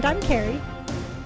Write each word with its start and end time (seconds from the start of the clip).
And 0.00 0.16
I'm 0.16 0.22
Carrie. 0.22 0.58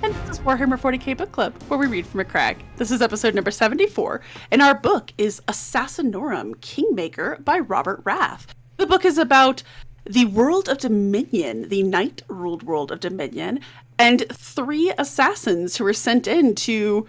And 0.02 0.12
this 0.12 0.30
is 0.30 0.38
Warhammer 0.41 0.77
40k 0.77 1.16
Book 1.16 1.30
Club, 1.30 1.55
where 1.69 1.78
we 1.78 1.87
read 1.87 2.05
from 2.05 2.19
a 2.19 2.24
crag. 2.24 2.65
This 2.77 2.91
is 2.91 3.01
episode 3.01 3.32
number 3.32 3.52
74, 3.52 4.20
and 4.51 4.60
our 4.60 4.74
book 4.74 5.12
is 5.16 5.41
Assassinorum 5.46 6.60
Kingmaker 6.60 7.38
by 7.45 7.60
Robert 7.60 8.01
Rath. 8.02 8.52
The 8.79 8.88
book 8.88 9.05
is 9.05 9.16
about 9.16 9.62
the 10.05 10.24
world 10.24 10.68
of 10.68 10.79
Dominion, 10.79 11.68
the 11.68 11.84
knight 11.84 12.23
ruled 12.27 12.65
world 12.65 12.91
of 12.91 12.98
Dominion, 12.98 13.60
and 13.96 14.27
three 14.32 14.93
assassins 14.98 15.77
who 15.77 15.84
were 15.84 15.93
sent 15.93 16.27
in 16.27 16.56
to 16.56 17.06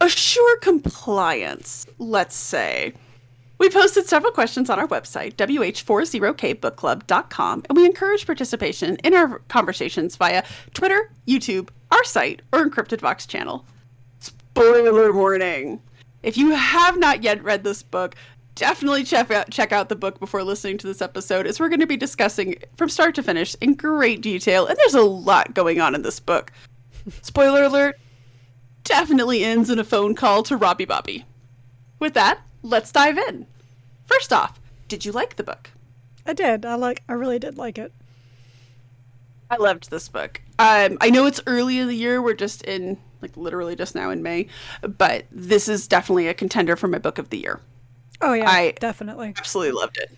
assure 0.00 0.58
compliance, 0.58 1.88
let's 1.98 2.36
say. 2.36 2.92
We 3.60 3.68
posted 3.68 4.06
several 4.06 4.32
questions 4.32 4.70
on 4.70 4.78
our 4.78 4.88
website, 4.88 5.34
wh40kbookclub.com, 5.34 7.62
and 7.68 7.76
we 7.76 7.84
encourage 7.84 8.24
participation 8.24 8.96
in 9.04 9.12
our 9.12 9.40
conversations 9.48 10.16
via 10.16 10.44
Twitter, 10.72 11.10
YouTube, 11.28 11.68
our 11.90 12.02
site, 12.04 12.40
or 12.52 12.64
Encrypted 12.64 13.02
Vox 13.02 13.26
channel. 13.26 13.66
Spoiler 14.18 15.12
warning! 15.12 15.82
If 16.22 16.38
you 16.38 16.52
have 16.52 16.98
not 16.98 17.22
yet 17.22 17.44
read 17.44 17.62
this 17.62 17.82
book, 17.82 18.14
definitely 18.54 19.04
check 19.04 19.30
out, 19.30 19.50
check 19.50 19.72
out 19.72 19.90
the 19.90 19.96
book 19.96 20.18
before 20.18 20.42
listening 20.42 20.78
to 20.78 20.86
this 20.86 21.02
episode, 21.02 21.46
as 21.46 21.60
we're 21.60 21.68
going 21.68 21.80
to 21.80 21.86
be 21.86 21.98
discussing 21.98 22.54
from 22.76 22.88
start 22.88 23.14
to 23.16 23.22
finish 23.22 23.54
in 23.60 23.74
great 23.74 24.22
detail, 24.22 24.66
and 24.66 24.78
there's 24.78 24.94
a 24.94 25.02
lot 25.02 25.52
going 25.52 25.82
on 25.82 25.94
in 25.94 26.00
this 26.00 26.18
book. 26.18 26.50
Spoiler 27.20 27.64
alert, 27.64 28.00
definitely 28.84 29.44
ends 29.44 29.68
in 29.68 29.78
a 29.78 29.84
phone 29.84 30.14
call 30.14 30.42
to 30.44 30.56
Robbie 30.56 30.86
Bobby. 30.86 31.26
With 31.98 32.14
that, 32.14 32.40
let's 32.62 32.92
dive 32.92 33.18
in. 33.18 33.46
First 34.10 34.32
off, 34.32 34.60
did 34.88 35.04
you 35.04 35.12
like 35.12 35.36
the 35.36 35.44
book? 35.44 35.70
I 36.26 36.32
did. 36.32 36.66
I 36.66 36.74
like. 36.74 37.04
I 37.08 37.12
really 37.12 37.38
did 37.38 37.56
like 37.56 37.78
it. 37.78 37.92
I 39.48 39.56
loved 39.56 39.88
this 39.90 40.08
book. 40.08 40.42
Um, 40.58 40.98
I 41.00 41.10
know 41.10 41.26
it's 41.26 41.40
early 41.46 41.78
in 41.78 41.86
the 41.86 41.94
year. 41.94 42.20
We're 42.20 42.34
just 42.34 42.62
in 42.62 42.98
like 43.22 43.36
literally 43.36 43.76
just 43.76 43.94
now 43.94 44.10
in 44.10 44.22
May, 44.22 44.48
but 44.82 45.26
this 45.30 45.68
is 45.68 45.86
definitely 45.86 46.26
a 46.26 46.34
contender 46.34 46.74
for 46.74 46.88
my 46.88 46.98
book 46.98 47.18
of 47.18 47.30
the 47.30 47.38
year. 47.38 47.60
Oh 48.20 48.32
yeah, 48.32 48.50
I 48.50 48.74
definitely 48.80 49.32
absolutely 49.36 49.78
loved 49.78 49.96
it. 49.98 50.10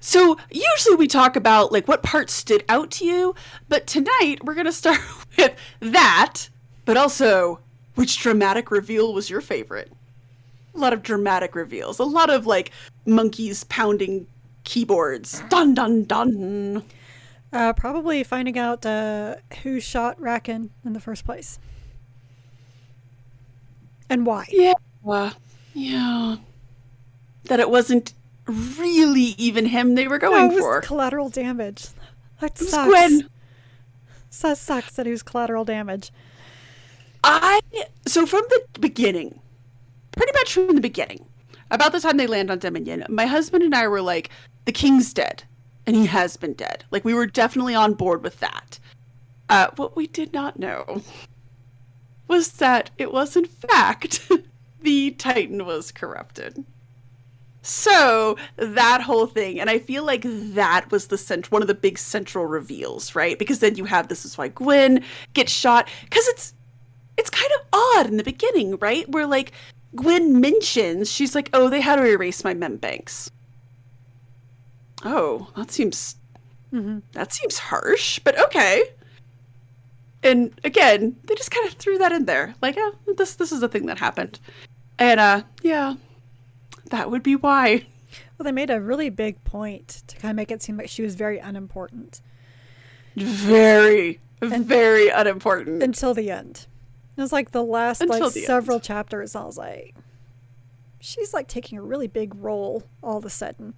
So 0.00 0.38
usually 0.50 0.96
we 0.96 1.06
talk 1.06 1.36
about 1.36 1.72
like 1.72 1.86
what 1.88 2.02
parts 2.02 2.32
stood 2.32 2.64
out 2.68 2.90
to 2.92 3.04
you, 3.04 3.34
but 3.68 3.86
tonight 3.86 4.38
we're 4.42 4.54
gonna 4.54 4.72
start 4.72 5.00
with 5.36 5.54
that, 5.80 6.48
but 6.86 6.96
also 6.96 7.60
which 7.94 8.18
dramatic 8.20 8.70
reveal 8.70 9.12
was 9.12 9.28
your 9.28 9.42
favorite? 9.42 9.92
A 10.76 10.78
lot 10.78 10.92
of 10.92 11.02
dramatic 11.02 11.54
reveals, 11.54 11.98
a 11.98 12.04
lot 12.04 12.28
of 12.28 12.46
like 12.46 12.70
monkeys 13.06 13.64
pounding 13.64 14.26
keyboards. 14.64 15.42
Dun 15.48 15.74
dun 15.74 16.04
dun. 16.04 16.82
Uh, 17.52 17.72
probably 17.72 18.22
finding 18.22 18.58
out 18.58 18.84
uh, 18.84 19.36
who 19.62 19.80
shot 19.80 20.20
Raken 20.20 20.70
in 20.84 20.92
the 20.92 21.00
first 21.00 21.24
place 21.24 21.58
and 24.08 24.26
why. 24.26 24.46
Yeah, 24.50 24.74
uh, 25.06 25.30
yeah. 25.74 26.36
That 27.44 27.60
it 27.60 27.70
wasn't 27.70 28.12
really 28.46 29.34
even 29.38 29.66
him 29.66 29.94
they 29.94 30.08
were 30.08 30.18
going 30.18 30.48
no, 30.48 30.58
for. 30.58 30.80
Collateral 30.80 31.28
damage. 31.28 31.88
That 32.40 32.58
sucks. 32.58 32.88
Gwen. 32.88 33.28
That 34.42 34.58
sucks 34.58 34.96
that 34.96 35.06
he 35.06 35.12
was 35.12 35.22
collateral 35.22 35.64
damage. 35.64 36.12
I 37.24 37.60
so 38.06 38.26
from 38.26 38.42
the 38.50 38.80
beginning, 38.80 39.40
pretty 40.16 40.32
much 40.32 40.52
from 40.52 40.74
the 40.74 40.80
beginning. 40.80 41.24
About 41.70 41.92
the 41.92 42.00
time 42.00 42.16
they 42.16 42.26
land 42.26 42.50
on 42.50 42.58
Dominion, 42.58 43.04
my 43.08 43.26
husband 43.26 43.62
and 43.62 43.74
I 43.74 43.86
were 43.88 44.02
like, 44.02 44.30
the 44.64 44.72
king's 44.72 45.14
dead. 45.14 45.44
And 45.86 45.94
he 45.94 46.06
has 46.06 46.36
been 46.36 46.54
dead. 46.54 46.84
Like, 46.90 47.04
we 47.04 47.14
were 47.14 47.26
definitely 47.26 47.74
on 47.76 47.94
board 47.94 48.24
with 48.24 48.40
that. 48.40 48.80
Uh, 49.48 49.68
what 49.76 49.94
we 49.94 50.08
did 50.08 50.32
not 50.32 50.58
know 50.58 51.02
was 52.26 52.52
that 52.54 52.90
it 52.98 53.12
was, 53.12 53.36
in 53.36 53.44
fact, 53.44 54.28
the 54.80 55.12
Titan 55.12 55.64
was 55.64 55.92
corrupted. 55.92 56.64
So 57.62 58.36
that 58.56 59.02
whole 59.02 59.26
thing, 59.26 59.60
and 59.60 59.68
I 59.68 59.80
feel 59.80 60.04
like 60.04 60.22
that 60.24 60.90
was 60.92 61.08
the 61.08 61.18
cent- 61.18 61.50
one 61.50 61.62
of 61.62 61.68
the 61.68 61.74
big 61.74 61.98
central 61.98 62.46
reveals, 62.46 63.16
right? 63.16 63.36
Because 63.36 63.58
then 63.58 63.74
you 63.74 63.84
have 63.86 64.06
this 64.06 64.24
is 64.24 64.38
why 64.38 64.48
Gwen 64.48 65.02
gets 65.34 65.50
shot 65.50 65.88
because 66.04 66.28
it's 66.28 66.54
it's 67.16 67.28
kind 67.30 67.50
of 67.58 67.66
odd 67.72 68.06
in 68.06 68.18
the 68.18 68.22
beginning, 68.22 68.76
right? 68.76 69.08
Where 69.08 69.26
like 69.26 69.50
Gwen 69.96 70.40
mentions, 70.40 71.10
she's 71.10 71.34
like, 71.34 71.50
oh, 71.52 71.68
they 71.68 71.80
had 71.80 71.96
to 71.96 72.04
erase 72.04 72.44
my 72.44 72.54
mem 72.54 72.76
banks. 72.76 73.30
Oh, 75.04 75.48
that 75.56 75.70
seems 75.70 76.16
mm-hmm. 76.72 76.98
that 77.12 77.32
seems 77.32 77.58
harsh, 77.58 78.18
but 78.20 78.38
okay. 78.38 78.82
And 80.22 80.58
again, 80.64 81.16
they 81.24 81.34
just 81.34 81.50
kind 81.50 81.66
of 81.66 81.74
threw 81.74 81.98
that 81.98 82.12
in 82.12 82.24
there, 82.24 82.54
like, 82.62 82.76
oh, 82.78 82.94
this 83.16 83.34
this 83.36 83.52
is 83.52 83.60
the 83.60 83.68
thing 83.68 83.86
that 83.86 83.98
happened, 83.98 84.40
and 84.98 85.20
uh, 85.20 85.42
yeah, 85.62 85.94
that 86.90 87.10
would 87.10 87.22
be 87.22 87.36
why. 87.36 87.86
Well, 88.36 88.44
they 88.44 88.52
made 88.52 88.70
a 88.70 88.80
really 88.80 89.08
big 89.10 89.42
point 89.44 90.02
to 90.08 90.16
kind 90.16 90.30
of 90.30 90.36
make 90.36 90.50
it 90.50 90.62
seem 90.62 90.76
like 90.76 90.88
she 90.88 91.02
was 91.02 91.14
very 91.14 91.38
unimportant. 91.38 92.20
Very, 93.16 94.20
and, 94.42 94.66
very 94.66 95.08
unimportant 95.08 95.82
until 95.82 96.12
the 96.12 96.30
end. 96.30 96.66
It 97.16 97.20
was 97.20 97.32
like 97.32 97.52
the 97.52 97.62
last 97.62 98.02
Until 98.02 98.26
like 98.26 98.34
the 98.34 98.42
several 98.42 98.76
end. 98.76 98.84
chapters. 98.84 99.34
I 99.34 99.44
was 99.44 99.56
like, 99.56 99.94
she's 101.00 101.32
like 101.32 101.48
taking 101.48 101.78
a 101.78 101.82
really 101.82 102.08
big 102.08 102.34
role 102.34 102.82
all 103.02 103.16
of 103.16 103.24
a 103.24 103.30
sudden. 103.30 103.74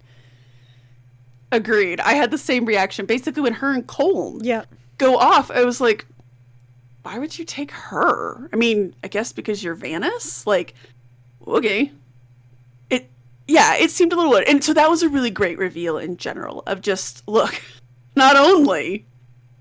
Agreed. 1.51 1.99
I 2.01 2.13
had 2.13 2.31
the 2.31 2.37
same 2.37 2.65
reaction. 2.65 3.05
Basically, 3.05 3.41
when 3.41 3.53
her 3.53 3.73
and 3.73 3.87
Cole 3.87 4.39
yeah. 4.43 4.65
go 4.97 5.17
off, 5.17 5.49
I 5.49 5.63
was 5.63 5.79
like, 5.79 6.05
why 7.03 7.17
would 7.17 7.39
you 7.39 7.45
take 7.45 7.71
her? 7.71 8.49
I 8.51 8.55
mean, 8.55 8.93
I 9.03 9.07
guess 9.07 9.31
because 9.31 9.63
you're 9.63 9.73
Vanus? 9.73 10.45
Like, 10.45 10.75
okay. 11.47 11.91
It, 12.89 13.09
yeah, 13.47 13.75
it 13.75 13.89
seemed 13.89 14.13
a 14.13 14.15
little 14.15 14.31
weird. 14.31 14.47
And 14.47 14.63
so 14.63 14.73
that 14.73 14.89
was 14.89 15.01
a 15.01 15.09
really 15.09 15.31
great 15.31 15.57
reveal 15.57 15.97
in 15.97 16.17
general 16.17 16.61
of 16.67 16.81
just, 16.81 17.27
look, 17.27 17.61
not 18.15 18.35
only 18.35 19.05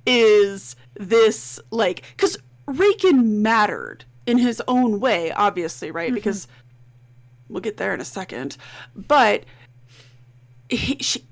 is 0.05 0.77
this 0.95 1.61
like, 1.71 2.03
because 2.17 2.37
Raken 2.69 3.25
mattered 3.41 4.05
in 4.27 4.39
his 4.39 4.63
own 4.69 5.01
way, 5.01 5.33
obviously, 5.33 5.91
right? 5.91 6.09
Mm-hmm. 6.09 6.15
Because 6.15 6.47
we'll 7.49 7.61
get 7.61 7.79
there 7.79 7.95
in 7.95 8.01
a 8.01 8.05
second. 8.05 8.57
But 8.95 9.45
he, 10.69 10.99
she, 11.01 11.25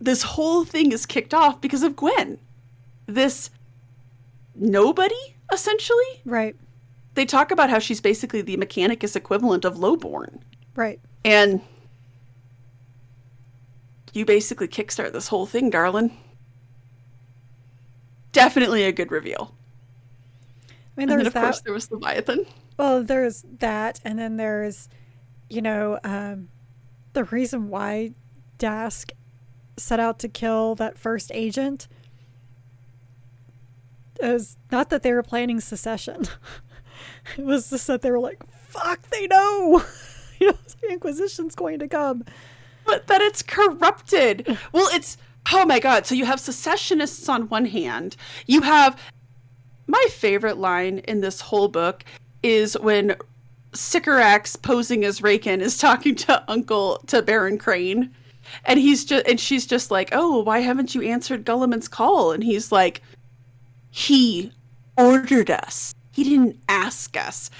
this 0.00 0.22
whole 0.22 0.64
thing 0.64 0.92
is 0.92 1.06
kicked 1.06 1.32
off 1.32 1.60
because 1.60 1.82
of 1.82 1.94
Gwen. 1.94 2.38
This 3.06 3.50
nobody, 4.54 5.36
essentially. 5.52 6.20
Right. 6.24 6.56
They 7.14 7.26
talk 7.26 7.50
about 7.50 7.70
how 7.70 7.78
she's 7.78 8.00
basically 8.00 8.42
the 8.42 8.56
mechanicus 8.56 9.14
equivalent 9.14 9.64
of 9.64 9.76
lowborn. 9.76 10.40
Right. 10.74 11.00
And 11.24 11.60
you 14.12 14.24
basically 14.24 14.68
kickstart 14.68 15.12
this 15.12 15.28
whole 15.28 15.46
thing, 15.46 15.70
darling. 15.70 16.16
Definitely 18.32 18.84
a 18.84 18.92
good 18.92 19.10
reveal. 19.10 19.54
I 20.96 21.00
mean, 21.00 21.08
there's 21.08 21.18
and 21.18 21.20
then 21.20 21.26
of 21.26 21.32
that. 21.34 21.42
course 21.42 21.60
there 21.62 21.72
was 21.72 21.90
Leviathan. 21.90 22.46
Well, 22.78 23.02
there's 23.02 23.44
that, 23.58 24.00
and 24.04 24.18
then 24.18 24.36
there's, 24.36 24.88
you 25.48 25.62
know, 25.62 25.98
um, 26.02 26.48
the 27.12 27.24
reason 27.24 27.68
why 27.68 28.12
Dask 28.58 29.10
set 29.76 30.00
out 30.00 30.18
to 30.20 30.28
kill 30.28 30.74
that 30.76 30.98
first 30.98 31.30
agent 31.34 31.88
is 34.20 34.56
not 34.70 34.90
that 34.90 35.02
they 35.02 35.12
were 35.12 35.22
planning 35.22 35.60
secession. 35.60 36.26
it 37.38 37.44
was 37.44 37.70
just 37.70 37.86
that 37.86 38.02
they 38.02 38.10
were 38.10 38.18
like, 38.18 38.42
"Fuck, 38.68 39.02
they 39.10 39.26
know, 39.26 39.84
you 40.38 40.48
know, 40.48 40.58
the 40.80 40.92
Inquisition's 40.92 41.54
going 41.54 41.78
to 41.78 41.88
come." 41.88 42.24
But 42.84 43.06
that 43.06 43.20
it's 43.20 43.42
corrupted. 43.42 44.58
well, 44.72 44.88
it's 44.92 45.16
oh 45.52 45.64
my 45.64 45.78
god. 45.78 46.06
So 46.06 46.14
you 46.14 46.24
have 46.26 46.40
secessionists 46.40 47.28
on 47.28 47.48
one 47.48 47.66
hand, 47.66 48.16
you 48.46 48.62
have 48.62 49.00
my 49.90 50.06
favorite 50.10 50.58
line 50.58 50.98
in 51.00 51.20
this 51.20 51.40
whole 51.40 51.68
book 51.68 52.04
is 52.42 52.78
when 52.78 53.16
Sycorax 53.72 54.56
posing 54.56 55.04
as 55.04 55.20
Raken 55.20 55.60
is 55.60 55.78
talking 55.78 56.14
to 56.16 56.44
Uncle 56.50 56.98
to 57.06 57.22
Baron 57.22 57.58
Crane. 57.58 58.14
And 58.64 58.80
he's 58.80 59.04
just 59.04 59.26
and 59.28 59.38
she's 59.38 59.66
just 59.66 59.90
like, 59.90 60.08
"Oh, 60.12 60.42
why 60.42 60.60
haven't 60.60 60.94
you 60.94 61.02
answered 61.02 61.44
Guilliman's 61.44 61.86
call?" 61.88 62.32
And 62.32 62.42
he's 62.42 62.72
like, 62.72 63.00
"He 63.90 64.52
ordered 64.96 65.50
us. 65.50 65.94
He 66.12 66.24
didn't 66.24 66.58
ask 66.68 67.16
us." 67.16 67.50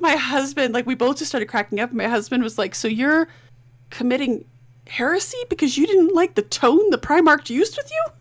My 0.00 0.16
husband, 0.16 0.74
like 0.74 0.86
we 0.86 0.96
both 0.96 1.18
just 1.18 1.30
started 1.30 1.46
cracking 1.46 1.78
up. 1.78 1.92
My 1.92 2.08
husband 2.08 2.42
was 2.42 2.58
like, 2.58 2.74
"So 2.74 2.88
you're 2.88 3.28
committing 3.90 4.44
heresy 4.88 5.38
because 5.48 5.78
you 5.78 5.86
didn't 5.86 6.14
like 6.14 6.34
the 6.34 6.42
tone 6.42 6.90
the 6.90 6.98
Primarch 6.98 7.48
used 7.48 7.76
with 7.76 7.90
you?" 7.90 8.12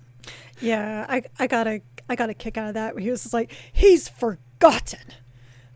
Yeah, 0.62 1.06
I 1.08 1.24
I 1.38 1.48
got 1.48 1.68
a 1.68 1.82
I 2.10 2.16
got 2.16 2.30
a 2.30 2.34
kick 2.34 2.58
out 2.58 2.68
of 2.68 2.74
that. 2.74 2.98
He 3.00 3.10
was 3.10 3.34
like, 3.34 3.52
he's 3.72 4.10
forgotten 4.10 5.14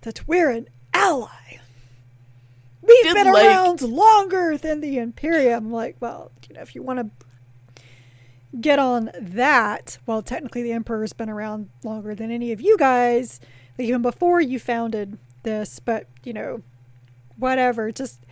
that 0.01 0.27
we're 0.27 0.49
an 0.49 0.67
ally. 0.93 1.59
We've 2.81 3.03
Did 3.03 3.13
been 3.13 3.31
like... 3.31 3.45
around 3.45 3.81
longer 3.81 4.57
than 4.57 4.81
the 4.81 4.97
Imperium. 4.97 5.65
I'm 5.65 5.71
like, 5.71 5.95
well, 6.01 6.31
you 6.49 6.55
know, 6.55 6.61
if 6.61 6.75
you 6.75 6.83
want 6.83 6.99
to, 6.99 7.25
get 8.59 8.79
on 8.79 9.11
that. 9.19 9.97
Well, 10.05 10.21
technically, 10.21 10.63
the 10.63 10.73
Emperor's 10.73 11.13
been 11.13 11.29
around 11.29 11.69
longer 11.83 12.15
than 12.15 12.31
any 12.31 12.51
of 12.51 12.61
you 12.61 12.77
guys, 12.77 13.39
like 13.77 13.87
even 13.87 14.01
before 14.01 14.41
you 14.41 14.59
founded 14.59 15.17
this, 15.43 15.79
but 15.79 16.07
you 16.23 16.33
know, 16.33 16.61
whatever. 17.37 17.91
Just 17.91 18.25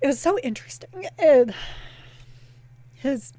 it 0.00 0.06
was 0.06 0.18
so 0.18 0.38
interesting. 0.40 1.06
And 1.18 1.54
his 2.94 3.32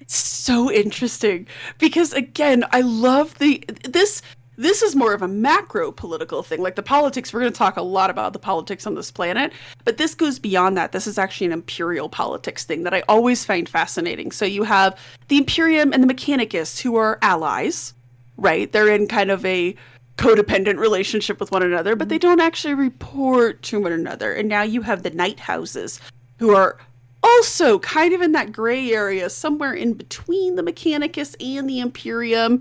it's 0.00 0.16
so 0.16 0.70
interesting 0.70 1.46
because 1.78 2.12
again, 2.12 2.64
I 2.70 2.80
love 2.80 3.38
the 3.38 3.64
this 3.84 4.22
this 4.56 4.82
is 4.82 4.94
more 4.94 5.12
of 5.12 5.22
a 5.22 5.28
macro 5.28 5.90
political 5.90 6.42
thing. 6.42 6.62
Like 6.62 6.76
the 6.76 6.82
politics, 6.82 7.32
we're 7.32 7.40
going 7.40 7.52
to 7.52 7.58
talk 7.58 7.76
a 7.76 7.82
lot 7.82 8.10
about 8.10 8.32
the 8.32 8.38
politics 8.38 8.86
on 8.86 8.94
this 8.94 9.10
planet, 9.10 9.52
but 9.84 9.96
this 9.96 10.14
goes 10.14 10.38
beyond 10.38 10.76
that. 10.76 10.92
This 10.92 11.06
is 11.06 11.18
actually 11.18 11.46
an 11.46 11.52
imperial 11.52 12.08
politics 12.08 12.64
thing 12.64 12.84
that 12.84 12.94
I 12.94 13.02
always 13.08 13.44
find 13.44 13.68
fascinating. 13.68 14.30
So 14.30 14.44
you 14.44 14.62
have 14.62 14.98
the 15.28 15.38
Imperium 15.38 15.92
and 15.92 16.02
the 16.02 16.12
Mechanicus, 16.12 16.80
who 16.80 16.96
are 16.96 17.18
allies, 17.22 17.94
right? 18.36 18.70
They're 18.70 18.92
in 18.94 19.08
kind 19.08 19.30
of 19.30 19.44
a 19.44 19.74
codependent 20.18 20.78
relationship 20.78 21.40
with 21.40 21.50
one 21.50 21.62
another, 21.62 21.96
but 21.96 22.08
they 22.08 22.16
mm-hmm. 22.16 22.28
don't 22.28 22.40
actually 22.40 22.74
report 22.74 23.62
to 23.62 23.80
one 23.80 23.92
another. 23.92 24.32
And 24.32 24.48
now 24.48 24.62
you 24.62 24.82
have 24.82 25.02
the 25.02 25.10
Knight 25.10 25.40
Houses, 25.40 26.00
who 26.38 26.54
are 26.54 26.78
also 27.24 27.78
kind 27.78 28.12
of 28.12 28.20
in 28.20 28.32
that 28.32 28.52
gray 28.52 28.92
area, 28.92 29.30
somewhere 29.30 29.72
in 29.72 29.94
between 29.94 30.56
the 30.56 30.62
Mechanicus 30.62 31.34
and 31.40 31.68
the 31.68 31.80
Imperium, 31.80 32.60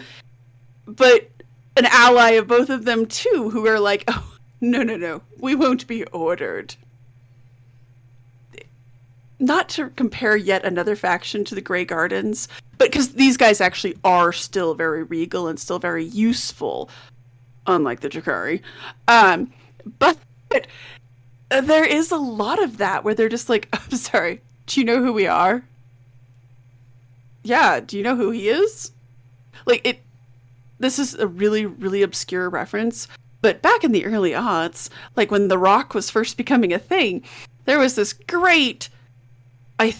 but 0.85 1.29
an 1.75 1.85
ally 1.87 2.31
of 2.31 2.47
both 2.47 2.69
of 2.69 2.85
them 2.85 3.05
too, 3.05 3.49
who 3.51 3.67
are 3.67 3.79
like, 3.79 4.05
oh, 4.07 4.37
no, 4.61 4.81
no, 4.81 4.95
no, 4.95 5.21
we 5.37 5.53
won't 5.53 5.85
be 5.87 6.05
ordered. 6.05 6.75
Not 9.39 9.67
to 9.69 9.89
compare 9.89 10.37
yet 10.37 10.63
another 10.63 10.95
faction 10.95 11.43
to 11.45 11.55
the 11.55 11.61
Grey 11.61 11.83
Gardens, 11.83 12.47
but 12.77 12.89
because 12.89 13.13
these 13.13 13.35
guys 13.35 13.59
actually 13.59 13.97
are 14.03 14.31
still 14.31 14.73
very 14.73 15.03
regal 15.03 15.49
and 15.49 15.59
still 15.59 15.79
very 15.79 16.05
useful, 16.05 16.89
unlike 17.67 17.99
the 17.99 18.09
Drukhari. 18.09 18.61
Um, 19.09 19.51
but 19.99 20.17
there 21.49 21.85
is 21.85 22.11
a 22.11 22.17
lot 22.17 22.63
of 22.63 22.77
that 22.77 23.03
where 23.03 23.13
they're 23.13 23.27
just 23.27 23.49
like, 23.49 23.67
I'm 23.73 23.91
sorry, 23.97 24.41
do 24.65 24.79
you 24.79 24.85
know 24.85 25.01
who 25.01 25.13
we 25.13 25.27
are? 25.27 25.63
Yeah, 27.43 27.79
do 27.79 27.97
you 27.97 28.03
know 28.03 28.15
who 28.15 28.31
he 28.31 28.49
is? 28.49 28.91
Like 29.65 29.85
it 29.85 29.99
this 30.79 30.99
is 30.99 31.15
a 31.15 31.27
really, 31.27 31.65
really 31.65 32.01
obscure 32.01 32.49
reference, 32.49 33.07
but 33.41 33.61
back 33.61 33.83
in 33.83 33.91
the 33.91 34.05
early 34.05 34.31
aughts, 34.31 34.89
like 35.15 35.31
when 35.31 35.47
The 35.47 35.57
Rock 35.57 35.93
was 35.93 36.09
first 36.09 36.37
becoming 36.37 36.73
a 36.73 36.79
thing, 36.79 37.23
there 37.65 37.79
was 37.79 37.95
this 37.95 38.13
great, 38.13 38.89
I 39.79 39.91
th- 39.91 39.97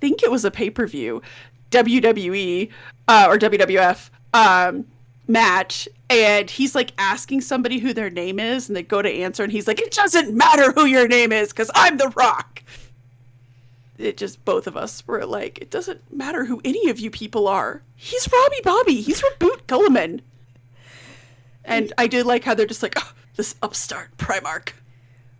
think 0.00 0.22
it 0.22 0.30
was 0.30 0.44
a 0.44 0.50
pay 0.50 0.70
per 0.70 0.86
view, 0.86 1.22
WWE 1.70 2.70
uh, 3.08 3.26
or 3.28 3.38
WWF 3.38 4.10
um, 4.32 4.86
match. 5.28 5.88
And 6.08 6.48
he's 6.48 6.74
like 6.74 6.92
asking 6.98 7.40
somebody 7.40 7.78
who 7.78 7.92
their 7.92 8.10
name 8.10 8.38
is, 8.38 8.68
and 8.68 8.76
they 8.76 8.82
go 8.82 9.02
to 9.02 9.10
answer, 9.10 9.42
and 9.42 9.52
he's 9.52 9.66
like, 9.66 9.80
It 9.80 9.92
doesn't 9.92 10.34
matter 10.34 10.72
who 10.72 10.84
your 10.84 11.08
name 11.08 11.32
is, 11.32 11.48
because 11.48 11.70
I'm 11.74 11.96
The 11.96 12.08
Rock 12.10 12.62
it 13.98 14.16
just 14.16 14.44
both 14.44 14.66
of 14.66 14.76
us 14.76 15.06
were 15.06 15.24
like, 15.24 15.58
it 15.58 15.70
doesn't 15.70 16.12
matter 16.12 16.44
who 16.44 16.60
any 16.64 16.88
of 16.90 17.00
you 17.00 17.10
people 17.10 17.48
are. 17.48 17.82
He's 17.94 18.28
Robbie 18.32 18.60
Bobby. 18.62 19.00
He's 19.00 19.22
Roboute 19.22 19.66
Guilliman. 19.66 20.20
And 21.64 21.92
I 21.98 22.06
did 22.06 22.26
like 22.26 22.44
how 22.44 22.54
they're 22.54 22.66
just 22.66 22.82
like, 22.82 22.94
oh, 22.96 23.12
this 23.34 23.56
upstart 23.62 24.16
Primarch. 24.16 24.72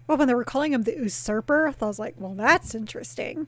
Well, 0.06 0.18
when 0.18 0.28
they 0.28 0.34
were 0.34 0.44
calling 0.44 0.72
him 0.72 0.82
the 0.82 0.92
usurper, 0.92 1.68
I 1.68 1.86
was 1.86 1.98
like, 1.98 2.14
well, 2.16 2.34
that's 2.34 2.74
interesting. 2.74 3.46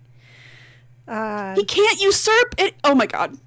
Uh, 1.06 1.54
he 1.54 1.64
can't 1.64 2.00
usurp 2.00 2.54
it. 2.58 2.75
Oh 2.84 2.94
my 2.94 3.06
god. 3.06 3.38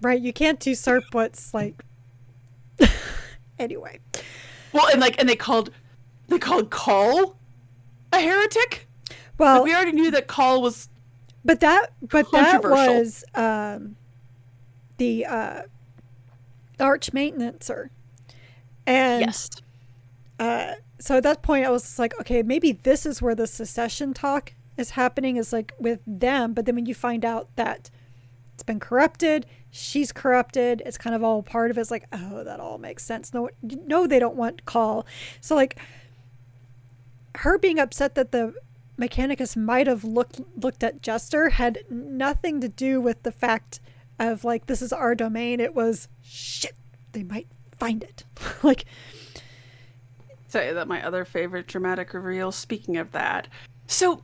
Right, 0.00 0.20
you 0.20 0.32
can't 0.32 0.64
usurp 0.64 1.04
what's 1.12 1.52
like. 1.52 1.82
anyway. 3.58 3.98
Well, 4.72 4.88
and 4.90 5.00
like, 5.00 5.18
and 5.18 5.28
they 5.28 5.36
called, 5.36 5.70
they 6.28 6.38
called 6.38 6.70
Cawl 6.70 7.36
a 8.12 8.20
heretic. 8.20 8.86
Well, 9.38 9.56
like 9.56 9.64
we 9.64 9.74
already 9.74 9.92
knew 9.92 10.10
that 10.12 10.26
Cawl 10.26 10.62
was 10.62 10.88
but 11.48 11.60
that 11.60 11.92
but 12.02 12.30
that 12.30 12.62
was 12.62 13.24
um, 13.34 13.96
the 14.98 15.24
uh, 15.24 15.62
arch 16.78 17.10
maintenancer. 17.12 17.88
And 18.86 19.22
yes. 19.22 19.48
Uh, 20.38 20.74
so 21.00 21.16
at 21.16 21.22
that 21.22 21.40
point 21.40 21.64
I 21.64 21.70
was 21.70 21.98
like, 21.98 22.20
okay, 22.20 22.42
maybe 22.42 22.72
this 22.72 23.06
is 23.06 23.22
where 23.22 23.34
the 23.34 23.46
secession 23.46 24.12
talk 24.12 24.52
is 24.76 24.90
happening 24.90 25.38
is 25.38 25.50
like 25.50 25.72
with 25.78 26.02
them, 26.06 26.52
but 26.52 26.66
then 26.66 26.74
when 26.74 26.84
you 26.84 26.94
find 26.94 27.24
out 27.24 27.48
that 27.56 27.88
it's 28.52 28.62
been 28.62 28.78
corrupted, 28.78 29.46
she's 29.70 30.12
corrupted, 30.12 30.82
it's 30.84 30.98
kind 30.98 31.16
of 31.16 31.24
all 31.24 31.42
part 31.42 31.70
of 31.70 31.78
it. 31.78 31.80
It's 31.80 31.90
like, 31.90 32.04
oh, 32.12 32.44
that 32.44 32.60
all 32.60 32.76
makes 32.76 33.06
sense. 33.06 33.32
No, 33.32 33.48
no, 33.62 34.06
they 34.06 34.18
don't 34.18 34.36
want 34.36 34.66
Cawl. 34.66 35.06
So 35.40 35.54
like 35.54 35.78
her 37.36 37.56
being 37.56 37.78
upset 37.78 38.16
that 38.16 38.32
the 38.32 38.52
Mechanicus 38.98 39.56
might 39.56 39.86
have 39.86 40.04
looked 40.04 40.40
looked 40.56 40.82
at 40.82 41.02
Jester 41.02 41.50
had 41.50 41.84
nothing 41.88 42.60
to 42.60 42.68
do 42.68 43.00
with 43.00 43.22
the 43.22 43.32
fact 43.32 43.80
of 44.18 44.44
like 44.44 44.66
this 44.66 44.82
is 44.82 44.92
our 44.92 45.14
domain. 45.14 45.60
It 45.60 45.74
was 45.74 46.08
shit. 46.22 46.74
They 47.12 47.22
might 47.22 47.46
find 47.78 48.02
it. 48.02 48.24
like 48.62 48.84
say 50.48 50.72
that 50.72 50.88
my 50.88 51.04
other 51.04 51.24
favorite 51.24 51.66
dramatic 51.66 52.12
reveal. 52.12 52.50
Speaking 52.50 52.96
of 52.96 53.12
that, 53.12 53.48
so 53.86 54.22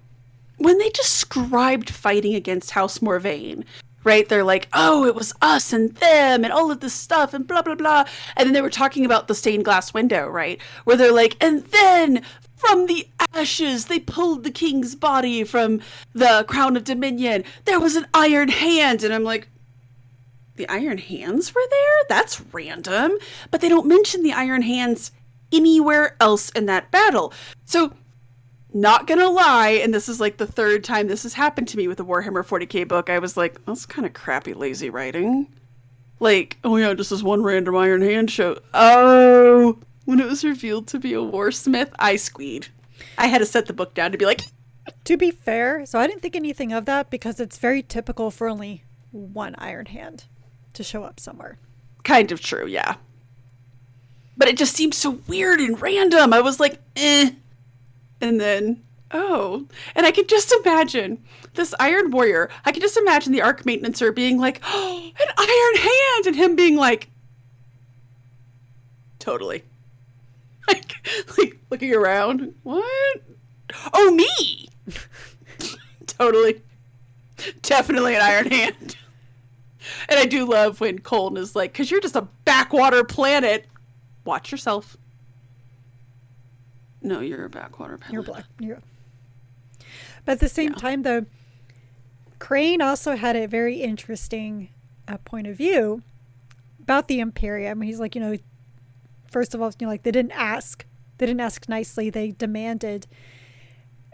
when 0.59 0.79
they 0.79 0.89
described 0.91 1.91
fighting 1.91 2.35
against 2.35 2.73
House 2.73 2.99
Morvayn, 2.99 3.65
right? 4.05 4.29
They're 4.29 4.45
like, 4.45 4.69
oh, 4.73 5.07
it 5.07 5.15
was 5.15 5.33
us 5.43 5.73
and 5.73 5.95
them 5.97 6.45
and 6.45 6.53
all 6.53 6.71
of 6.71 6.81
this 6.81 6.93
stuff 6.93 7.35
and 7.35 7.47
blah, 7.47 7.63
blah, 7.63 7.75
blah. 7.75 8.05
And 8.37 8.47
then 8.47 8.53
they 8.53 8.61
were 8.61 8.71
talking 8.71 9.05
about 9.05 9.29
the 9.29 9.35
stained 9.35 9.65
glass 9.65 9.93
window, 9.93 10.29
right? 10.29 10.61
Where 10.85 10.97
they're 10.97 11.13
like, 11.13 11.43
and 11.43 11.65
then 11.65 12.23
from 12.57 12.87
the 12.87 13.09
ashes, 13.33 13.87
they 13.87 13.99
pulled 13.99 14.45
the 14.45 14.51
king's 14.51 14.95
body 14.95 15.45
from 15.45 15.81
the 16.13 16.45
crown 16.49 16.77
of 16.77 16.85
dominion. 16.85 17.45
There 17.65 17.81
was 17.81 17.97
an 17.97 18.07
iron 18.15 18.49
hand. 18.49 19.03
And 19.03 19.13
I'm 19.13 19.25
like, 19.25 19.49
the 20.57 20.69
iron 20.69 20.99
hands 20.99 21.55
were 21.55 21.67
there? 21.71 22.05
That's 22.09 22.41
random. 22.53 23.19
But 23.51 23.61
they 23.61 23.69
don't 23.69 23.87
mention 23.87 24.23
the 24.23 24.33
iron 24.33 24.63
hands 24.63 25.11
anywhere 25.53 26.17
else 26.21 26.51
in 26.51 26.67
that 26.67 26.91
battle. 26.91 27.33
So, 27.65 27.93
not 28.73 29.07
gonna 29.07 29.31
lie, 29.31 29.71
and 29.71 29.95
this 29.95 30.09
is 30.09 30.21
like 30.21 30.37
the 30.37 30.47
third 30.47 30.83
time 30.83 31.07
this 31.07 31.23
has 31.23 31.35
happened 31.35 31.69
to 31.69 31.77
me 31.77 31.87
with 31.87 32.01
a 32.01 32.05
Warhammer 32.05 32.45
40k 32.45 32.89
book, 32.89 33.09
I 33.09 33.21
was 33.21 33.37
like, 33.37 33.65
that's 33.67 33.87
kind 33.87 34.05
of 34.05 34.13
crappy, 34.15 34.53
lazy 34.53 34.91
writing. 34.91 35.47
Like, 36.19 36.59
oh 36.65 36.77
yeah, 36.77 36.93
just 36.95 37.11
this 37.11 37.23
one 37.23 37.43
random 37.43 37.77
iron 37.77 38.03
hand 38.03 38.31
show. 38.31 38.59
Oh, 38.73 39.79
when 40.05 40.21
it 40.21 40.27
was 40.27 40.45
revealed 40.45 40.87
to 40.89 40.99
be 40.99 41.15
a 41.15 41.19
warsmith, 41.19 41.91
I 41.99 42.17
squeed. 42.17 42.69
I 43.19 43.27
had 43.27 43.39
to 43.39 43.47
set 43.47 43.67
the 43.67 43.73
book 43.73 43.95
down 43.95 44.13
to 44.13 44.19
be 44.19 44.27
like. 44.27 44.43
To 45.05 45.17
be 45.17 45.31
fair, 45.31 45.87
so 45.87 45.99
I 45.99 46.07
didn't 46.07 46.23
think 46.23 46.37
anything 46.37 46.73
of 46.73 46.85
that 46.87 47.11
because 47.11 47.41
it's 47.41 47.59
very 47.59 47.83
typical 47.83 48.31
for 48.31 48.49
only 48.49 48.85
one 49.13 49.55
Iron 49.59 49.87
Hand 49.87 50.25
to 50.75 50.83
show 50.83 51.05
up 51.05 51.19
somewhere. 51.19 51.59
Kind 52.03 52.33
of 52.33 52.41
true, 52.41 52.67
yeah. 52.67 52.97
But 54.37 54.49
it 54.49 54.59
just 54.59 54.75
seemed 54.75 54.95
so 54.95 55.21
weird 55.27 55.61
and 55.61 55.81
random. 55.81 56.33
I 56.33 56.41
was 56.41 56.61
like, 56.61 56.81
eh. 56.97 57.31
And 58.21 58.41
then, 58.41 58.83
oh. 59.11 59.67
And 59.95 60.05
I 60.05 60.11
could 60.11 60.29
just 60.29 60.53
imagine 60.53 61.23
this 61.55 61.75
Iron 61.81 62.11
Warrior. 62.11 62.51
I 62.65 62.73
could 62.73 62.83
just 62.83 62.97
imagine 62.97 63.33
the 63.33 63.43
Arc 63.43 63.63
Maintenancer 63.63 64.15
being 64.15 64.39
like, 64.39 64.61
oh, 64.65 65.13
an 65.21 65.29
Iron 65.39 65.83
Hand! 65.83 66.27
And 66.27 66.37
him 66.37 66.57
being 66.57 66.77
like, 66.77 67.09
totally. 69.19 69.63
like, 70.69 71.09
like 71.39 71.59
looking 71.71 71.95
around. 71.95 72.55
What? 72.63 73.23
Oh, 73.93 74.11
me! 74.15 74.69
totally. 76.07 76.63
Definitely 77.63 78.15
an 78.15 78.23
Iron 78.23 78.51
Hand. 78.51 78.97
And 80.09 80.19
I 80.19 80.25
do 80.25 80.47
love 80.47 80.81
when 80.81 80.99
Colton 81.01 81.37
is 81.37 81.55
like, 81.55 81.73
because 81.73 81.91
you're 81.91 82.01
just 82.01 82.17
a 82.17 82.27
backwater 82.47 83.05
planet. 83.05 83.67
Watch 84.25 84.51
yourself. 84.51 84.97
No, 87.03 87.21
you're 87.21 87.45
a 87.45 87.51
backwater 87.51 87.99
planet. 87.99 88.15
You're 88.15 88.23
black. 88.23 88.45
You're... 88.59 88.81
But 90.25 90.33
at 90.33 90.41
the 90.41 90.49
same 90.49 90.71
yeah. 90.71 90.79
time, 90.79 91.03
though, 91.03 91.27
Crane 92.39 92.81
also 92.81 93.15
had 93.15 93.37
a 93.37 93.47
very 93.47 93.83
interesting 93.83 94.71
uh, 95.07 95.19
point 95.19 95.47
of 95.47 95.57
view 95.57 96.03
about 96.81 97.09
the 97.09 97.21
Imperium. 97.21 97.83
He's 97.83 98.01
like, 98.01 98.15
you 98.15 98.21
know, 98.21 98.37
first 99.35 99.53
of 99.53 99.61
all, 99.61 99.73
you 99.81 99.85
know, 99.85 99.91
like 99.91 100.05
they 100.05 100.13
didn't 100.13 100.31
ask. 100.31 100.87
They 101.19 101.27
didn't 101.27 101.41
ask 101.41 101.69
nicely. 101.69 102.09
They 102.09 102.31
demanded. 102.31 103.09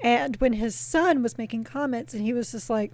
And 0.02 0.36
when 0.36 0.54
his 0.54 0.74
son 0.74 1.22
was 1.22 1.36
making 1.36 1.64
comments, 1.64 2.14
and 2.14 2.22
he 2.22 2.32
was 2.32 2.52
just 2.52 2.70
like, 2.70 2.92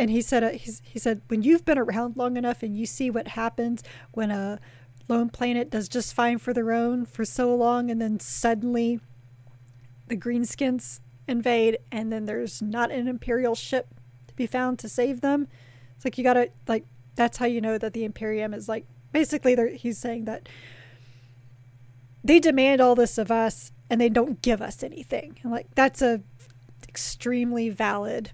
and 0.00 0.10
he 0.10 0.20
said, 0.20 0.42
uh, 0.42 0.50
he's, 0.50 0.82
he 0.84 0.98
said, 0.98 1.22
when 1.28 1.44
you've 1.44 1.64
been 1.64 1.78
around 1.78 2.16
long 2.16 2.36
enough 2.36 2.64
and 2.64 2.76
you 2.76 2.84
see 2.84 3.10
what 3.10 3.28
happens 3.28 3.84
when 4.10 4.32
a 4.32 4.58
lone 5.06 5.28
planet 5.28 5.70
does 5.70 5.88
just 5.88 6.14
fine 6.14 6.38
for 6.38 6.52
their 6.52 6.72
own 6.72 7.06
for 7.06 7.24
so 7.24 7.54
long, 7.54 7.92
and 7.92 8.00
then 8.00 8.18
suddenly 8.18 8.98
the 10.08 10.16
greenskins 10.16 10.98
invade, 11.28 11.78
and 11.92 12.12
then 12.12 12.24
there's 12.24 12.60
not 12.60 12.90
an 12.90 13.06
imperial 13.06 13.54
ship 13.54 13.86
to 14.26 14.34
be 14.34 14.48
found 14.48 14.80
to 14.80 14.88
save 14.88 15.20
them, 15.20 15.46
It's 15.94 16.04
like 16.04 16.18
you 16.18 16.24
gotta 16.24 16.50
like 16.66 16.84
that's 17.14 17.38
how 17.38 17.46
you 17.46 17.60
know 17.60 17.78
that 17.78 17.92
the 17.92 18.04
Imperium 18.04 18.52
is 18.52 18.68
like 18.68 18.84
basically 19.12 19.76
he's 19.76 19.98
saying 19.98 20.24
that 20.24 20.48
they 22.28 22.38
demand 22.38 22.82
all 22.82 22.94
this 22.94 23.16
of 23.16 23.30
us 23.30 23.72
and 23.88 23.98
they 23.98 24.10
don't 24.10 24.42
give 24.42 24.60
us 24.60 24.82
anything. 24.82 25.38
And 25.42 25.50
like 25.50 25.74
that's 25.74 26.02
a 26.02 26.20
extremely 26.86 27.70
valid 27.70 28.32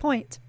point. 0.00 0.40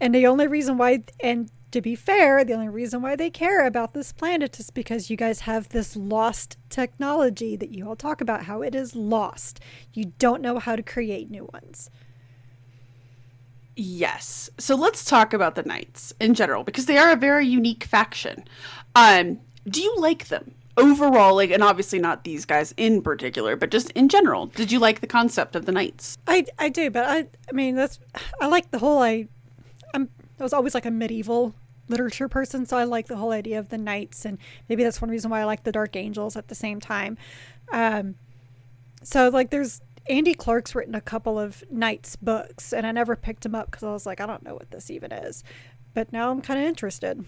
And 0.00 0.14
the 0.14 0.26
only 0.26 0.46
reason 0.46 0.78
why 0.78 1.04
and 1.22 1.50
to 1.70 1.82
be 1.82 1.94
fair, 1.94 2.44
the 2.44 2.54
only 2.54 2.70
reason 2.70 3.02
why 3.02 3.14
they 3.14 3.28
care 3.28 3.66
about 3.66 3.92
this 3.92 4.10
planet 4.10 4.58
is 4.58 4.70
because 4.70 5.10
you 5.10 5.16
guys 5.18 5.40
have 5.40 5.68
this 5.68 5.94
lost 5.94 6.56
technology 6.70 7.56
that 7.56 7.70
you 7.70 7.86
all 7.86 7.94
talk 7.94 8.22
about 8.22 8.44
how 8.44 8.62
it 8.62 8.74
is 8.74 8.96
lost. 8.96 9.60
You 9.92 10.06
don't 10.18 10.40
know 10.40 10.58
how 10.58 10.76
to 10.76 10.82
create 10.82 11.30
new 11.30 11.48
ones. 11.52 11.90
Yes. 13.76 14.48
So 14.56 14.74
let's 14.76 15.04
talk 15.04 15.34
about 15.34 15.56
the 15.56 15.62
Knights 15.62 16.14
in 16.18 16.32
general 16.32 16.64
because 16.64 16.86
they 16.86 16.96
are 16.96 17.12
a 17.12 17.16
very 17.16 17.46
unique 17.46 17.84
faction. 17.84 18.44
Um, 18.96 19.40
do 19.68 19.82
you 19.82 19.94
like 19.98 20.28
them 20.28 20.54
overall? 20.76 21.34
Like, 21.34 21.50
and 21.50 21.62
obviously 21.62 21.98
not 21.98 22.24
these 22.24 22.44
guys 22.44 22.74
in 22.76 23.02
particular, 23.02 23.56
but 23.56 23.70
just 23.70 23.90
in 23.92 24.08
general. 24.08 24.46
Did 24.46 24.72
you 24.72 24.78
like 24.78 25.00
the 25.00 25.06
concept 25.06 25.56
of 25.56 25.66
the 25.66 25.72
Knights? 25.72 26.18
I 26.26 26.46
I 26.58 26.68
do, 26.68 26.90
but 26.90 27.06
I 27.06 27.26
I 27.48 27.52
mean 27.52 27.74
that's 27.74 27.98
I 28.40 28.46
like 28.46 28.70
the 28.70 28.78
whole 28.78 29.02
I 29.02 29.28
I'm 29.94 30.08
I 30.38 30.42
was 30.42 30.52
always 30.52 30.74
like 30.74 30.86
a 30.86 30.90
medieval 30.90 31.54
literature 31.88 32.28
person, 32.28 32.64
so 32.64 32.76
I 32.76 32.84
like 32.84 33.08
the 33.08 33.16
whole 33.16 33.32
idea 33.32 33.58
of 33.58 33.68
the 33.68 33.76
knights, 33.76 34.24
and 34.24 34.38
maybe 34.68 34.82
that's 34.82 35.02
one 35.02 35.10
reason 35.10 35.30
why 35.30 35.40
I 35.40 35.44
like 35.44 35.64
the 35.64 35.72
Dark 35.72 35.96
Angels 35.96 36.36
at 36.36 36.48
the 36.48 36.54
same 36.54 36.80
time. 36.80 37.18
Um, 37.72 38.14
so 39.02 39.28
like, 39.28 39.50
there's 39.50 39.82
Andy 40.08 40.34
Clark's 40.34 40.74
written 40.74 40.94
a 40.94 41.00
couple 41.00 41.38
of 41.38 41.64
Knights 41.70 42.16
books, 42.16 42.72
and 42.72 42.86
I 42.86 42.92
never 42.92 43.16
picked 43.16 43.42
them 43.42 43.54
up 43.54 43.70
because 43.70 43.82
I 43.82 43.92
was 43.92 44.06
like, 44.06 44.20
I 44.20 44.26
don't 44.26 44.42
know 44.42 44.54
what 44.54 44.70
this 44.70 44.90
even 44.90 45.12
is. 45.12 45.44
But 45.92 46.12
now 46.12 46.30
I'm 46.30 46.40
kind 46.40 46.60
of 46.60 46.66
interested. 46.66 47.24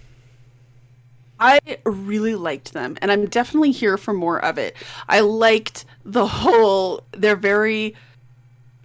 I 1.39 1.59
really 1.85 2.35
liked 2.35 2.73
them, 2.73 2.97
and 3.03 3.11
I'm 3.11 3.27
definitely 3.27 3.73
here 3.73 3.97
for 3.97 4.13
more 4.13 4.43
of 4.45 4.59
it. 4.59 4.77
I 5.09 5.21
liked 5.21 5.85
the 6.05 6.27
whole, 6.27 7.03
they're 7.13 7.37
very 7.37 7.97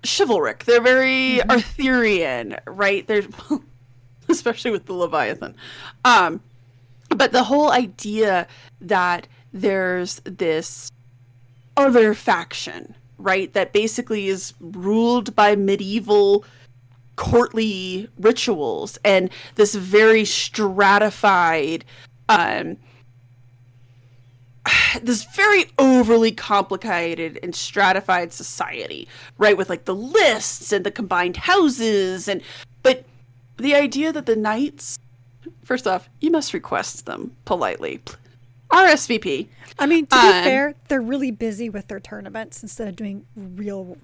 chivalric, 0.03 0.65
they're 0.65 0.81
very 0.81 1.39
mm-hmm. 1.39 1.51
Arthurian, 1.51 2.57
right? 2.65 3.05
They're, 3.07 3.23
especially 4.29 4.71
with 4.71 4.85
the 4.85 4.93
Leviathan. 4.93 5.55
Um, 6.03 6.41
but 7.09 7.31
the 7.31 7.43
whole 7.43 7.71
idea 7.71 8.47
that 8.81 9.27
there's 9.53 10.21
this 10.25 10.91
other 11.77 12.13
faction 12.13 12.95
right? 13.17 13.51
That 13.53 13.73
basically 13.73 14.27
is 14.27 14.53
ruled 14.59 15.35
by 15.35 15.55
medieval 15.55 16.45
courtly 17.15 18.07
rituals 18.19 18.99
and 19.03 19.31
this 19.55 19.73
very 19.73 20.23
stratified 20.23 21.83
um 22.29 22.77
this 25.01 25.23
very 25.35 25.65
overly 25.77 26.31
complicated 26.31 27.39
and 27.41 27.55
stratified 27.55 28.33
society 28.33 29.07
right 29.37 29.57
with 29.57 29.69
like 29.69 29.85
the 29.85 29.95
lists 29.95 30.71
and 30.71 30.85
the 30.85 30.91
combined 30.91 31.37
houses 31.37 32.27
and 32.27 32.41
but 32.83 33.05
the 33.57 33.75
idea 33.75 34.11
that 34.11 34.25
the 34.25 34.35
knights 34.35 34.99
first 35.63 35.87
off 35.87 36.09
you 36.19 36.29
must 36.31 36.53
request 36.53 37.05
them 37.05 37.35
politely 37.45 38.01
RSVP. 38.69 39.47
I 39.79 39.85
mean, 39.85 40.07
to 40.07 40.15
be 40.15 40.27
um, 40.27 40.43
fair, 40.43 40.75
they're 40.87 41.01
really 41.01 41.31
busy 41.31 41.69
with 41.69 41.87
their 41.87 41.99
tournaments 41.99 42.61
instead 42.61 42.87
of 42.87 42.95
doing 42.95 43.25
real 43.35 43.97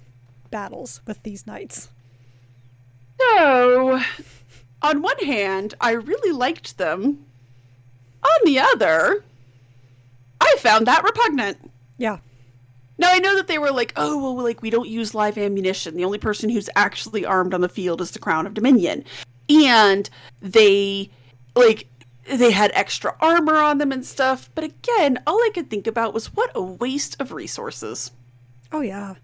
battles 0.50 1.00
with 1.06 1.22
these 1.22 1.46
knights. 1.46 1.90
So, 3.20 4.00
on 4.82 5.02
one 5.02 5.18
hand, 5.18 5.74
I 5.80 5.92
really 5.92 6.32
liked 6.32 6.78
them. 6.78 7.26
On 8.24 8.40
the 8.44 8.58
other, 8.58 9.24
I 10.40 10.56
found 10.58 10.86
that 10.86 11.04
repugnant. 11.04 11.70
Yeah. 11.98 12.18
Now 12.96 13.08
I 13.10 13.18
know 13.18 13.34
that 13.36 13.48
they 13.48 13.58
were 13.58 13.72
like, 13.72 13.92
oh 13.96 14.20
well, 14.22 14.42
like 14.42 14.62
we 14.62 14.70
don't 14.70 14.88
use 14.88 15.14
live 15.14 15.36
ammunition. 15.36 15.96
The 15.96 16.04
only 16.04 16.18
person 16.18 16.48
who's 16.48 16.70
actually 16.76 17.26
armed 17.26 17.52
on 17.52 17.60
the 17.60 17.68
field 17.68 18.00
is 18.00 18.12
the 18.12 18.18
Crown 18.18 18.46
of 18.46 18.54
Dominion, 18.54 19.04
and 19.48 20.08
they 20.40 21.10
like 21.56 21.88
they 22.24 22.52
had 22.52 22.70
extra 22.74 23.16
armor 23.20 23.56
on 23.56 23.78
them 23.78 23.90
and 23.90 24.06
stuff. 24.06 24.48
But 24.54 24.64
again, 24.64 25.20
all 25.26 25.38
I 25.38 25.50
could 25.52 25.70
think 25.70 25.86
about 25.86 26.14
was 26.14 26.34
what 26.34 26.52
a 26.54 26.62
waste 26.62 27.20
of 27.20 27.32
resources. 27.32 28.12
Oh 28.70 28.80
yeah, 28.80 29.16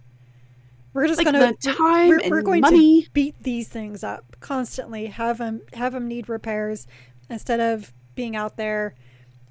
we're 0.93 1.07
just 1.07 1.19
like 1.19 1.27
gonna 1.27 1.55
time 1.55 2.09
we're, 2.09 2.29
we're 2.29 2.43
going 2.43 2.63
money. 2.63 3.03
to 3.03 3.11
beat 3.11 3.41
these 3.43 3.69
things 3.69 4.03
up 4.03 4.37
constantly. 4.41 5.07
Have 5.07 5.39
them 5.39 5.63
have 5.75 5.93
them 5.93 6.09
need 6.09 6.29
repairs 6.29 6.89
instead 7.29 7.61
of 7.61 7.93
being 8.15 8.37
out 8.37 8.57
there 8.57 8.95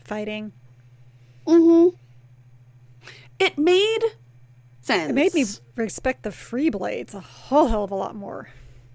fighting. 0.04 0.51
Mm-hmm. 1.48 1.96
It 3.39 3.58
made 3.58 4.00
sense. 4.82 5.10
It 5.10 5.13
made 5.13 5.34
me 5.34 5.46
respect 5.75 6.24
the 6.24 6.32
free 6.32 6.70
blades 6.70 7.13
a 7.13 7.22
whole 7.22 7.68
hell 7.68 7.84
of 7.86 7.92
a 7.92 7.96
lot 7.96 8.16
more 8.16 8.50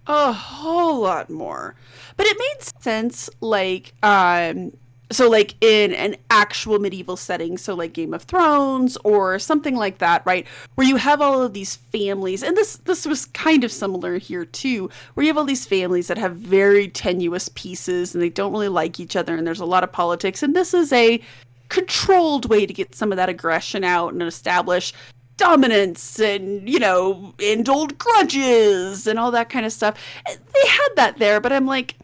a 0.07 0.33
whole 0.33 1.01
lot 1.01 1.31
more. 1.31 1.75
But 2.17 2.27
it 2.27 2.37
made 2.39 2.83
sense 2.83 3.31
like 3.41 3.95
um 4.03 4.73
so 5.13 5.29
like 5.29 5.55
in 5.61 5.93
an 5.93 6.17
actual 6.31 6.79
medieval 6.79 7.17
setting 7.17 7.59
so 7.59 7.75
like 7.75 7.93
game 7.93 8.15
of 8.15 8.23
thrones 8.23 8.97
or 9.05 9.39
something 9.39 9.77
like 9.77 9.99
that 9.99 10.23
right 10.25 10.47
where 10.75 10.87
you 10.87 10.97
have 10.97 11.21
all 11.21 11.43
of 11.43 11.53
these 11.53 11.77
families 11.77 12.43
and 12.43 12.57
this 12.57 12.77
this 12.79 13.07
was 13.07 13.27
kind 13.27 13.65
of 13.65 13.71
similar 13.71 14.19
here 14.19 14.45
too 14.45 14.89
where 15.15 15.25
you 15.25 15.31
have 15.31 15.37
all 15.37 15.45
these 15.45 15.67
families 15.67 16.09
that 16.09 16.19
have 16.19 16.37
very 16.37 16.89
tenuous 16.89 17.49
pieces 17.55 18.15
and 18.15 18.23
they 18.23 18.31
don't 18.31 18.53
really 18.53 18.69
like 18.69 18.99
each 18.99 19.17
other 19.17 19.37
and 19.37 19.47
there's 19.47 19.61
a 19.61 19.67
lot 19.67 19.85
of 19.85 19.93
politics 19.93 20.43
and 20.43 20.57
this 20.57 20.73
is 20.73 20.93
a 20.93 21.21
controlled 21.69 22.49
way 22.49 22.67
to 22.67 22.73
get 22.73 22.95
some 22.95 23.13
of 23.13 23.17
that 23.17 23.29
aggression 23.29 23.85
out 23.85 24.13
and 24.13 24.23
establish 24.23 24.93
dominance 25.37 26.21
and 26.21 26.69
you 26.69 26.79
know 26.79 27.35
and 27.43 27.69
old 27.69 27.99
grudges 27.99 29.07
and 29.07 29.19
all 29.19 29.33
that 29.33 29.49
kind 29.49 29.67
of 29.67 29.73
stuff. 29.73 29.99
They 30.27 30.69
had 30.69 30.89
that 30.97 31.19
there 31.19 31.41
but 31.41 31.53
i'm 31.53 31.67
like 31.67 31.97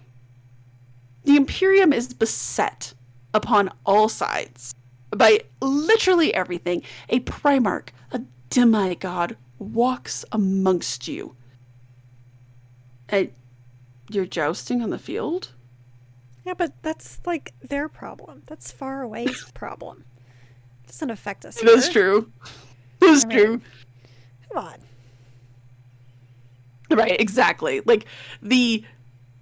the 1.25 1.37
imperium 1.37 1.93
is 1.93 2.12
beset 2.12 2.95
upon 3.35 3.71
all 3.85 4.09
sides 4.09 4.75
by 5.11 5.41
literally 5.61 6.35
everything. 6.35 6.83
A 7.09 7.21
primarch 7.21 7.89
a 8.12 8.23
demigod 8.49 9.37
walks 9.59 10.25
amongst 10.33 11.09
you. 11.09 11.37
And 13.09 13.31
you're 14.11 14.27
jousting 14.27 14.83
on 14.83 14.91
the 14.91 14.99
field? 14.99 15.53
Yeah 16.45 16.55
but 16.55 16.73
that's 16.83 17.21
like 17.27 17.53
their 17.61 17.89
problem. 17.89 18.43
That's 18.47 18.71
far 18.71 19.03
away's 19.03 19.45
problem. 19.55 20.05
It 20.85 20.89
doesn't 20.89 21.11
affect 21.11 21.45
us 21.45 21.61
That's 21.61 21.89
true. 21.89 22.33
It's 23.03 23.25
true. 23.25 23.61
Come 24.49 24.65
on. 24.65 24.75
Right, 26.91 27.21
exactly. 27.21 27.83
Like 27.85 28.07
the 28.43 28.85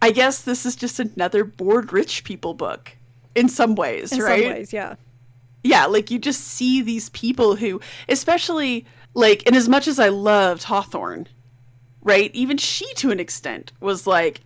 I 0.00 0.10
guess 0.10 0.42
this 0.42 0.64
is 0.64 0.76
just 0.76 1.00
another 1.00 1.44
bored 1.44 1.92
rich 1.92 2.24
people 2.24 2.54
book 2.54 2.96
in 3.34 3.48
some 3.48 3.74
ways, 3.74 4.12
in 4.12 4.20
right? 4.20 4.42
Some 4.42 4.52
ways, 4.52 4.72
yeah. 4.72 4.94
Yeah, 5.64 5.86
like 5.86 6.10
you 6.10 6.18
just 6.18 6.42
see 6.42 6.82
these 6.82 7.08
people 7.10 7.56
who 7.56 7.80
especially 8.08 8.86
like 9.14 9.42
and 9.46 9.56
as 9.56 9.68
much 9.68 9.88
as 9.88 9.98
I 9.98 10.08
loved 10.08 10.64
Hawthorne, 10.64 11.26
right? 12.02 12.30
Even 12.34 12.56
she 12.56 12.92
to 12.94 13.10
an 13.10 13.20
extent 13.20 13.72
was 13.80 14.06
like 14.06 14.40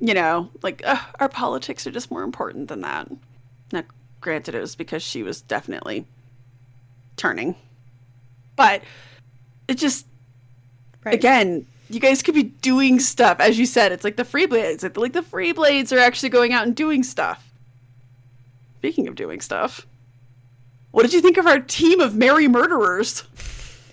you 0.00 0.12
know, 0.12 0.50
like 0.62 0.82
our 1.18 1.28
politics 1.28 1.86
are 1.86 1.90
just 1.90 2.10
more 2.10 2.22
important 2.22 2.68
than 2.68 2.82
that. 2.82 3.10
Now, 3.72 3.84
granted, 4.20 4.54
it 4.54 4.60
was 4.60 4.76
because 4.76 5.02
she 5.02 5.22
was 5.22 5.40
definitely 5.40 6.06
turning. 7.16 7.56
But 8.56 8.82
it 9.66 9.78
just 9.78 10.06
right. 11.04 11.14
again, 11.14 11.66
you 11.94 12.00
guys 12.00 12.22
could 12.22 12.34
be 12.34 12.42
doing 12.42 13.00
stuff. 13.00 13.40
As 13.40 13.58
you 13.58 13.66
said, 13.66 13.92
it's 13.92 14.04
like 14.04 14.16
the 14.16 14.24
free 14.24 14.46
blades. 14.46 14.84
Like, 14.96 15.12
the 15.12 15.22
free 15.22 15.52
blades 15.52 15.92
are 15.92 15.98
actually 15.98 16.28
going 16.28 16.52
out 16.52 16.66
and 16.66 16.74
doing 16.74 17.02
stuff. 17.02 17.52
Speaking 18.78 19.08
of 19.08 19.14
doing 19.14 19.40
stuff, 19.40 19.86
what 20.90 21.02
did 21.02 21.12
you 21.12 21.20
think 21.20 21.38
of 21.38 21.46
our 21.46 21.60
team 21.60 22.00
of 22.00 22.14
merry 22.14 22.48
murderers? 22.48 23.24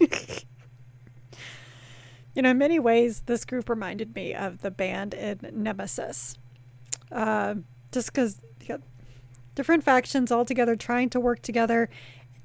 you 2.35 2.41
know, 2.41 2.49
in 2.49 2.57
many 2.57 2.79
ways, 2.79 3.21
this 3.25 3.45
group 3.45 3.69
reminded 3.69 4.15
me 4.15 4.33
of 4.33 4.61
the 4.61 4.71
band 4.71 5.13
in 5.13 5.39
Nemesis. 5.53 6.37
Uh, 7.11 7.55
just 7.91 8.13
because 8.13 8.39
different 9.55 9.83
factions 9.83 10.31
all 10.31 10.45
together 10.45 10.75
trying 10.75 11.09
to 11.09 11.19
work 11.19 11.41
together 11.41 11.89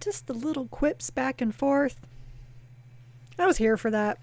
just 0.01 0.27
the 0.27 0.35
little 0.35 0.67
quips 0.69 1.11
back 1.11 1.41
and 1.41 1.55
forth. 1.55 2.07
I 3.39 3.47
was 3.47 3.59
here 3.59 3.77
for 3.77 3.91
that. 3.91 4.19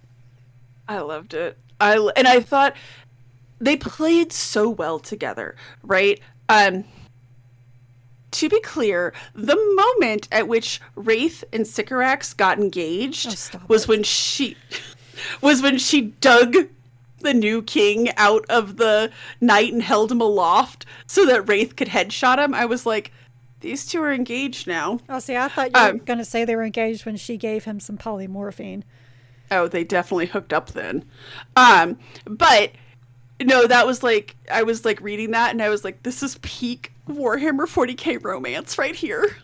I 0.88 1.00
loved 1.00 1.34
it. 1.34 1.58
I 1.80 1.98
and 2.16 2.28
I 2.28 2.40
thought 2.40 2.76
they 3.60 3.78
played 3.78 4.32
so 4.32 4.70
well 4.70 5.00
together, 5.00 5.56
right? 5.84 6.20
Um 6.50 6.86
to 8.32 8.50
be 8.50 8.60
clear, 8.62 9.14
the 9.36 9.56
moment 9.76 10.28
at 10.32 10.48
which 10.48 10.82
Wraith 10.96 11.44
and 11.54 11.68
Sycorax 11.68 12.34
got 12.34 12.58
engaged 12.58 13.28
oh, 13.56 13.60
was 13.68 13.84
it. 13.84 13.88
when 13.88 14.04
she 14.04 14.58
was 15.42 15.62
when 15.62 15.78
she 15.78 16.02
dug 16.02 16.56
the 17.20 17.34
new 17.34 17.62
king 17.62 18.10
out 18.18 18.46
of 18.50 18.78
the 18.78 19.12
night 19.42 19.74
and 19.74 19.82
held 19.82 20.12
him 20.12 20.22
aloft 20.22 20.86
so 21.08 21.26
that 21.26 21.48
Wraith 21.48 21.76
could 21.76 21.88
headshot 21.88 22.44
him. 22.44 22.54
I 22.54 22.66
was 22.66 22.86
like, 22.86 23.12
these 23.62 23.86
two 23.86 24.02
are 24.02 24.12
engaged 24.12 24.68
now. 24.68 25.00
Oh, 25.08 25.20
see, 25.20 25.38
I 25.38 25.48
thought 25.48 25.72
you 25.74 25.82
um, 25.82 26.00
were 26.00 26.04
going 26.04 26.20
to 26.20 26.26
say 26.26 26.44
they 26.44 26.56
were 26.56 26.66
engaged 26.66 27.06
when 27.06 27.16
she 27.16 27.38
gave 27.38 27.64
him 27.64 27.80
some 27.80 27.98
polymorphine. 27.98 28.84
Oh, 29.54 29.68
they 29.68 29.84
definitely 29.84 30.26
hooked 30.28 30.54
up 30.54 30.72
then. 30.72 31.06
Um, 31.56 31.98
but 32.26 32.72
no, 33.42 33.68
that 33.68 33.86
was 33.86 34.04
like 34.04 34.36
I 34.52 34.64
was 34.64 34.86
like 34.86 35.02
reading 35.02 35.32
that 35.32 35.52
and 35.52 35.62
I 35.62 35.70
was 35.70 35.84
like, 35.84 36.04
this 36.04 36.24
is 36.24 36.38
peak 36.42 36.92
Warhammer 37.08 37.68
40k 37.68 38.24
romance 38.24 38.78
right 38.78 38.96
here. 38.96 39.38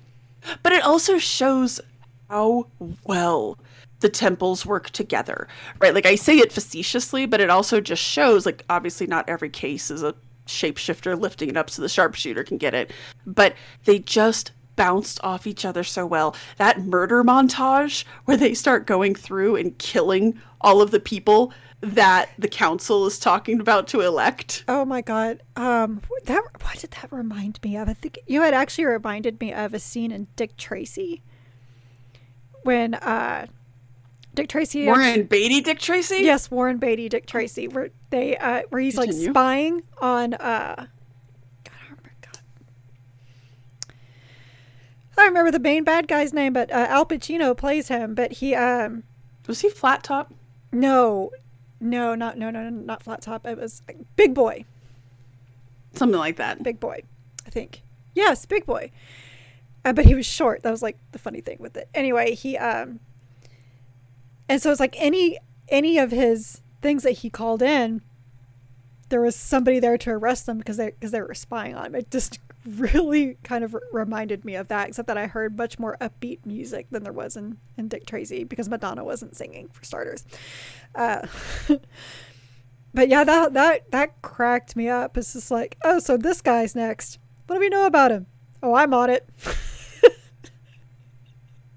But 0.64 0.72
it 0.74 0.84
also 0.84 1.18
shows 1.18 1.82
how 2.30 2.68
well 3.04 3.58
the 4.00 4.10
temples 4.10 4.66
work 4.66 4.90
together, 4.92 5.48
right? 5.80 5.94
Like 5.94 6.06
I 6.06 6.16
say 6.16 6.38
it 6.38 6.52
facetiously, 6.52 7.26
but 7.26 7.42
it 7.42 7.50
also 7.50 7.82
just 7.82 8.02
shows 8.02 8.46
like 8.46 8.64
obviously 8.70 9.08
not 9.08 9.28
every 9.28 9.50
case 9.50 9.92
is 9.92 10.04
a 10.04 10.16
shapeshifter 10.48 11.20
lifting 11.20 11.50
it 11.50 11.58
up 11.58 11.70
so 11.70 11.82
the 11.82 11.90
sharpshooter 11.90 12.44
can 12.44 12.58
get 12.58 12.74
it, 12.74 12.92
but 13.26 13.54
they 13.86 14.00
just 14.00 14.52
bounced 14.80 15.20
off 15.24 15.46
each 15.46 15.66
other 15.66 15.84
so 15.84 16.06
well. 16.06 16.34
That 16.56 16.80
murder 16.80 17.22
montage 17.22 18.06
where 18.24 18.38
they 18.38 18.54
start 18.54 18.88
going 18.88 19.14
through 19.14 19.58
and 19.58 19.78
killing 19.78 20.40
all 20.62 20.82
of 20.82 20.92
the 20.92 21.02
people 21.02 21.52
that 21.82 22.30
the 22.40 22.48
council 22.48 23.06
is 23.06 23.20
talking 23.20 23.60
about 23.60 23.88
to 23.90 24.00
elect. 24.00 24.64
Oh 24.70 24.86
my 24.86 25.02
god. 25.02 25.44
Um 25.58 26.02
that 26.26 26.44
what 26.62 26.80
did 26.80 26.92
that 26.92 27.12
remind 27.12 27.60
me 27.62 27.76
of? 27.76 27.90
I 27.90 27.94
think 27.94 28.20
you 28.26 28.42
had 28.42 28.54
actually 28.54 28.86
reminded 28.86 29.42
me 29.42 29.54
of 29.54 29.74
a 29.74 29.80
scene 29.80 30.12
in 30.12 30.28
Dick 30.38 30.56
Tracy 30.56 31.22
when 32.64 32.94
uh 32.96 33.48
Dick 34.34 34.48
Tracy. 34.48 34.86
Warren 34.86 35.02
actually, 35.06 35.24
Beatty, 35.24 35.62
Dick 35.62 35.80
Tracy. 35.80 36.20
Yes, 36.22 36.50
Warren 36.50 36.78
Beatty, 36.78 37.10
Dick 37.10 37.26
Tracy. 37.26 37.68
Where 37.68 37.90
they, 38.10 38.38
uh, 38.38 38.62
where 38.70 38.82
he's 38.82 38.96
Continue. 38.96 39.26
like 39.26 39.32
spying 39.32 39.84
on. 40.00 40.34
Uh, 40.36 40.76
God, 40.78 41.74
I 41.74 41.84
remember. 41.90 42.12
God. 42.22 42.40
I 45.20 45.24
don't 45.24 45.32
remember 45.32 45.52
the 45.52 45.60
main 45.60 45.84
bad 45.84 46.08
guy's 46.08 46.34
name, 46.34 46.54
but 46.54 46.72
uh, 46.72 46.88
Al 46.90 47.06
Pacino 47.06 47.56
plays 47.56 47.90
him. 47.90 48.16
But 48.16 48.34
he 48.34 48.56
um, 48.56 49.04
was 49.48 49.60
he 49.60 49.70
flat 49.70 50.02
top? 50.02 50.34
No, 50.72 51.32
no, 51.82 52.16
not 52.16 52.38
no, 52.38 52.50
no, 52.50 52.64
no, 52.64 52.70
not 52.70 53.04
flat 53.04 53.22
top. 53.22 53.46
It 53.46 53.58
was 53.58 53.82
Big 54.16 54.34
Boy. 54.34 54.64
Something 55.94 56.18
like 56.18 56.38
that. 56.38 56.64
Big 56.64 56.80
Boy, 56.80 57.04
I 57.46 57.50
think. 57.50 57.82
Yes, 58.16 58.46
Big 58.46 58.66
Boy. 58.66 58.92
Uh, 59.84 59.92
but 59.92 60.06
he 60.06 60.16
was 60.16 60.26
short. 60.26 60.64
That 60.64 60.72
was 60.72 60.82
like 60.82 60.98
the 61.12 61.20
funny 61.20 61.42
thing 61.42 61.58
with 61.60 61.76
it. 61.76 61.90
Anyway, 61.94 62.34
he 62.34 62.58
um 62.58 63.02
and 64.48 64.62
so 64.62 64.72
it's 64.72 64.80
like 64.80 64.96
any 64.98 65.38
any 65.68 65.98
of 65.98 66.12
his 66.12 66.62
things 66.82 67.04
that 67.04 67.12
he 67.12 67.30
called 67.30 67.62
in, 67.62 68.02
there 69.10 69.22
was 69.22 69.36
somebody 69.36 69.80
there 69.80 69.98
to 69.98 70.12
arrest 70.12 70.46
them 70.46 70.60
because 70.60 70.78
they 70.78 70.92
because 70.92 71.12
they 71.12 71.22
were 71.22 71.34
spying 71.34 71.76
on 71.76 71.88
him. 71.88 71.96
It 71.96 72.12
just 72.12 72.40
really 72.66 73.38
kind 73.44 73.64
of 73.64 73.76
reminded 73.92 74.46
me 74.46 74.56
of 74.56 74.68
that, 74.70 74.90
except 74.90 75.08
that 75.08 75.18
I 75.18 75.28
heard 75.28 75.58
much 75.58 75.80
more 75.80 75.98
upbeat 76.00 76.46
music 76.46 76.88
than 76.92 77.04
there 77.04 77.14
was 77.14 77.36
in, 77.36 77.58
in 77.78 77.88
Dick 77.88 78.06
Tracy 78.06 78.44
because 78.44 78.70
Madonna 78.70 79.04
wasn't 79.04 79.36
singing 79.36 79.70
for 79.70 79.84
starters. 79.84 80.26
Uh, 80.96 81.28
but 82.94 83.10
yeah, 83.10 83.24
that 83.24 83.54
that 83.54 83.92
that 83.92 84.22
cracked 84.22 84.76
me 84.76 84.88
up. 84.88 85.18
It's 85.18 85.34
just 85.34 85.52
like, 85.52 85.78
oh, 85.84 86.00
so 86.00 86.18
this 86.18 86.42
guy's 86.42 86.76
next. 86.76 87.20
What 87.48 87.56
do 87.56 87.60
we 87.60 87.70
know 87.70 87.86
about 87.86 88.12
him? 88.12 88.28
Oh, 88.62 88.76
I'm 88.76 88.94
on 88.94 89.10
it. 89.10 89.28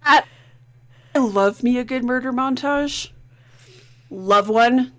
I, 0.02 0.24
I 1.14 1.18
love 1.18 1.62
me 1.62 1.78
a 1.78 1.84
good 1.84 2.04
murder 2.04 2.32
montage. 2.32 3.10
Love 4.10 4.48
one. 4.48 4.92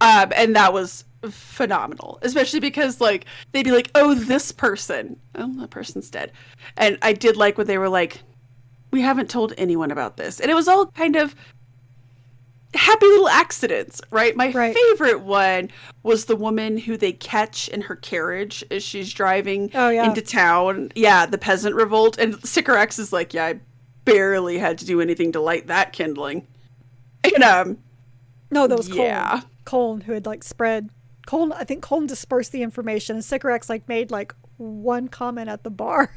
Um, 0.00 0.32
and 0.36 0.54
that 0.56 0.72
was 0.72 1.04
phenomenal, 1.28 2.18
especially 2.22 2.60
because 2.60 3.00
like 3.00 3.26
they'd 3.52 3.64
be 3.64 3.72
like, 3.72 3.90
"Oh, 3.94 4.14
this 4.14 4.52
person, 4.52 5.18
oh, 5.34 5.52
that 5.60 5.70
person's 5.70 6.10
dead," 6.10 6.32
and 6.76 6.98
I 7.02 7.12
did 7.12 7.36
like 7.36 7.58
when 7.58 7.66
they 7.66 7.78
were 7.78 7.88
like, 7.88 8.20
"We 8.90 9.02
haven't 9.02 9.30
told 9.30 9.52
anyone 9.58 9.90
about 9.90 10.16
this," 10.16 10.40
and 10.40 10.50
it 10.50 10.54
was 10.54 10.68
all 10.68 10.86
kind 10.86 11.16
of 11.16 11.34
happy 12.74 13.06
little 13.06 13.28
accidents, 13.28 14.00
right? 14.10 14.36
My 14.36 14.52
right. 14.52 14.74
favorite 14.74 15.22
one 15.22 15.70
was 16.04 16.26
the 16.26 16.36
woman 16.36 16.78
who 16.78 16.96
they 16.96 17.12
catch 17.12 17.68
in 17.68 17.82
her 17.82 17.96
carriage 17.96 18.62
as 18.70 18.82
she's 18.84 19.12
driving 19.12 19.70
oh, 19.74 19.88
yeah. 19.88 20.04
into 20.04 20.22
town. 20.22 20.92
Yeah, 20.94 21.26
the 21.26 21.38
peasant 21.38 21.74
revolt, 21.74 22.18
and 22.18 22.42
Sycorax 22.46 22.98
is 22.98 23.12
like, 23.12 23.34
"Yeah, 23.34 23.46
I 23.46 23.60
barely 24.04 24.58
had 24.58 24.78
to 24.78 24.84
do 24.84 25.00
anything 25.00 25.32
to 25.32 25.40
light 25.40 25.66
that 25.66 25.92
kindling. 25.92 26.46
And 27.22 27.42
um 27.44 27.78
No, 28.50 28.66
that 28.66 28.76
was 28.76 28.88
yeah. 28.88 29.42
Coln. 29.64 30.02
who 30.02 30.12
had 30.12 30.26
like 30.26 30.42
spread 30.42 30.90
Coln 31.26 31.52
I 31.52 31.64
think 31.64 31.82
Coln 31.82 32.06
dispersed 32.06 32.52
the 32.52 32.62
information 32.62 33.16
and 33.16 33.24
Sycorax 33.24 33.68
like 33.68 33.88
made 33.88 34.10
like 34.10 34.34
one 34.56 35.08
comment 35.08 35.48
at 35.48 35.64
the 35.64 35.70
bar. 35.70 36.10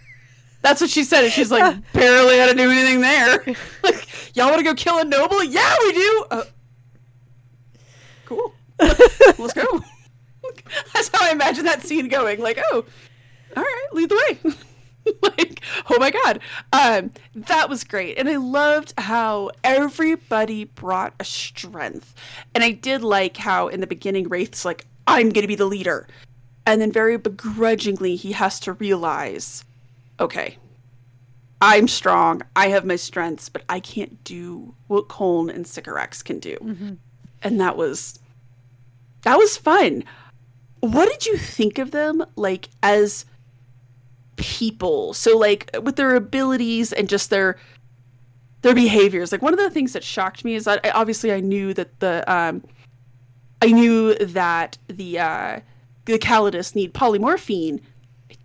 That's 0.63 0.80
what 0.80 0.89
she 0.89 1.04
said. 1.04 1.26
And 1.26 1.34
she's 1.34 1.52
like, 1.52 1.76
barely 1.94 2.38
had 2.38 2.50
to 2.50 2.56
do 2.56 2.72
anything 2.72 3.02
there. 3.02 3.44
like, 3.84 4.36
y'all 4.36 4.48
want 4.48 4.60
to 4.60 4.63
go 4.63 4.74
kill 4.74 4.98
a 4.98 5.04
noble? 5.04 5.44
Yeah, 5.44 5.76
we 5.82 5.94
do. 5.94 6.26
Uh, 6.32 6.44
cool. 8.26 8.54
Let's 8.80 9.54
go. 9.54 9.82
That's 10.94 11.10
how 11.13 11.28
I 11.28 11.32
imagine 11.32 11.66
that 11.66 11.84
scene 11.84 12.08
going. 12.08 12.39
Like, 12.39 12.60
oh, 12.72 12.86
all 13.56 13.63
right, 13.63 13.88
lead 13.92 14.10
the 14.10 14.38
way. 14.44 14.54
like, 15.22 15.62
oh 15.89 16.00
my 16.00 16.12
god, 16.12 16.39
um, 16.72 17.12
that 17.36 17.70
was 17.70 17.84
great, 17.84 18.18
and 18.18 18.30
I 18.30 18.38
loved 18.38 18.94
how 18.98 19.52
everybody 19.63 20.63
brought 20.63 21.13
a 21.20 21.26
strength, 21.26 22.16
and 22.56 22.63
I 22.63 22.72
did 22.72 23.02
like 23.04 23.36
how 23.36 23.68
in 23.68 23.82
the 23.82 23.88
beginning 23.88 24.30
Wraith's 24.30 24.63
like, 24.63 24.88
I'm 25.08 25.30
gonna 25.30 25.48
be 25.48 25.56
the 25.56 25.66
leader, 25.66 26.08
and 26.66 26.82
then 26.82 26.92
very 26.92 27.18
begrudgingly 27.18 28.16
he 28.16 28.32
has 28.34 28.60
to 28.62 28.74
realize, 28.74 29.63
okay, 30.20 30.58
I'm 31.62 31.88
strong, 31.88 32.42
I 32.56 32.68
have 32.70 32.86
my 32.86 32.96
strengths, 32.96 33.50
but 33.50 33.63
I 33.70 33.80
can't 33.80 34.24
do 34.24 34.74
what 34.88 35.08
Coln 35.08 35.50
and 35.50 35.66
Sycorax 35.68 36.22
can 36.22 36.39
do, 36.39 36.58
mm-hmm. 36.62 36.94
and 37.42 37.60
that 37.60 37.78
was 37.78 38.20
that 39.24 39.38
was 39.38 39.58
fun. 39.58 40.04
What 40.80 41.10
did 41.10 41.26
you 41.26 41.38
think 41.38 41.80
of 41.80 41.92
them, 41.92 42.26
like 42.36 42.70
as? 42.82 43.26
people. 44.36 45.13
So 45.13 45.38
like 45.38 45.70
with 45.84 45.96
their 45.96 46.16
abilities 46.16 46.92
and 46.94 47.08
just 47.08 47.30
their 47.30 47.58
their 48.62 48.74
behaviors. 48.74 49.32
Like 49.32 49.42
one 49.42 49.54
of 49.54 49.60
the 49.60 49.70
things 49.70 49.94
that 49.94 50.04
shocked 50.04 50.46
me 50.46 50.56
is 50.56 50.66
that 50.66 50.80
I, 50.84 50.92
obviously 50.92 51.32
I 51.32 51.39
knew 51.39 51.74
that 51.74 52.00
the 52.00 52.24
um 52.32 52.63
I 53.63 53.67
knew 53.67 54.13
that 54.15 54.78
the 54.88 55.19
uh 55.19 55.60
the 56.04 56.19
Callidus 56.19 56.76
need 56.76 56.93
polymorphine. 56.93 57.80
It 58.30 58.38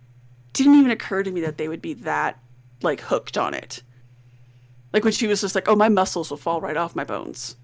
didn't 0.53 0.77
even 0.77 0.93
occur 0.93 1.25
to 1.25 1.33
me 1.33 1.41
that 1.41 1.59
they 1.59 1.67
would 1.67 1.83
be 1.83 1.93
that 1.95 2.39
like 2.83 3.01
hooked 3.01 3.37
on 3.37 3.53
it. 3.53 3.83
Like 4.93 5.03
when 5.03 5.13
she 5.13 5.27
was 5.27 5.41
just 5.41 5.57
like, 5.57 5.69
"Oh, 5.69 5.75
my 5.75 5.89
muscles 5.89 6.31
will 6.31 6.37
fall 6.37 6.61
right 6.61 6.77
off 6.77 6.95
my 6.95 7.03
bones." 7.03 7.57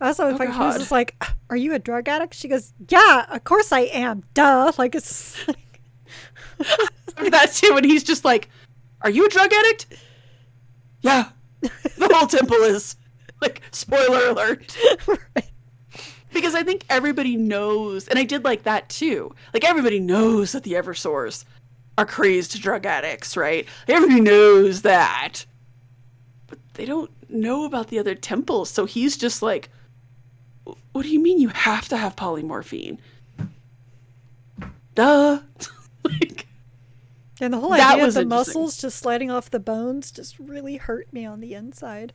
Also, 0.00 0.28
if 0.34 0.40
oh, 0.40 0.44
I 0.44 0.66
was 0.66 0.78
just 0.78 0.90
like, 0.90 1.22
"Are 1.50 1.56
you 1.56 1.72
a 1.72 1.78
drug 1.78 2.08
addict?" 2.08 2.34
She 2.34 2.48
goes, 2.48 2.72
"Yeah, 2.88 3.26
of 3.30 3.44
course 3.44 3.70
I 3.70 3.82
am." 3.82 4.24
Duh. 4.34 4.72
Like 4.78 4.96
it's. 4.96 5.38
that 7.16 7.52
too, 7.54 7.74
and 7.76 7.86
he's 7.86 8.02
just 8.02 8.24
like, 8.24 8.48
"Are 9.02 9.10
you 9.10 9.24
a 9.24 9.28
drug 9.28 9.52
addict?" 9.52 9.86
Yeah, 11.00 11.28
the 11.60 12.10
whole 12.12 12.26
temple 12.26 12.56
is. 12.56 12.96
Like, 13.40 13.62
spoiler 13.70 14.28
alert. 14.28 14.76
right. 15.06 15.49
Because 16.32 16.54
I 16.54 16.62
think 16.62 16.84
everybody 16.88 17.36
knows, 17.36 18.06
and 18.08 18.18
I 18.18 18.24
did 18.24 18.44
like 18.44 18.62
that 18.64 18.88
too. 18.88 19.34
Like 19.52 19.64
everybody 19.64 20.00
knows 20.00 20.52
that 20.52 20.62
the 20.62 20.72
Eversors 20.72 21.44
are 21.98 22.06
crazed 22.06 22.60
drug 22.62 22.86
addicts, 22.86 23.36
right? 23.36 23.66
Everybody 23.88 24.20
knows 24.20 24.82
that, 24.82 25.44
but 26.46 26.58
they 26.74 26.86
don't 26.86 27.10
know 27.28 27.64
about 27.64 27.88
the 27.88 27.98
other 27.98 28.14
temples. 28.14 28.70
So 28.70 28.84
he's 28.84 29.16
just 29.16 29.42
like, 29.42 29.70
"What 30.92 31.02
do 31.02 31.08
you 31.08 31.20
mean 31.20 31.40
you 31.40 31.48
have 31.48 31.88
to 31.88 31.96
have 31.96 32.16
polymorphine?" 32.16 32.98
Duh. 34.94 35.40
like, 36.04 36.46
and 37.40 37.54
the 37.54 37.58
whole 37.58 37.72
idea 37.72 38.06
of 38.06 38.14
the 38.14 38.24
muscles 38.24 38.76
just 38.76 38.98
sliding 38.98 39.30
off 39.30 39.50
the 39.50 39.60
bones 39.60 40.10
just 40.10 40.38
really 40.38 40.76
hurt 40.76 41.12
me 41.12 41.24
on 41.24 41.40
the 41.40 41.54
inside. 41.54 42.12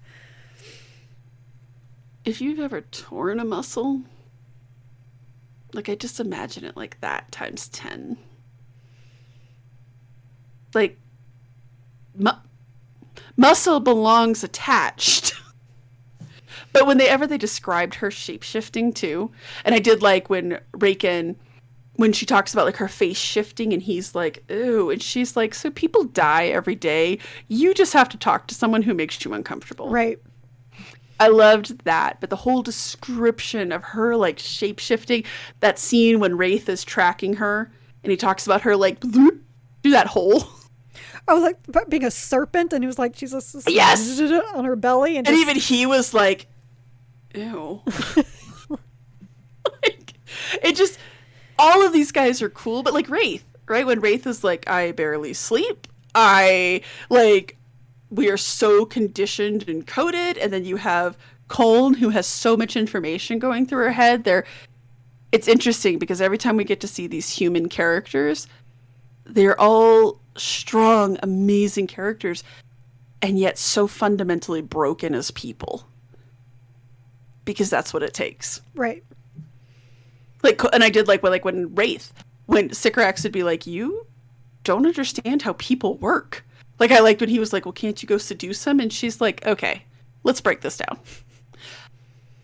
If 2.26 2.42
you've 2.42 2.60
ever 2.60 2.82
torn 2.82 3.40
a 3.40 3.46
muscle, 3.46 4.02
like 5.74 5.90
I 5.90 5.96
just 5.96 6.20
imagine 6.20 6.66
it 6.66 6.76
like 6.76 7.00
that 7.02 7.32
times 7.32 7.68
10. 7.70 8.18
Like, 10.74 10.98
mu- 12.16 12.32
muscle 13.38 13.80
belongs 13.80 14.44
attached. 14.44 15.34
but 16.74 16.88
when 16.88 16.98
they 16.98 17.08
ever 17.08 17.28
they 17.28 17.38
described 17.38 17.96
her 17.96 18.10
shape 18.10 18.42
shifting 18.42 18.92
too, 18.92 19.32
and 19.64 19.76
I 19.76 19.80
did 19.80 20.02
like 20.02 20.28
when 20.28 20.60
Raken 20.74 21.36
when 21.98 22.12
she 22.12 22.26
talks 22.26 22.54
about 22.54 22.66
like 22.66 22.76
her 22.78 22.88
face 22.90 23.18
shifting 23.18 23.72
and 23.72 23.84
he's 23.84 24.16
like 24.16 24.44
ooh 24.52 24.90
and 24.90 25.02
she's 25.02 25.38
like 25.38 25.54
so 25.56 25.72
people 25.72 26.04
die 26.04 26.48
every 26.48 26.76
day 26.76 27.18
you 27.48 27.74
just 27.74 27.94
have 27.94 28.10
to 28.10 28.18
talk 28.18 28.48
to 28.48 28.54
someone 28.54 28.82
who 28.82 28.94
makes 28.94 29.24
you 29.24 29.34
uncomfortable 29.34 29.90
right 29.90 30.20
I 31.20 31.28
loved 31.30 31.86
that, 31.86 32.20
but 32.20 32.30
the 32.30 32.36
whole 32.36 32.62
description 32.62 33.72
of 33.72 33.84
her 33.84 34.16
like 34.16 34.40
shape 34.40 34.80
shifting, 34.80 35.24
that 35.62 35.80
scene 35.80 36.20
when 36.20 36.38
Wraith 36.38 36.68
is 36.68 36.84
tracking 36.84 37.36
her 37.36 37.72
and 38.04 38.12
he 38.12 38.18
talks 38.18 38.46
about 38.46 38.62
her 38.62 38.76
like 38.76 39.00
through 39.02 39.42
that 39.92 40.08
hole. 40.08 40.44
I 41.28 41.34
was 41.34 41.42
like 41.42 41.90
being 41.90 42.04
a 42.04 42.12
serpent, 42.12 42.72
and 42.72 42.84
he 42.84 42.88
was 42.88 43.00
like, 43.00 43.16
she's 43.16 43.34
a, 43.34 43.42
yes 43.68 44.20
on 44.54 44.64
her 44.66 44.76
belly, 44.76 45.18
and, 45.18 45.28
and 45.28 45.36
even 45.38 45.56
he 45.56 45.86
was 45.86 46.14
like, 46.14 46.46
ew. 47.34 47.82
like, 48.70 50.14
it 50.62 50.76
just 50.76 51.00
all 51.58 51.86
of 51.86 51.94
these 51.94 52.12
guys 52.12 52.42
are 52.42 52.50
cool, 52.50 52.84
but 52.84 52.94
like 52.94 53.10
Wraith, 53.10 53.44
right? 53.68 53.86
When 53.86 54.02
Wraith 54.02 54.28
is 54.28 54.44
like, 54.44 54.70
I 54.70 54.92
barely 54.92 55.34
sleep, 55.34 55.88
I 56.14 56.82
like 57.10 57.55
we 58.10 58.30
are 58.30 58.38
so 58.38 58.86
conditioned 58.86 59.68
and 59.68 59.86
coded 59.86 60.38
and 60.38 60.52
then 60.54 60.66
you 60.66 60.78
have 60.78 61.18
Köln 61.50 61.96
who 61.96 62.10
has 62.10 62.26
so 62.26 62.58
much 62.58 62.76
information 62.76 63.40
going 63.40 63.66
through 63.66 63.84
her 63.86 63.92
head. 63.92 64.24
There 64.24 64.46
it's 65.32 65.48
interesting 65.48 66.00
because 66.00 66.22
every 66.22 66.38
time 66.38 66.58
we 66.58 66.64
get 66.64 66.80
to 66.82 66.88
see 66.88 67.08
these 67.08 67.30
human 67.30 67.70
characters 67.70 68.48
they're 69.26 69.60
all 69.60 70.22
strong 70.38 71.18
amazing 71.24 71.88
characters 71.88 72.44
and 73.22 73.40
yet 73.40 73.58
so 73.58 73.88
fundamentally 73.88 74.62
broken 74.62 75.16
as 75.16 75.32
people. 75.32 75.88
Because 77.44 77.70
that's 77.70 77.94
what 77.94 78.04
it 78.04 78.14
takes. 78.14 78.62
Right. 78.76 79.04
Like 80.44 80.62
and 80.74 80.84
i 80.84 80.90
did 80.90 81.08
like 81.08 81.24
when 81.24 81.32
like 81.32 81.46
when 81.46 81.74
wraith 81.74 82.14
when 82.46 82.72
Sycorax 82.72 83.24
would 83.24 83.32
be 83.32 83.44
like 83.44 83.66
you 83.66 84.06
don't 84.64 84.86
understand 84.86 85.42
how 85.42 85.54
people 85.54 85.98
work 85.98 86.45
like 86.80 86.92
I 86.92 87.00
liked 87.00 87.22
when 87.22 87.30
he 87.30 87.40
was 87.40 87.54
like, 87.54 87.66
"Well, 87.66 87.74
can't 87.74 88.02
you 88.02 88.08
go 88.08 88.18
seduce 88.18 88.66
him?" 88.66 88.80
And 88.80 88.92
she's 88.92 89.22
like, 89.22 89.46
"Okay, 89.46 89.84
let's 90.24 90.42
break 90.42 90.62
this 90.62 90.78
down." 90.78 91.00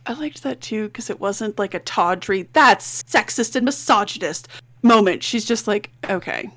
I 0.05 0.13
liked 0.13 0.43
that 0.43 0.61
too 0.61 0.87
because 0.87 1.09
it 1.09 1.19
wasn't 1.19 1.59
like 1.59 1.73
a 1.73 1.79
tawdry, 1.79 2.49
that's 2.53 3.03
sexist 3.03 3.55
and 3.55 3.65
misogynist 3.65 4.47
moment. 4.81 5.23
She's 5.23 5.45
just 5.45 5.67
like, 5.67 5.91
"Okay, 6.09 6.49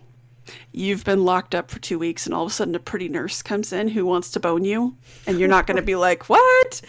you've 0.72 1.04
been 1.04 1.24
locked 1.24 1.54
up 1.54 1.70
for 1.70 1.78
two 1.78 1.98
weeks, 1.98 2.26
and 2.26 2.34
all 2.34 2.44
of 2.44 2.50
a 2.50 2.54
sudden 2.54 2.74
a 2.74 2.78
pretty 2.78 3.08
nurse 3.08 3.42
comes 3.42 3.72
in 3.72 3.88
who 3.88 4.06
wants 4.06 4.30
to 4.32 4.40
bone 4.40 4.64
you, 4.64 4.96
and 5.26 5.38
you're 5.38 5.48
not 5.48 5.66
going 5.66 5.76
to 5.76 5.82
be 5.82 5.96
like, 5.96 6.28
what?" 6.28 6.82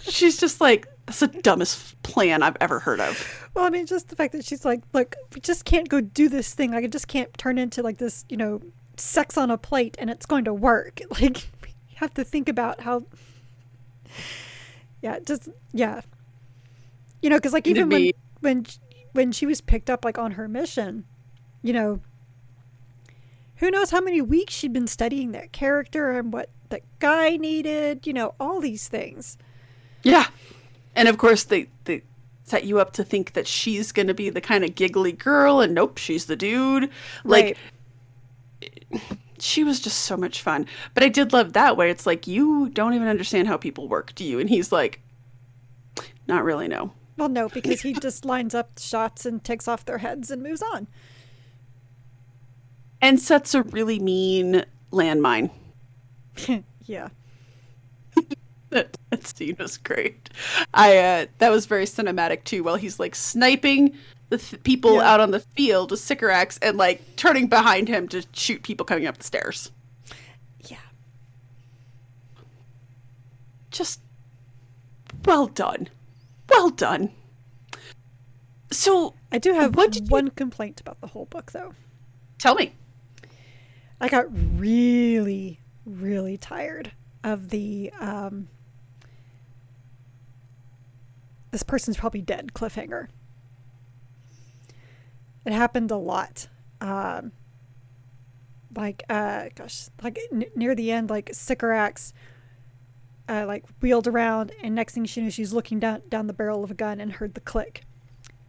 she's 0.00 0.38
just 0.38 0.60
like, 0.60 0.86
"That's 1.06 1.20
the 1.20 1.28
dumbest 1.28 2.02
plan 2.02 2.42
I've 2.42 2.56
ever 2.60 2.80
heard 2.80 3.00
of." 3.00 3.48
Well, 3.54 3.64
I 3.64 3.70
mean, 3.70 3.86
just 3.86 4.08
the 4.08 4.16
fact 4.16 4.32
that 4.32 4.44
she's 4.44 4.64
like, 4.64 4.82
"Look, 4.92 5.14
we 5.34 5.40
just 5.40 5.64
can't 5.64 5.88
go 5.88 6.00
do 6.00 6.28
this 6.28 6.52
thing. 6.52 6.72
Like, 6.72 6.84
I 6.84 6.88
just 6.88 7.08
can't 7.08 7.32
turn 7.38 7.58
into 7.58 7.82
like 7.82 7.98
this, 7.98 8.24
you 8.28 8.36
know." 8.36 8.60
Sex 8.96 9.36
on 9.36 9.50
a 9.50 9.58
plate 9.58 9.96
and 9.98 10.10
it's 10.10 10.26
going 10.26 10.44
to 10.44 10.54
work. 10.54 11.00
Like 11.10 11.48
you 11.64 12.00
have 12.00 12.14
to 12.14 12.24
think 12.24 12.48
about 12.48 12.82
how 12.82 13.04
yeah, 15.00 15.18
just 15.20 15.48
yeah. 15.72 16.02
You 17.22 17.30
know, 17.30 17.40
cuz 17.40 17.52
like 17.52 17.66
even 17.66 17.88
when 17.88 18.10
when 18.40 18.66
when 19.12 19.32
she 19.32 19.46
was 19.46 19.60
picked 19.60 19.88
up 19.88 20.04
like 20.04 20.18
on 20.18 20.32
her 20.32 20.46
mission, 20.46 21.04
you 21.62 21.72
know, 21.72 22.00
who 23.56 23.70
knows 23.70 23.90
how 23.90 24.00
many 24.00 24.20
weeks 24.20 24.52
she'd 24.52 24.72
been 24.72 24.86
studying 24.86 25.32
that 25.32 25.52
character 25.52 26.18
and 26.18 26.32
what 26.32 26.50
that 26.68 26.82
guy 26.98 27.36
needed, 27.36 28.06
you 28.06 28.12
know, 28.12 28.34
all 28.38 28.60
these 28.60 28.88
things. 28.88 29.38
Yeah. 30.02 30.26
And 30.94 31.08
of 31.08 31.18
course 31.18 31.44
they 31.44 31.68
they 31.84 32.02
set 32.44 32.64
you 32.64 32.78
up 32.78 32.92
to 32.92 33.04
think 33.04 33.32
that 33.32 33.46
she's 33.46 33.90
going 33.90 34.06
to 34.06 34.14
be 34.14 34.30
the 34.30 34.40
kind 34.40 34.64
of 34.64 34.74
giggly 34.74 35.12
girl 35.12 35.60
and 35.60 35.74
nope, 35.74 35.98
she's 35.98 36.26
the 36.26 36.36
dude. 36.36 36.90
Like 37.24 37.44
right 37.44 37.56
she 39.38 39.64
was 39.64 39.80
just 39.80 40.00
so 40.00 40.16
much 40.16 40.42
fun. 40.42 40.66
But 40.94 41.02
I 41.02 41.08
did 41.08 41.32
love 41.32 41.52
that 41.54 41.76
way. 41.76 41.90
It's 41.90 42.06
like 42.06 42.26
you 42.26 42.68
don't 42.70 42.94
even 42.94 43.08
understand 43.08 43.48
how 43.48 43.56
people 43.56 43.88
work, 43.88 44.14
do 44.14 44.24
you? 44.24 44.38
And 44.38 44.48
he's 44.48 44.72
like, 44.72 45.00
not 46.26 46.44
really, 46.44 46.68
no. 46.68 46.92
Well, 47.16 47.28
no, 47.28 47.48
because 47.48 47.80
he 47.80 47.94
just 47.94 48.24
lines 48.24 48.54
up 48.54 48.78
shots 48.78 49.24
and 49.24 49.42
takes 49.42 49.66
off 49.66 49.84
their 49.84 49.98
heads 49.98 50.30
and 50.30 50.42
moves 50.42 50.62
on. 50.62 50.86
And 53.00 53.20
sets 53.20 53.54
a 53.54 53.62
really 53.62 53.98
mean 53.98 54.64
landmine. 54.92 55.50
yeah. 56.84 57.08
that, 58.70 58.96
that 59.10 59.26
scene 59.26 59.56
was 59.58 59.78
great. 59.78 60.30
I 60.74 60.98
uh, 60.98 61.26
that 61.38 61.50
was 61.50 61.66
very 61.66 61.84
cinematic 61.84 62.44
too. 62.44 62.62
While 62.62 62.76
he's 62.76 62.98
like 62.98 63.14
sniping 63.14 63.94
the 64.28 64.38
th- 64.38 64.62
people 64.62 64.96
yeah. 64.96 65.12
out 65.12 65.20
on 65.20 65.30
the 65.30 65.40
field 65.40 65.90
with 65.90 66.00
Sycorax 66.00 66.58
and 66.58 66.76
like 66.76 67.16
turning 67.16 67.46
behind 67.46 67.88
him 67.88 68.08
to 68.08 68.24
shoot 68.32 68.62
people 68.62 68.84
coming 68.84 69.06
up 69.06 69.18
the 69.18 69.24
stairs. 69.24 69.70
Yeah. 70.68 70.78
Just 73.70 74.00
well 75.24 75.46
done. 75.46 75.88
Well 76.48 76.70
done. 76.70 77.10
So 78.70 79.14
I 79.30 79.38
do 79.38 79.52
have 79.54 79.76
what 79.76 79.96
one 80.08 80.26
you... 80.26 80.32
complaint 80.32 80.80
about 80.80 81.00
the 81.00 81.08
whole 81.08 81.26
book 81.26 81.52
though. 81.52 81.74
Tell 82.38 82.54
me. 82.54 82.72
I 84.00 84.08
got 84.08 84.26
really, 84.58 85.60
really 85.84 86.36
tired 86.36 86.92
of 87.24 87.48
the 87.50 87.92
um 87.98 88.48
this 91.50 91.62
person's 91.62 91.96
probably 91.96 92.20
dead 92.20 92.52
cliffhanger. 92.52 93.08
It 95.46 95.52
happened 95.52 95.92
a 95.92 95.96
lot. 95.96 96.48
Um, 96.80 97.32
like, 98.76 99.04
uh, 99.08 99.46
gosh, 99.54 99.88
like 100.02 100.18
n- 100.32 100.50
near 100.54 100.74
the 100.74 100.90
end, 100.90 101.08
like 101.08 101.30
Sycorax, 101.32 102.12
uh, 103.28 103.44
like 103.46 103.64
wheeled 103.80 104.06
around, 104.06 104.52
and 104.62 104.74
next 104.74 104.94
thing 104.94 105.04
she 105.04 105.22
knew, 105.22 105.30
she's 105.30 105.52
looking 105.52 105.78
down 105.78 106.02
down 106.08 106.26
the 106.26 106.32
barrel 106.32 106.64
of 106.64 106.70
a 106.70 106.74
gun 106.74 107.00
and 107.00 107.12
heard 107.12 107.34
the 107.34 107.40
click. 107.40 107.84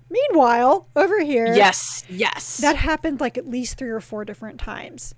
Meanwhile, 0.09 0.87
over 0.95 1.23
here, 1.23 1.53
yes, 1.53 2.03
yes, 2.09 2.57
that 2.57 2.77
happened 2.77 3.21
like 3.21 3.37
at 3.37 3.47
least 3.47 3.77
three 3.77 3.89
or 3.89 4.01
four 4.01 4.25
different 4.25 4.59
times. 4.59 5.13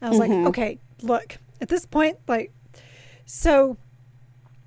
And 0.00 0.08
I 0.08 0.10
was 0.10 0.20
mm-hmm. 0.20 0.42
like, 0.42 0.48
okay, 0.48 0.78
look, 1.02 1.38
at 1.60 1.68
this 1.68 1.86
point, 1.86 2.18
like, 2.26 2.52
so 3.24 3.76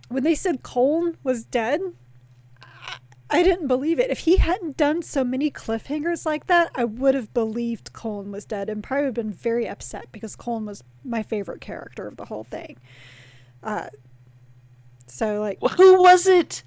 when 0.08 0.24
they 0.24 0.36
said 0.36 0.64
Köln 0.64 1.16
was 1.24 1.44
dead, 1.44 1.82
I 3.34 3.42
didn't 3.42 3.68
believe 3.68 4.00
it. 4.00 4.12
If 4.12 4.20
he 4.20 4.38
hadn't 4.38 4.78
done 4.78 5.02
so 5.02 5.24
many 5.24 5.50
cliffhangers 5.50 6.24
like 6.24 6.46
that, 6.46 6.70
I 6.76 6.84
would 6.84 7.16
have 7.16 7.34
believed 7.34 7.92
Köln 7.92 8.30
was 8.30 8.46
dead 8.46 8.70
and 8.70 8.84
probably 8.84 9.10
been 9.10 9.32
very 9.32 9.68
upset 9.68 10.12
because 10.12 10.36
Köln 10.36 10.66
was 10.66 10.84
my 11.04 11.24
favorite 11.24 11.60
character 11.60 12.08
of 12.08 12.16
the 12.18 12.26
whole 12.26 12.44
thing. 12.44 12.78
Uh, 13.64 13.88
so 15.08 15.40
like, 15.40 15.58
who 15.78 16.00
was 16.00 16.28
it? 16.28 16.62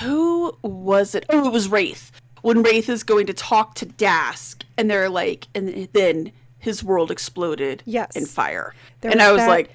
Who 0.00 0.56
was 0.62 1.14
it? 1.14 1.24
Oh, 1.28 1.46
it 1.46 1.52
was 1.52 1.68
Wraith. 1.68 2.10
When 2.42 2.62
Wraith 2.64 2.88
is 2.88 3.04
going 3.04 3.26
to 3.28 3.32
talk 3.32 3.76
to 3.76 3.86
Dask, 3.86 4.62
and 4.76 4.90
they're 4.90 5.08
like, 5.08 5.46
and 5.54 5.88
then 5.92 6.32
his 6.58 6.82
world 6.82 7.12
exploded 7.12 7.84
yes. 7.86 8.16
in 8.16 8.26
fire, 8.26 8.74
there 9.02 9.12
and 9.12 9.20
was 9.20 9.28
I 9.28 9.32
was 9.32 9.40
that. 9.42 9.48
like, 9.48 9.70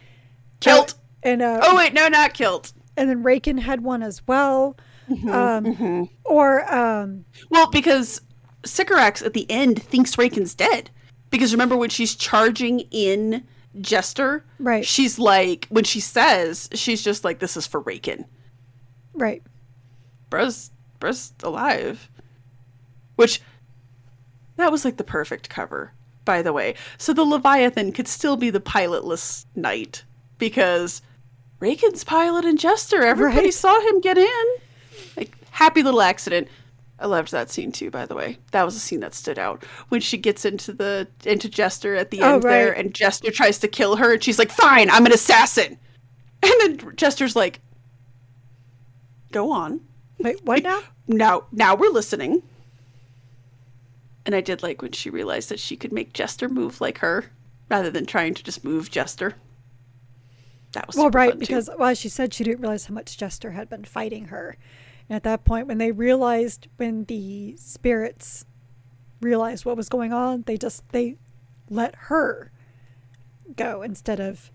Kilt. 0.60 0.94
Uh, 0.94 0.96
and 1.24 1.42
uh, 1.42 1.62
oh 1.64 1.78
wait, 1.78 1.94
no, 1.94 2.10
not 2.10 2.34
Kilt. 2.34 2.74
And 2.98 3.10
then 3.10 3.24
Raken 3.24 3.60
had 3.60 3.82
one 3.82 4.04
as 4.04 4.28
well. 4.28 4.76
Mm-hmm, 5.10 5.30
um, 5.30 5.66
mm-hmm. 5.66 6.04
Or 6.26 6.74
um, 6.74 7.26
well, 7.50 7.70
because 7.70 8.22
Sycorax 8.66 9.22
at 9.22 9.34
the 9.34 9.50
end 9.50 9.82
thinks 9.82 10.18
Raken's 10.18 10.54
dead. 10.54 10.90
Because 11.30 11.52
remember 11.52 11.78
when 11.78 11.90
she's 11.90 12.16
charging 12.16 12.82
in 12.92 13.44
Jester, 13.82 14.44
right? 14.60 14.86
She's 14.86 15.20
like 15.20 15.68
when 15.70 15.84
she 15.84 16.00
says 16.00 16.70
she's 16.74 17.04
just 17.04 17.24
like 17.24 17.40
this 17.40 17.56
is 17.56 17.68
for 17.68 17.82
Raken, 17.84 18.26
right? 19.14 19.44
Bro's 20.30 20.72
Bro's 21.00 21.34
alive, 21.44 22.10
which 23.16 23.42
that 24.58 24.72
was 24.72 24.86
like 24.86 24.98
the 24.98 25.04
perfect 25.04 25.50
cover, 25.50 25.94
by 26.26 26.42
the 26.42 26.54
way. 26.54 26.76
So 26.98 27.14
the 27.14 27.24
Leviathan 27.24 27.92
could 27.92 28.08
still 28.08 28.38
be 28.38 28.50
the 28.50 28.60
pilotless 28.60 29.46
knight 29.56 30.04
because 30.40 31.04
Raken's 31.60 32.04
pilot 32.04 32.44
and 32.44 32.58
Jester. 32.58 33.04
Everybody 33.04 33.46
right. 33.46 33.54
saw 33.54 33.80
him 33.82 34.02
get 34.02 34.18
in 34.18 34.46
happy 35.52 35.84
little 35.84 36.02
accident. 36.02 36.48
I 37.00 37.06
loved 37.06 37.32
that 37.32 37.50
scene 37.50 37.72
too, 37.72 37.90
by 37.90 38.06
the 38.06 38.16
way. 38.16 38.38
That 38.52 38.64
was 38.64 38.76
a 38.76 38.80
scene 38.80 39.00
that 39.00 39.14
stood 39.14 39.40
out 39.40 39.64
when 39.88 40.02
she 40.02 40.18
gets 40.18 40.44
into 40.44 40.74
the 40.74 41.08
into 41.26 41.50
Jester 41.50 41.96
at 41.96 42.12
the 42.12 42.22
oh, 42.22 42.36
end 42.36 42.44
right. 42.44 42.52
there, 42.52 42.74
and 42.74 42.94
Jester 42.94 43.32
tries 43.32 43.60
to 43.60 43.68
kill 43.68 43.96
her, 43.96 44.14
and 44.14 44.24
she's 44.24 44.40
like, 44.40 44.52
"Fine, 44.52 44.90
I'm 44.90 45.06
an 45.06 45.14
assassin," 45.14 45.78
and 46.44 46.54
then 46.60 46.96
Jester's 46.96 47.36
like, 47.36 47.62
"Go 49.32 49.52
on." 49.52 49.82
Wait, 50.20 50.44
what 50.44 50.64
now? 50.64 50.82
Now, 51.08 51.46
now 51.52 51.76
we're 51.76 51.92
listening. 51.92 52.44
And 54.26 54.36
I 54.36 54.42
did 54.42 54.62
like 54.62 54.82
when 54.82 54.92
she 54.92 55.10
realized 55.10 55.50
that 55.50 55.60
she 55.60 55.78
could 55.78 55.94
make 55.94 56.14
Jester 56.14 56.50
move 56.50 56.82
like 56.82 57.00
her, 57.00 57.32
rather 57.70 57.90
than 57.90 58.06
trying 58.06 58.34
to 58.34 58.44
just 58.44 58.64
move 58.64 58.92
Jester. 58.92 59.36
That 60.74 60.86
was 60.86 60.96
well, 60.98 61.10
right 61.10 61.38
because 61.40 61.70
well, 61.80 61.96
she 61.96 62.10
said 62.10 62.34
she 62.34 62.44
didn't 62.44 62.62
realize 62.62 62.86
how 62.86 62.94
much 62.94 63.18
Jester 63.18 63.52
had 63.52 63.70
been 63.70 63.86
fighting 63.86 64.26
her 64.26 64.58
and 65.10 65.16
at 65.16 65.24
that 65.24 65.44
point, 65.44 65.68
when 65.68 65.80
they 65.80 65.92
realized, 65.92 66.68
when 66.78 67.06
the 67.06 67.56
spirits 67.58 68.46
realized 69.22 69.66
what 69.66 69.76
was 69.76 69.90
going 69.90 70.14
on, 70.14 70.44
they 70.44 70.56
just 70.56 70.88
they 70.90 71.18
let 71.70 71.96
her 71.96 72.52
go 73.56 73.82
instead 73.82 74.20
of 74.20 74.52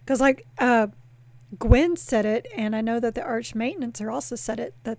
because 0.00 0.20
like 0.20 0.46
uh, 0.58 0.88
Gwen 1.58 1.96
said 1.96 2.26
it, 2.26 2.48
and 2.56 2.74
I 2.74 2.80
know 2.80 2.98
that 2.98 3.14
the 3.14 3.22
arch 3.22 3.54
maintainer 3.54 4.10
also 4.10 4.34
said 4.34 4.58
it 4.58 4.74
that 4.82 4.98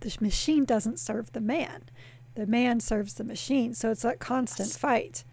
the 0.00 0.14
machine 0.20 0.64
doesn't 0.64 1.00
serve 1.00 1.32
the 1.32 1.40
man, 1.40 1.84
the 2.34 2.46
man 2.46 2.80
serves 2.80 3.14
the 3.14 3.24
machine. 3.24 3.72
So 3.72 3.90
it's 3.90 4.02
that 4.02 4.18
constant 4.18 4.72
fight. 4.72 5.24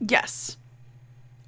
Yes. 0.00 0.56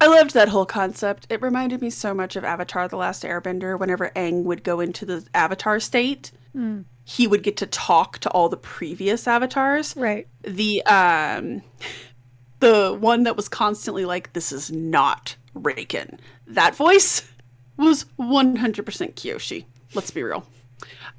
I 0.01 0.07
loved 0.07 0.33
that 0.33 0.49
whole 0.49 0.65
concept. 0.65 1.27
It 1.29 1.41
reminded 1.41 1.81
me 1.81 1.89
so 1.89 2.13
much 2.13 2.35
of 2.35 2.45
Avatar 2.45 2.87
The 2.87 2.95
Last 2.95 3.23
Airbender. 3.23 3.77
Whenever 3.77 4.11
Aang 4.15 4.43
would 4.43 4.63
go 4.63 4.79
into 4.79 5.05
the 5.05 5.25
avatar 5.33 5.79
state, 5.79 6.31
mm. 6.55 6.85
he 7.03 7.27
would 7.27 7.43
get 7.43 7.57
to 7.57 7.67
talk 7.67 8.19
to 8.19 8.29
all 8.29 8.47
the 8.47 8.57
previous 8.57 9.27
avatars. 9.27 9.95
Right. 9.97 10.27
The 10.43 10.83
um 10.85 11.63
the 12.59 12.95
one 12.99 13.23
that 13.23 13.35
was 13.35 13.49
constantly 13.49 14.05
like, 14.05 14.33
This 14.33 14.51
is 14.51 14.71
not 14.71 15.35
Raken. 15.53 16.19
That 16.47 16.75
voice 16.75 17.29
was 17.77 18.05
100% 18.17 18.83
Kyoshi. 19.15 19.65
Let's 19.93 20.11
be 20.11 20.23
real. 20.23 20.45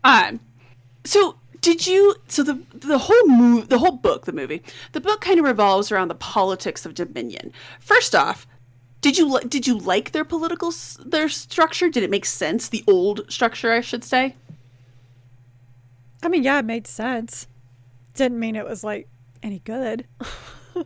Um 0.05 0.41
so 1.05 1.37
did 1.61 1.87
you 1.87 2.17
so 2.29 2.43
the 2.43 2.63
the 2.73 2.99
whole 2.99 3.27
move 3.27 3.69
the 3.69 3.79
whole 3.79 3.93
book 3.93 4.25
the 4.25 4.33
movie 4.33 4.63
the 4.93 5.01
book 5.01 5.21
kind 5.21 5.39
of 5.39 5.45
revolves 5.45 5.93
around 5.93 6.09
the 6.09 6.15
politics 6.15 6.87
of 6.87 6.95
dominion 6.95 7.53
first 7.81 8.15
off 8.15 8.47
did 9.01 9.17
you 9.17 9.41
did 9.41 9.67
you 9.67 9.79
like 9.79 10.13
their 10.13 10.25
political 10.25 10.73
their 11.05 11.29
structure? 11.29 11.89
Did 11.89 12.03
it 12.03 12.11
make 12.11 12.27
sense? 12.27 12.69
The 12.69 12.85
old 12.87 13.31
structure, 13.33 13.73
I 13.73 13.81
should 13.81 14.05
say. 14.05 14.37
I 16.23 16.29
mean, 16.29 16.43
yeah, 16.43 16.59
it 16.59 16.67
made 16.67 16.87
sense. 16.87 17.47
Didn't 18.15 18.39
mean 18.39 18.57
it 18.57 18.67
was 18.67 18.85
like 18.85 19.09
any 19.43 19.61
good. 19.61 20.07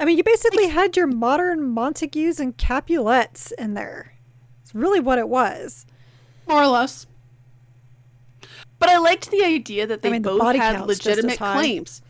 I 0.00 0.04
mean, 0.04 0.16
you 0.16 0.24
basically 0.24 0.64
like, 0.64 0.72
had 0.72 0.96
your 0.96 1.06
modern 1.06 1.62
Montagues 1.62 2.40
and 2.40 2.56
Capulets 2.56 3.52
in 3.52 3.74
there. 3.74 4.14
It's 4.62 4.74
really 4.74 5.00
what 5.00 5.18
it 5.18 5.28
was. 5.28 5.86
More 6.48 6.62
or 6.62 6.66
less. 6.66 7.06
But 8.78 8.88
I 8.88 8.98
liked 8.98 9.30
the 9.30 9.44
idea 9.44 9.86
that 9.86 10.02
they 10.02 10.08
I 10.08 10.12
mean, 10.12 10.22
both 10.22 10.40
the 10.40 10.58
had 10.58 10.86
legitimate 10.86 11.38
claims. 11.38 12.00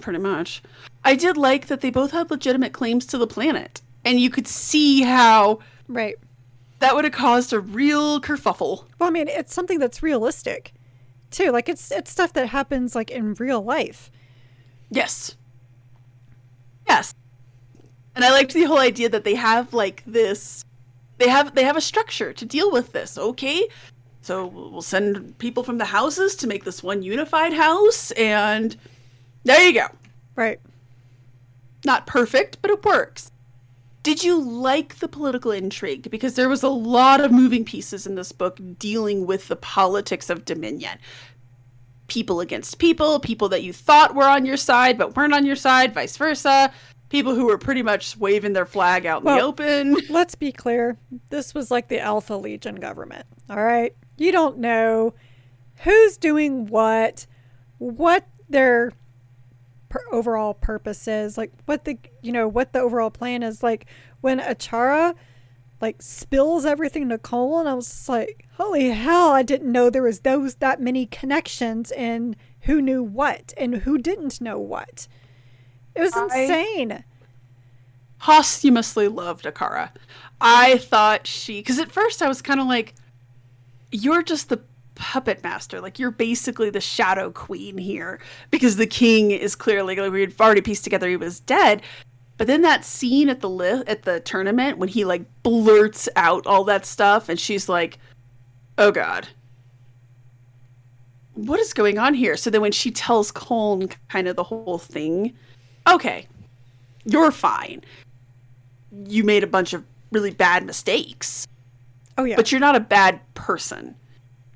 Pretty 0.00 0.18
much. 0.18 0.62
I 1.04 1.14
did 1.14 1.36
like 1.36 1.66
that 1.66 1.80
they 1.80 1.90
both 1.90 2.10
had 2.10 2.30
legitimate 2.30 2.72
claims 2.72 3.06
to 3.06 3.18
the 3.18 3.26
planet 3.26 3.82
and 4.08 4.18
you 4.18 4.30
could 4.30 4.48
see 4.48 5.02
how 5.02 5.58
right 5.86 6.16
that 6.78 6.94
would 6.94 7.04
have 7.04 7.12
caused 7.12 7.52
a 7.52 7.60
real 7.60 8.20
kerfuffle. 8.20 8.84
Well, 8.98 9.08
I 9.08 9.10
mean, 9.10 9.28
it's 9.28 9.52
something 9.52 9.78
that's 9.78 10.02
realistic 10.02 10.72
too. 11.30 11.52
Like 11.52 11.68
it's 11.68 11.92
it's 11.92 12.10
stuff 12.10 12.32
that 12.32 12.48
happens 12.48 12.94
like 12.94 13.10
in 13.10 13.34
real 13.34 13.62
life. 13.62 14.10
Yes. 14.90 15.36
Yes. 16.88 17.14
And 18.16 18.24
I 18.24 18.30
liked 18.30 18.54
the 18.54 18.64
whole 18.64 18.78
idea 18.78 19.10
that 19.10 19.24
they 19.24 19.34
have 19.34 19.74
like 19.74 20.02
this 20.06 20.64
they 21.18 21.28
have 21.28 21.54
they 21.54 21.64
have 21.64 21.76
a 21.76 21.82
structure 21.82 22.32
to 22.32 22.46
deal 22.46 22.72
with 22.72 22.92
this. 22.92 23.18
Okay? 23.18 23.68
So 24.22 24.46
we'll 24.46 24.82
send 24.82 25.36
people 25.36 25.62
from 25.62 25.76
the 25.76 25.84
houses 25.84 26.34
to 26.36 26.46
make 26.46 26.64
this 26.64 26.82
one 26.82 27.02
unified 27.02 27.52
house 27.52 28.10
and 28.12 28.74
there 29.44 29.60
you 29.60 29.74
go. 29.74 29.86
Right. 30.34 30.60
Not 31.84 32.06
perfect, 32.06 32.62
but 32.62 32.70
it 32.70 32.84
works. 32.84 33.30
Did 34.08 34.24
you 34.24 34.40
like 34.40 35.00
the 35.00 35.06
political 35.06 35.50
intrigue? 35.50 36.10
Because 36.10 36.34
there 36.34 36.48
was 36.48 36.62
a 36.62 36.70
lot 36.70 37.20
of 37.20 37.30
moving 37.30 37.62
pieces 37.62 38.06
in 38.06 38.14
this 38.14 38.32
book 38.32 38.58
dealing 38.78 39.26
with 39.26 39.48
the 39.48 39.56
politics 39.56 40.30
of 40.30 40.46
Dominion. 40.46 40.96
People 42.06 42.40
against 42.40 42.78
people, 42.78 43.20
people 43.20 43.50
that 43.50 43.62
you 43.62 43.74
thought 43.74 44.14
were 44.14 44.26
on 44.26 44.46
your 44.46 44.56
side 44.56 44.96
but 44.96 45.14
weren't 45.14 45.34
on 45.34 45.44
your 45.44 45.56
side, 45.56 45.92
vice 45.92 46.16
versa. 46.16 46.72
People 47.10 47.34
who 47.34 47.44
were 47.44 47.58
pretty 47.58 47.82
much 47.82 48.16
waving 48.16 48.54
their 48.54 48.64
flag 48.64 49.04
out 49.04 49.20
in 49.20 49.26
well, 49.26 49.36
the 49.36 49.42
open. 49.42 49.96
Let's 50.08 50.34
be 50.34 50.52
clear. 50.52 50.96
This 51.28 51.52
was 51.52 51.70
like 51.70 51.88
the 51.88 52.00
Alpha 52.00 52.32
Legion 52.32 52.76
government. 52.76 53.26
All 53.50 53.62
right. 53.62 53.94
You 54.16 54.32
don't 54.32 54.56
know 54.56 55.12
who's 55.84 56.16
doing 56.16 56.68
what, 56.68 57.26
what 57.76 58.26
their 58.48 58.92
per- 59.88 60.04
overall 60.12 60.54
purpose 60.54 61.08
is, 61.08 61.38
like 61.38 61.52
what 61.66 61.84
the 61.84 61.98
you 62.22 62.32
know 62.32 62.48
what 62.48 62.72
the 62.72 62.80
overall 62.80 63.10
plan 63.10 63.42
is. 63.42 63.62
Like 63.62 63.86
when 64.20 64.40
Achara 64.40 65.14
like 65.80 66.02
spills 66.02 66.64
everything 66.64 67.08
to 67.08 67.18
Cole, 67.18 67.60
and 67.60 67.68
I 67.68 67.74
was 67.74 68.08
like, 68.08 68.46
holy 68.56 68.90
hell! 68.90 69.30
I 69.30 69.42
didn't 69.42 69.70
know 69.70 69.90
there 69.90 70.02
was 70.02 70.20
those 70.20 70.56
that 70.56 70.80
many 70.80 71.06
connections 71.06 71.90
and 71.92 72.36
who 72.62 72.82
knew 72.82 73.02
what 73.02 73.52
and 73.56 73.76
who 73.76 73.98
didn't 73.98 74.40
know 74.40 74.58
what. 74.58 75.08
It 75.94 76.00
was 76.00 76.16
insane. 76.16 76.92
I 76.92 77.04
posthumously 78.18 79.08
loved 79.08 79.44
Akara. 79.44 79.90
I 80.40 80.78
thought 80.78 81.26
she 81.26 81.60
because 81.60 81.78
at 81.78 81.90
first 81.90 82.22
I 82.22 82.28
was 82.28 82.42
kind 82.42 82.60
of 82.60 82.66
like, 82.66 82.94
you're 83.90 84.22
just 84.22 84.48
the 84.48 84.60
puppet 84.98 85.42
master. 85.42 85.80
Like 85.80 85.98
you're 85.98 86.10
basically 86.10 86.68
the 86.68 86.80
shadow 86.80 87.30
queen 87.30 87.78
here 87.78 88.20
because 88.50 88.76
the 88.76 88.86
king 88.86 89.30
is 89.30 89.54
clearly 89.54 89.96
like 89.96 90.12
we 90.12 90.20
had 90.20 90.34
already 90.38 90.60
pieced 90.60 90.84
together 90.84 91.08
he 91.08 91.16
was 91.16 91.40
dead. 91.40 91.80
But 92.36 92.46
then 92.46 92.62
that 92.62 92.84
scene 92.84 93.28
at 93.30 93.40
the 93.40 93.48
li- 93.48 93.84
at 93.86 94.02
the 94.02 94.20
tournament 94.20 94.78
when 94.78 94.88
he 94.88 95.04
like 95.04 95.24
blurts 95.42 96.08
out 96.16 96.46
all 96.46 96.64
that 96.64 96.84
stuff 96.84 97.28
and 97.28 97.40
she's 97.40 97.68
like, 97.68 97.98
"Oh 98.76 98.92
god. 98.92 99.28
What 101.34 101.60
is 101.60 101.72
going 101.72 101.98
on 101.98 102.14
here?" 102.14 102.36
So 102.36 102.50
then 102.50 102.60
when 102.60 102.72
she 102.72 102.90
tells 102.90 103.32
Colm 103.32 103.92
kind 104.08 104.28
of 104.28 104.36
the 104.36 104.44
whole 104.44 104.78
thing, 104.78 105.34
okay. 105.88 106.26
You're 107.04 107.30
fine. 107.30 107.82
You 109.06 109.24
made 109.24 109.42
a 109.42 109.46
bunch 109.46 109.72
of 109.72 109.84
really 110.12 110.30
bad 110.30 110.64
mistakes. 110.64 111.46
Oh 112.18 112.24
yeah. 112.24 112.36
But 112.36 112.52
you're 112.52 112.60
not 112.60 112.76
a 112.76 112.80
bad 112.80 113.20
person 113.34 113.96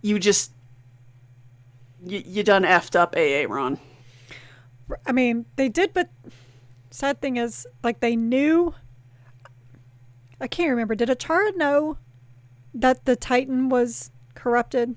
you 0.03 0.19
just 0.19 0.53
you, 2.05 2.23
you 2.27 2.43
done 2.43 2.65
effed 2.65 2.97
up 2.97 3.15
AA 3.17 3.53
Ron. 3.53 3.79
I 5.07 5.13
mean, 5.13 5.47
they 5.57 5.69
did, 5.69 5.95
but 5.95 6.11
sad 6.91 7.21
thing 7.21 7.37
is, 7.37 7.67
like 7.83 8.01
they 8.01 8.17
knew. 8.17 8.75
I 10.41 10.49
can't 10.49 10.71
remember. 10.71 10.95
Did 10.95 11.09
Achara 11.09 11.57
know 11.57 11.99
that 12.75 13.05
the 13.05 13.15
Titan 13.15 13.69
was 13.69 14.11
corrupted? 14.35 14.97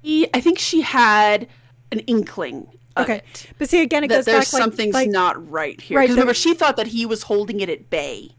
He, 0.00 0.28
I 0.32 0.40
think 0.40 0.58
she 0.58 0.82
had 0.82 1.48
an 1.90 2.00
inkling. 2.00 2.68
okay, 2.96 3.16
it, 3.16 3.52
but 3.58 3.68
see 3.68 3.82
again, 3.82 4.04
it 4.04 4.08
goes 4.08 4.24
there's 4.24 4.50
back 4.50 4.60
something's 4.60 4.94
like, 4.94 5.10
not 5.10 5.50
right 5.50 5.80
here. 5.80 5.98
Right, 5.98 6.08
remember, 6.08 6.34
she 6.34 6.54
thought 6.54 6.76
that 6.76 6.88
he 6.88 7.04
was 7.04 7.24
holding 7.24 7.60
it 7.60 7.68
at 7.68 7.90
bay, 7.90 8.30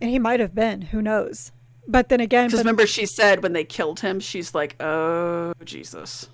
and 0.00 0.10
he 0.10 0.18
might 0.18 0.40
have 0.40 0.54
been. 0.54 0.82
Who 0.82 1.00
knows? 1.00 1.52
But 1.88 2.08
then 2.08 2.20
again, 2.20 2.46
because 2.48 2.60
remember 2.60 2.86
she 2.86 3.06
said 3.06 3.42
when 3.42 3.52
they 3.52 3.64
killed 3.64 4.00
him, 4.00 4.18
she's 4.20 4.54
like, 4.54 4.80
"Oh 4.82 5.52
Jesus." 5.64 6.28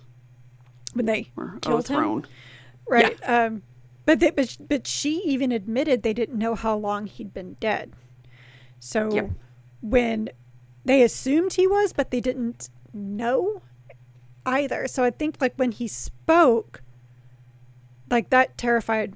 When 0.94 1.06
they 1.06 1.30
or 1.36 1.58
killed 1.60 1.88
him, 1.88 2.24
right? 2.88 3.18
Yeah. 3.20 3.44
Um, 3.44 3.62
but 4.04 4.20
they, 4.20 4.30
but 4.30 4.56
but 4.68 4.86
she 4.86 5.22
even 5.24 5.52
admitted 5.52 6.02
they 6.02 6.14
didn't 6.14 6.38
know 6.38 6.54
how 6.54 6.76
long 6.76 7.06
he'd 7.06 7.32
been 7.34 7.54
dead. 7.54 7.92
So 8.80 9.12
yep. 9.12 9.30
when 9.80 10.30
they 10.84 11.02
assumed 11.02 11.54
he 11.54 11.66
was, 11.66 11.92
but 11.92 12.10
they 12.10 12.20
didn't 12.20 12.68
know 12.92 13.62
either. 14.44 14.88
So 14.88 15.04
I 15.04 15.10
think 15.10 15.36
like 15.40 15.54
when 15.56 15.72
he 15.72 15.86
spoke, 15.86 16.82
like 18.10 18.30
that 18.30 18.58
terrified 18.58 19.14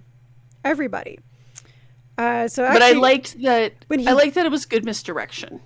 everybody. 0.65 1.19
Uh, 2.19 2.49
so 2.49 2.65
actually, 2.65 2.81
but 2.81 2.83
I 2.83 2.93
liked 2.93 3.43
that. 3.43 3.73
When 3.89 4.01
he, 4.01 4.07
I 4.07 4.13
liked 4.13 4.35
that 4.37 4.47
it 4.47 4.53
was 4.53 4.65
good 4.65 4.85
misdirection. 4.85 5.61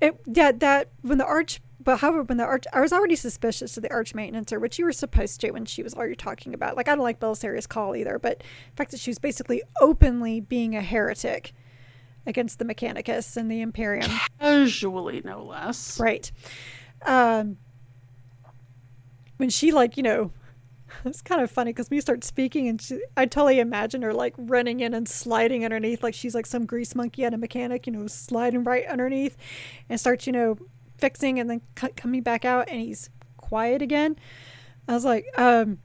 It 0.00 0.20
yeah 0.26 0.50
that 0.52 0.88
when 1.02 1.18
the 1.18 1.24
arch 1.24 1.60
but 1.84 1.98
however 1.98 2.22
when 2.22 2.38
the 2.38 2.44
arch 2.44 2.64
I 2.72 2.80
was 2.80 2.92
already 2.92 3.16
suspicious 3.16 3.76
of 3.76 3.84
the 3.84 3.92
arch 3.92 4.14
maintenancer, 4.14 4.60
which 4.60 4.78
you 4.78 4.84
were 4.84 4.92
supposed 4.92 5.40
to 5.42 5.50
when 5.52 5.64
she 5.64 5.82
was 5.82 5.94
already 5.94 6.16
talking 6.16 6.54
about. 6.54 6.76
Like 6.76 6.88
I 6.88 6.94
don't 6.94 7.04
like 7.04 7.20
Belisarius 7.20 7.68
Cawl 7.68 7.94
either, 7.94 8.18
but 8.18 8.38
the 8.40 8.76
fact 8.76 8.90
that 8.90 9.00
she 9.00 9.10
was 9.10 9.18
basically 9.18 9.62
openly 9.80 10.40
being 10.40 10.74
a 10.74 10.82
heretic 10.82 11.52
against 12.26 12.58
the 12.58 12.64
Mechanicus 12.64 13.36
and 13.36 13.50
the 13.50 13.60
Imperium. 13.60 14.10
Casually, 14.40 15.22
no 15.24 15.44
less. 15.44 16.00
Right. 16.00 16.32
Um 17.06 17.58
when 19.36 19.50
she 19.50 19.72
like, 19.72 19.96
you 19.96 20.02
know, 20.02 20.32
it's 21.06 21.22
kind 21.22 21.40
of 21.40 21.50
funny 21.50 21.72
because 21.72 21.90
we 21.90 22.00
start 22.00 22.24
speaking 22.24 22.68
and 22.68 22.80
she, 22.80 23.00
I 23.16 23.26
totally 23.26 23.60
imagine 23.60 24.02
her 24.02 24.12
like 24.12 24.34
running 24.36 24.80
in 24.80 24.94
and 24.94 25.08
sliding 25.08 25.64
underneath 25.64 26.02
like 26.02 26.14
she's 26.14 26.34
like 26.34 26.46
some 26.46 26.66
grease 26.66 26.94
monkey 26.94 27.24
at 27.24 27.34
a 27.34 27.38
mechanic, 27.38 27.86
you 27.86 27.92
know, 27.92 28.06
sliding 28.06 28.64
right 28.64 28.86
underneath 28.86 29.36
and 29.88 29.98
starts, 29.98 30.26
you 30.26 30.32
know, 30.32 30.58
fixing 30.98 31.38
and 31.38 31.50
then 31.50 31.60
c- 31.78 31.88
coming 31.96 32.22
back 32.22 32.44
out 32.44 32.68
and 32.68 32.80
he's 32.80 33.10
quiet 33.36 33.82
again. 33.82 34.16
I 34.88 34.94
was 34.94 35.04
like, 35.04 35.26
um, 35.38 35.78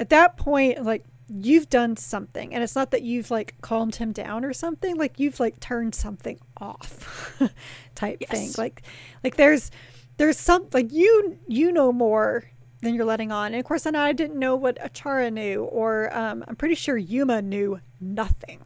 at 0.00 0.10
that 0.10 0.36
point, 0.36 0.84
like 0.84 1.04
you've 1.28 1.70
done 1.70 1.96
something 1.96 2.52
and 2.52 2.62
it's 2.62 2.74
not 2.74 2.90
that 2.90 3.02
you've 3.02 3.30
like 3.30 3.54
calmed 3.62 3.96
him 3.96 4.12
down 4.12 4.44
or 4.44 4.52
something 4.52 4.96
like 4.96 5.18
you've 5.18 5.40
like 5.40 5.58
turned 5.60 5.94
something 5.94 6.38
off 6.60 7.40
type 7.94 8.18
yes. 8.20 8.30
thing 8.30 8.50
like 8.58 8.82
like 9.24 9.36
there's 9.36 9.70
there's 10.18 10.38
some 10.38 10.66
like 10.72 10.92
you 10.92 11.38
you 11.48 11.72
know 11.72 11.90
more 11.90 12.44
than 12.82 12.94
you're 12.94 13.06
letting 13.06 13.32
on. 13.32 13.52
And 13.52 13.60
of 13.60 13.64
course, 13.64 13.84
then 13.84 13.96
I 13.96 14.12
didn't 14.12 14.38
know 14.38 14.54
what 14.54 14.78
Achara 14.78 15.32
knew, 15.32 15.64
or 15.64 16.14
um, 16.16 16.44
I'm 16.46 16.56
pretty 16.56 16.74
sure 16.74 16.96
Yuma 16.96 17.40
knew 17.40 17.80
nothing. 18.00 18.60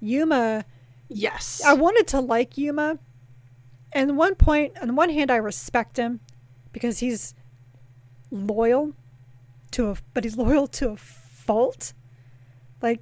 Yuma 0.00 0.64
Yes. 1.08 1.62
I 1.64 1.72
wanted 1.72 2.06
to 2.08 2.20
like 2.20 2.58
Yuma. 2.58 2.98
And 3.92 4.16
one 4.16 4.34
point, 4.34 4.74
on 4.80 4.94
one 4.94 5.10
hand, 5.10 5.30
I 5.30 5.36
respect 5.36 5.96
him 5.96 6.20
because 6.72 6.98
he's 6.98 7.34
loyal 8.30 8.92
to 9.70 9.88
a, 9.88 9.96
but 10.12 10.24
he's 10.24 10.36
loyal 10.36 10.66
to 10.68 10.90
a 10.90 10.96
fault. 10.96 11.94
Like, 12.82 13.00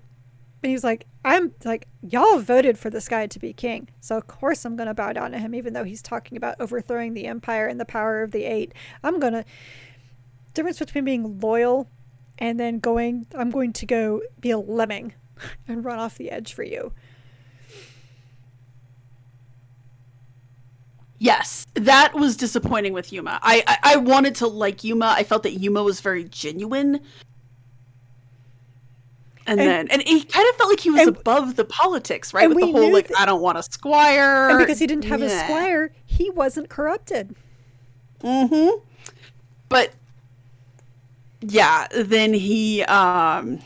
and 0.62 0.70
he's 0.70 0.84
like, 0.84 1.06
I'm 1.24 1.52
like, 1.64 1.88
y'all 2.02 2.38
voted 2.38 2.78
for 2.78 2.88
this 2.88 3.08
guy 3.08 3.26
to 3.26 3.38
be 3.38 3.52
king. 3.52 3.88
So, 4.00 4.16
of 4.16 4.28
course, 4.28 4.64
I'm 4.64 4.76
going 4.76 4.86
to 4.86 4.94
bow 4.94 5.12
down 5.12 5.32
to 5.32 5.38
him, 5.38 5.54
even 5.54 5.72
though 5.72 5.84
he's 5.84 6.02
talking 6.02 6.36
about 6.36 6.60
overthrowing 6.60 7.14
the 7.14 7.26
empire 7.26 7.66
and 7.66 7.80
the 7.80 7.84
power 7.84 8.22
of 8.22 8.30
the 8.30 8.44
eight. 8.44 8.72
I'm 9.02 9.18
going 9.18 9.32
to, 9.32 9.44
difference 10.56 10.78
between 10.78 11.04
being 11.04 11.40
loyal 11.40 11.88
and 12.38 12.58
then 12.58 12.80
going, 12.80 13.26
I'm 13.34 13.50
going 13.50 13.72
to 13.74 13.86
go 13.86 14.22
be 14.40 14.50
a 14.50 14.58
lemming 14.58 15.14
and 15.68 15.84
run 15.84 15.98
off 15.98 16.16
the 16.16 16.30
edge 16.30 16.54
for 16.54 16.62
you. 16.62 16.92
Yes, 21.18 21.66
that 21.74 22.14
was 22.14 22.36
disappointing 22.36 22.92
with 22.92 23.10
Yuma. 23.10 23.38
I, 23.42 23.64
I, 23.66 23.78
I 23.94 23.96
wanted 23.96 24.34
to 24.36 24.46
like 24.46 24.84
Yuma. 24.84 25.14
I 25.16 25.22
felt 25.22 25.44
that 25.44 25.52
Yuma 25.52 25.82
was 25.82 26.00
very 26.00 26.24
genuine. 26.24 27.00
And, 29.48 29.60
and 29.60 29.60
then, 29.60 29.88
and 29.88 30.02
he 30.02 30.24
kind 30.24 30.46
of 30.50 30.56
felt 30.56 30.70
like 30.70 30.80
he 30.80 30.90
was 30.90 31.06
and, 31.06 31.16
above 31.16 31.56
the 31.56 31.64
politics, 31.64 32.34
right? 32.34 32.48
With 32.48 32.58
the 32.58 32.72
whole 32.72 32.92
like, 32.92 33.08
that, 33.08 33.20
I 33.20 33.26
don't 33.26 33.40
want 33.40 33.56
a 33.56 33.62
squire. 33.62 34.50
And 34.50 34.58
because 34.58 34.78
he 34.78 34.86
didn't 34.86 35.04
have 35.04 35.20
yeah. 35.20 35.26
a 35.26 35.44
squire, 35.44 35.92
he 36.04 36.28
wasn't 36.30 36.68
corrupted. 36.68 37.34
Mm-hmm. 38.22 38.80
But 39.68 39.92
yeah, 41.48 41.86
then 41.94 42.34
he, 42.34 42.82
um, 42.84 43.60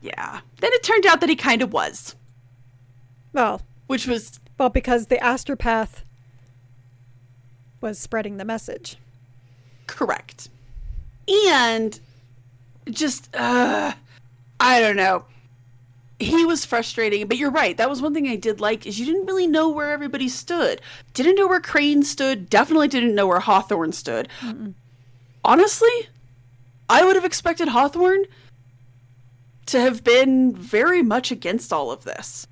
yeah, 0.00 0.40
then 0.60 0.70
it 0.72 0.82
turned 0.82 1.06
out 1.06 1.20
that 1.20 1.28
he 1.28 1.36
kind 1.36 1.62
of 1.62 1.72
was. 1.72 2.14
Well, 3.32 3.62
which 3.86 4.06
was 4.06 4.40
well 4.58 4.68
because 4.68 5.06
the 5.06 5.16
astropath 5.16 6.02
was 7.80 7.98
spreading 7.98 8.36
the 8.36 8.44
message. 8.44 8.96
Correct. 9.86 10.48
And 11.48 11.98
just, 12.90 13.34
uh, 13.34 13.92
I 14.60 14.80
don't 14.80 14.96
know. 14.96 15.24
He 16.18 16.46
was 16.46 16.64
frustrating, 16.64 17.26
but 17.26 17.36
you're 17.36 17.50
right. 17.50 17.76
That 17.76 17.90
was 17.90 18.00
one 18.00 18.14
thing 18.14 18.26
I 18.26 18.36
did 18.36 18.60
like 18.60 18.86
is 18.86 18.98
you 18.98 19.04
didn't 19.04 19.26
really 19.26 19.46
know 19.46 19.68
where 19.68 19.90
everybody 19.90 20.28
stood. 20.28 20.80
Didn't 21.12 21.34
know 21.34 21.46
where 21.46 21.60
Crane 21.60 22.02
stood. 22.02 22.48
Definitely 22.48 22.88
didn't 22.88 23.14
know 23.14 23.26
where 23.26 23.40
Hawthorne 23.40 23.92
stood. 23.92 24.28
Mm-mm. 24.40 24.72
Honestly, 25.44 26.08
I 26.88 27.04
would 27.04 27.16
have 27.16 27.24
expected 27.24 27.68
Hawthorne 27.68 28.26
to 29.66 29.80
have 29.80 30.04
been 30.04 30.54
very 30.54 31.02
much 31.02 31.30
against 31.30 31.72
all 31.72 31.90
of 31.90 32.04
this. 32.04 32.46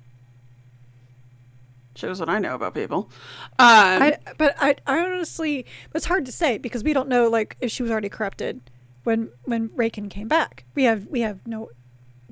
Shows 1.95 2.19
what 2.19 2.27
I 2.27 2.39
know 2.39 2.55
about 2.55 2.73
people. 2.73 3.09
Um, 3.57 4.03
I, 4.03 4.17
but 4.37 4.55
I, 4.59 4.75
I 4.85 4.99
honestly, 4.99 5.65
it's 5.93 6.05
hard 6.05 6.25
to 6.25 6.31
say 6.31 6.57
because 6.57 6.83
we 6.83 6.91
don't 6.91 7.07
know 7.07 7.29
like 7.29 7.55
if 7.61 7.71
she 7.71 7.83
was 7.83 7.91
already 7.91 8.09
corrupted 8.09 8.69
when 9.05 9.31
when 9.43 9.69
Raken 9.69 10.09
came 10.09 10.27
back. 10.27 10.65
We 10.75 10.83
have 10.83 11.07
we 11.07 11.21
have 11.21 11.47
no, 11.47 11.69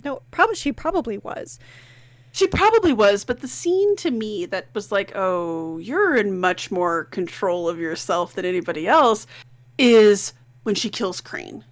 no. 0.04 0.22
Probably 0.32 0.56
she 0.56 0.74
probably 0.74 1.18
was. 1.18 1.60
She 2.34 2.48
probably 2.48 2.92
was, 2.92 3.24
but 3.24 3.42
the 3.42 3.48
scene 3.48 3.96
to 3.98 4.10
me 4.12 4.48
that 4.48 4.68
was 4.74 4.92
like, 4.92 5.12
oh, 5.16 5.78
you're 5.78 6.16
in 6.16 6.39
much 6.39 6.72
more 6.72 7.06
control 7.06 7.70
of 7.70 7.80
yourself 7.80 8.34
than 8.34 8.44
anybody 8.44 8.88
else, 8.88 9.28
is 9.78 10.34
when 10.63 10.74
she 10.74 10.89
kills 10.89 11.22
Crane. 11.22 11.63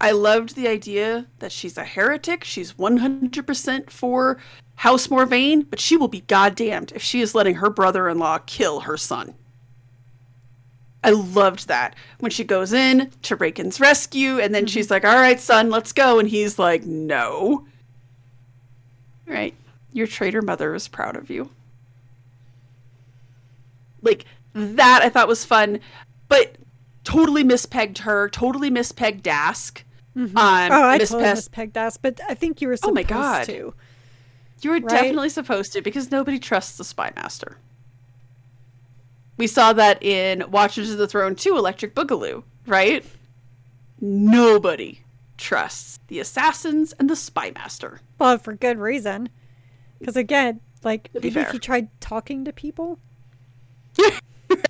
I 0.00 0.12
loved 0.12 0.54
the 0.54 0.68
idea 0.68 1.26
that 1.40 1.50
she's 1.50 1.76
a 1.76 1.84
heretic. 1.84 2.44
She's 2.44 2.74
100% 2.74 3.90
for 3.90 4.38
House 4.76 5.08
Morvayn, 5.08 5.66
but 5.68 5.80
she 5.80 5.96
will 5.96 6.08
be 6.08 6.20
goddamned 6.20 6.92
if 6.94 7.02
she 7.02 7.20
is 7.20 7.34
letting 7.34 7.56
her 7.56 7.68
brother 7.68 8.08
in 8.08 8.18
law 8.18 8.38
kill 8.38 8.80
her 8.80 8.96
son. 8.96 9.34
I 11.02 11.10
loved 11.10 11.68
that. 11.68 11.96
When 12.20 12.30
she 12.30 12.44
goes 12.44 12.72
in 12.72 13.10
to 13.22 13.36
Raken's 13.36 13.80
rescue, 13.80 14.38
and 14.38 14.54
then 14.54 14.64
mm-hmm. 14.64 14.68
she's 14.68 14.90
like, 14.90 15.04
All 15.04 15.16
right, 15.16 15.40
son, 15.40 15.70
let's 15.70 15.92
go. 15.92 16.18
And 16.18 16.28
he's 16.28 16.58
like, 16.58 16.84
No. 16.84 17.66
All 19.26 19.34
right. 19.34 19.54
Your 19.92 20.06
traitor 20.06 20.42
mother 20.42 20.74
is 20.74 20.86
proud 20.86 21.16
of 21.16 21.30
you. 21.30 21.50
Like, 24.02 24.26
that 24.54 25.02
I 25.02 25.08
thought 25.08 25.28
was 25.28 25.44
fun, 25.44 25.80
but 26.28 26.56
totally 27.04 27.42
mispegged 27.42 27.98
her, 27.98 28.28
totally 28.28 28.70
mispegged 28.70 29.22
Dask. 29.22 29.82
Mm-hmm. 30.18 30.36
Um, 30.36 30.72
oh, 30.72 30.88
I 30.88 30.98
totally 30.98 31.22
mispegged 31.22 31.72
Dask, 31.72 31.98
but 32.02 32.20
I 32.28 32.34
think 32.34 32.60
you 32.60 32.66
were 32.66 32.76
supposed 32.76 32.90
oh 32.90 32.94
my 32.94 33.04
God. 33.04 33.44
to. 33.44 33.72
You 34.62 34.70
were 34.70 34.76
right? 34.76 34.88
definitely 34.88 35.28
supposed 35.28 35.72
to 35.74 35.82
because 35.82 36.10
nobody 36.10 36.40
trusts 36.40 36.76
the 36.76 36.82
spy 36.82 37.12
master. 37.14 37.58
We 39.36 39.46
saw 39.46 39.72
that 39.74 40.02
in 40.02 40.50
Watchers 40.50 40.90
of 40.90 40.98
the 40.98 41.06
Throne 41.06 41.36
2 41.36 41.56
Electric 41.56 41.94
Boogaloo, 41.94 42.42
right? 42.66 43.04
Nobody 44.00 45.02
trusts 45.36 46.00
the 46.08 46.18
assassins 46.18 46.92
and 46.98 47.08
the 47.08 47.14
spy 47.14 47.52
master. 47.54 48.00
Well, 48.18 48.38
for 48.38 48.54
good 48.54 48.78
reason. 48.78 49.28
Because 50.00 50.16
again, 50.16 50.60
like 50.82 51.10
maybe 51.14 51.28
if 51.28 51.52
he 51.52 51.60
tried 51.60 51.88
talking 52.00 52.44
to 52.44 52.52
people. 52.52 52.98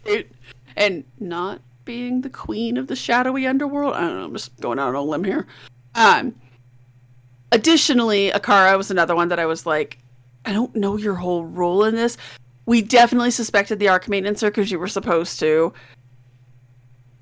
right. 0.06 0.30
And 0.76 1.04
not 1.18 1.62
being 1.88 2.20
the 2.20 2.28
queen 2.28 2.76
of 2.76 2.86
the 2.86 2.94
shadowy 2.94 3.46
underworld. 3.46 3.94
I 3.94 4.00
don't 4.00 4.18
know, 4.18 4.24
I'm 4.26 4.32
just 4.34 4.54
going 4.60 4.78
out 4.78 4.90
on 4.90 4.94
a 4.94 5.02
limb 5.02 5.24
here. 5.24 5.46
Um 5.94 6.34
Additionally, 7.50 8.30
Akara 8.30 8.76
was 8.76 8.90
another 8.90 9.16
one 9.16 9.28
that 9.28 9.38
I 9.38 9.46
was 9.46 9.64
like, 9.64 9.96
I 10.44 10.52
don't 10.52 10.76
know 10.76 10.98
your 10.98 11.14
whole 11.14 11.46
role 11.46 11.84
in 11.84 11.94
this. 11.94 12.18
We 12.66 12.82
definitely 12.82 13.30
suspected 13.30 13.78
the 13.78 13.88
Arc 13.88 14.04
Maintenancer 14.04 14.48
because 14.48 14.70
you 14.70 14.78
were 14.78 14.86
supposed 14.86 15.40
to. 15.40 15.72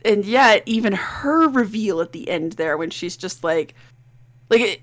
And 0.05 0.25
yet, 0.25 0.65
even 0.67 0.95
her 0.95 1.49
reveal 1.49 2.01
at 2.01 2.11
the 2.11 2.29
end 2.29 2.55
there 2.55 2.77
when 2.77 2.91
she's 2.91 3.17
just 3.17 3.45
like, 3.45 3.77
like, 4.51 4.61
it, 4.61 4.81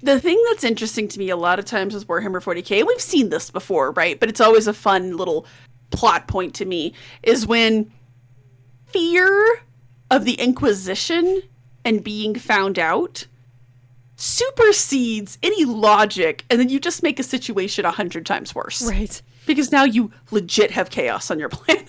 the 0.00 0.20
thing 0.20 0.42
that's 0.48 0.64
interesting 0.64 1.06
to 1.06 1.18
me 1.20 1.30
a 1.30 1.36
lot 1.36 1.60
of 1.60 1.64
times 1.64 1.94
with 1.94 2.08
Warhammer 2.08 2.42
40k, 2.42 2.84
we've 2.84 3.00
seen 3.00 3.28
this 3.28 3.52
before, 3.52 3.92
right? 3.92 4.18
But 4.18 4.28
it's 4.28 4.40
always 4.40 4.66
a 4.66 4.74
fun 4.74 5.16
little 5.16 5.46
plot 5.90 6.26
point 6.26 6.54
to 6.54 6.64
me, 6.64 6.92
is 7.22 7.46
when 7.46 7.88
fear 8.96 9.60
of 10.10 10.24
the 10.24 10.34
Inquisition 10.34 11.42
and 11.84 12.02
being 12.02 12.34
found 12.34 12.78
out 12.78 13.26
supersedes 14.16 15.36
any 15.42 15.66
logic 15.66 16.44
and 16.48 16.58
then 16.58 16.70
you 16.70 16.80
just 16.80 17.02
make 17.02 17.20
a 17.20 17.22
situation 17.22 17.84
a 17.84 17.90
hundred 17.90 18.24
times 18.24 18.54
worse. 18.54 18.82
Right. 18.82 19.20
Because 19.44 19.70
now 19.70 19.84
you 19.84 20.10
legit 20.30 20.70
have 20.70 20.88
chaos 20.88 21.30
on 21.30 21.38
your 21.38 21.48
planet. 21.50 21.86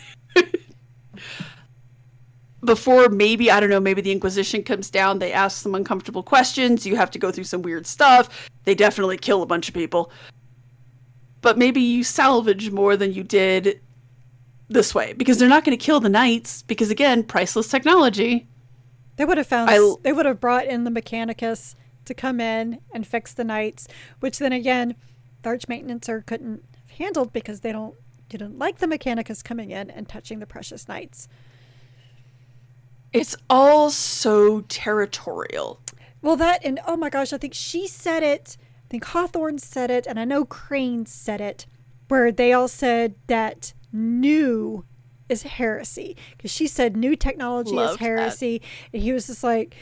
Before 2.65 3.07
maybe 3.07 3.49
i 3.49 3.61
don't 3.61 3.69
know 3.69 3.79
maybe 3.79 4.01
the 4.01 4.11
inquisition 4.11 4.61
comes 4.61 4.89
down 4.89 5.19
they 5.19 5.31
ask 5.31 5.61
some 5.61 5.73
uncomfortable 5.73 6.23
questions 6.23 6.85
you 6.85 6.97
have 6.97 7.09
to 7.11 7.19
go 7.19 7.31
through 7.31 7.45
some 7.45 7.61
weird 7.61 7.87
stuff 7.87 8.49
they 8.65 8.75
definitely 8.75 9.15
kill 9.15 9.41
a 9.41 9.45
bunch 9.45 9.69
of 9.69 9.73
people. 9.73 10.11
But 11.39 11.57
maybe 11.57 11.79
you 11.79 12.03
salvage 12.03 12.71
more 12.71 12.97
than 12.97 13.13
you 13.13 13.23
did 13.23 13.79
this 14.69 14.93
way 14.93 15.13
because 15.13 15.39
they're 15.39 15.47
not 15.47 15.63
going 15.63 15.77
to 15.77 15.83
kill 15.83 15.99
the 15.99 16.09
knights 16.09 16.63
because 16.63 16.89
again 16.89 17.23
priceless 17.23 17.69
technology 17.69 18.47
they 19.17 19.25
would 19.25 19.37
have 19.37 19.47
found 19.47 19.69
I, 19.69 19.79
they 20.03 20.13
would 20.13 20.25
have 20.25 20.39
brought 20.39 20.65
in 20.65 20.83
the 20.83 20.91
mechanicus 20.91 21.75
to 22.07 22.13
come 22.13 22.39
in 22.39 22.81
and 22.91 23.05
fix 23.05 23.33
the 23.33 23.43
knights, 23.43 23.87
which 24.19 24.39
then 24.39 24.51
again, 24.51 24.95
the 25.43 25.49
arch 25.49 25.67
maintenancer 25.67 26.25
couldn't 26.25 26.63
have 26.73 26.97
handled 26.97 27.31
because 27.31 27.61
they 27.61 27.71
don't 27.71 27.95
didn't 28.29 28.57
like 28.57 28.79
the 28.79 28.87
mechanicus 28.87 29.41
coming 29.43 29.71
in 29.71 29.89
and 29.89 30.09
touching 30.09 30.39
the 30.39 30.45
precious 30.45 30.87
knights. 30.89 31.29
It's 33.13 33.37
all 33.49 33.89
so 33.89 34.61
territorial. 34.61 35.79
Well, 36.21 36.35
that 36.37 36.63
and 36.65 36.79
oh 36.85 36.97
my 36.97 37.09
gosh, 37.09 37.31
I 37.31 37.37
think 37.37 37.53
she 37.53 37.87
said 37.87 38.23
it. 38.23 38.57
I 38.59 38.87
think 38.89 39.05
Hawthorne 39.05 39.59
said 39.59 39.91
it, 39.91 40.07
and 40.07 40.19
I 40.19 40.25
know 40.25 40.45
Crane 40.45 41.05
said 41.05 41.41
it, 41.41 41.65
where 42.07 42.31
they 42.31 42.53
all 42.53 42.67
said 42.67 43.15
that 43.27 43.73
new 43.91 44.85
is 45.29 45.43
heresy 45.43 46.15
because 46.37 46.51
she 46.51 46.67
said 46.67 46.95
new 46.95 47.15
technology 47.15 47.71
Loved 47.71 47.93
is 47.93 47.99
heresy, 47.99 48.59
that. 48.59 48.67
and 48.93 49.03
he 49.03 49.11
was 49.13 49.27
just 49.27 49.43
like, 49.43 49.75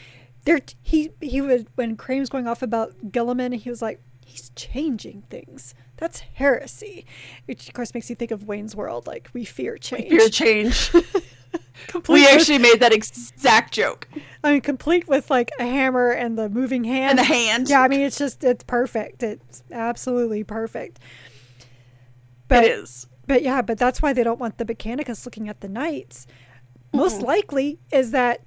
there 0.44 0.60
he 0.82 1.10
he 1.20 1.40
was 1.40 1.64
when 1.74 1.96
Crane 1.96 2.20
was 2.20 2.28
going 2.28 2.46
off 2.46 2.62
about 2.62 2.96
Guilliman, 3.10 3.54
he 3.54 3.70
was 3.70 3.82
like, 3.82 4.00
he's 4.24 4.50
changing 4.56 5.22
things. 5.30 5.74
That's 5.96 6.20
heresy. 6.20 7.06
Which 7.46 7.68
of 7.68 7.74
course 7.74 7.94
makes 7.94 8.10
you 8.10 8.16
think 8.16 8.30
of 8.30 8.44
Wayne's 8.44 8.76
World, 8.76 9.06
like 9.06 9.30
we 9.32 9.44
fear 9.44 9.78
change. 9.78 10.10
We 10.10 10.18
fear 10.18 10.28
change. 10.28 10.92
we 12.08 12.26
actually 12.26 12.58
made 12.58 12.80
that 12.80 12.92
exact 12.92 13.72
joke. 13.72 14.08
I 14.42 14.52
mean, 14.52 14.60
complete 14.60 15.08
with 15.08 15.30
like 15.30 15.50
a 15.58 15.64
hammer 15.64 16.10
and 16.10 16.38
the 16.38 16.48
moving 16.48 16.84
hand. 16.84 17.10
And 17.10 17.18
the 17.18 17.24
hand. 17.24 17.68
Yeah, 17.68 17.82
I 17.82 17.88
mean, 17.88 18.00
it's 18.00 18.18
just 18.18 18.44
it's 18.44 18.64
perfect. 18.64 19.22
It's 19.22 19.62
absolutely 19.72 20.44
perfect. 20.44 20.98
But, 22.48 22.64
it 22.64 22.70
is. 22.70 23.06
But 23.26 23.42
yeah, 23.42 23.62
but 23.62 23.78
that's 23.78 24.00
why 24.00 24.12
they 24.12 24.22
don't 24.22 24.38
want 24.38 24.58
the 24.58 24.64
Mechanicus 24.64 25.24
looking 25.24 25.48
at 25.48 25.60
the 25.60 25.68
knights. 25.68 26.26
Most 26.92 27.16
mm-hmm. 27.16 27.26
likely 27.26 27.78
is 27.92 28.12
that 28.12 28.42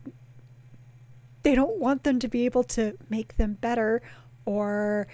they 1.43 1.55
don't 1.55 1.79
want 1.79 2.03
them 2.03 2.19
to 2.19 2.27
be 2.27 2.45
able 2.45 2.63
to 2.63 2.97
make 3.09 3.37
them 3.37 3.57
better 3.59 4.01
or 4.45 5.07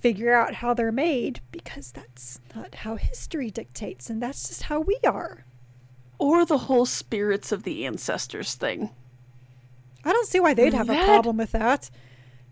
figure 0.00 0.32
out 0.32 0.54
how 0.54 0.74
they're 0.74 0.92
made 0.92 1.40
because 1.50 1.92
that's 1.92 2.40
not 2.54 2.76
how 2.76 2.96
history 2.96 3.50
dictates 3.50 4.08
and 4.08 4.22
that's 4.22 4.48
just 4.48 4.64
how 4.64 4.80
we 4.80 4.98
are. 5.06 5.44
Or 6.18 6.44
the 6.44 6.58
whole 6.58 6.86
spirits 6.86 7.52
of 7.52 7.62
the 7.64 7.86
ancestors 7.86 8.54
thing. 8.54 8.90
I 10.04 10.12
don't 10.12 10.28
see 10.28 10.40
why 10.40 10.54
they'd 10.54 10.74
have 10.74 10.86
that... 10.86 11.02
a 11.02 11.06
problem 11.06 11.36
with 11.36 11.52
that. 11.52 11.90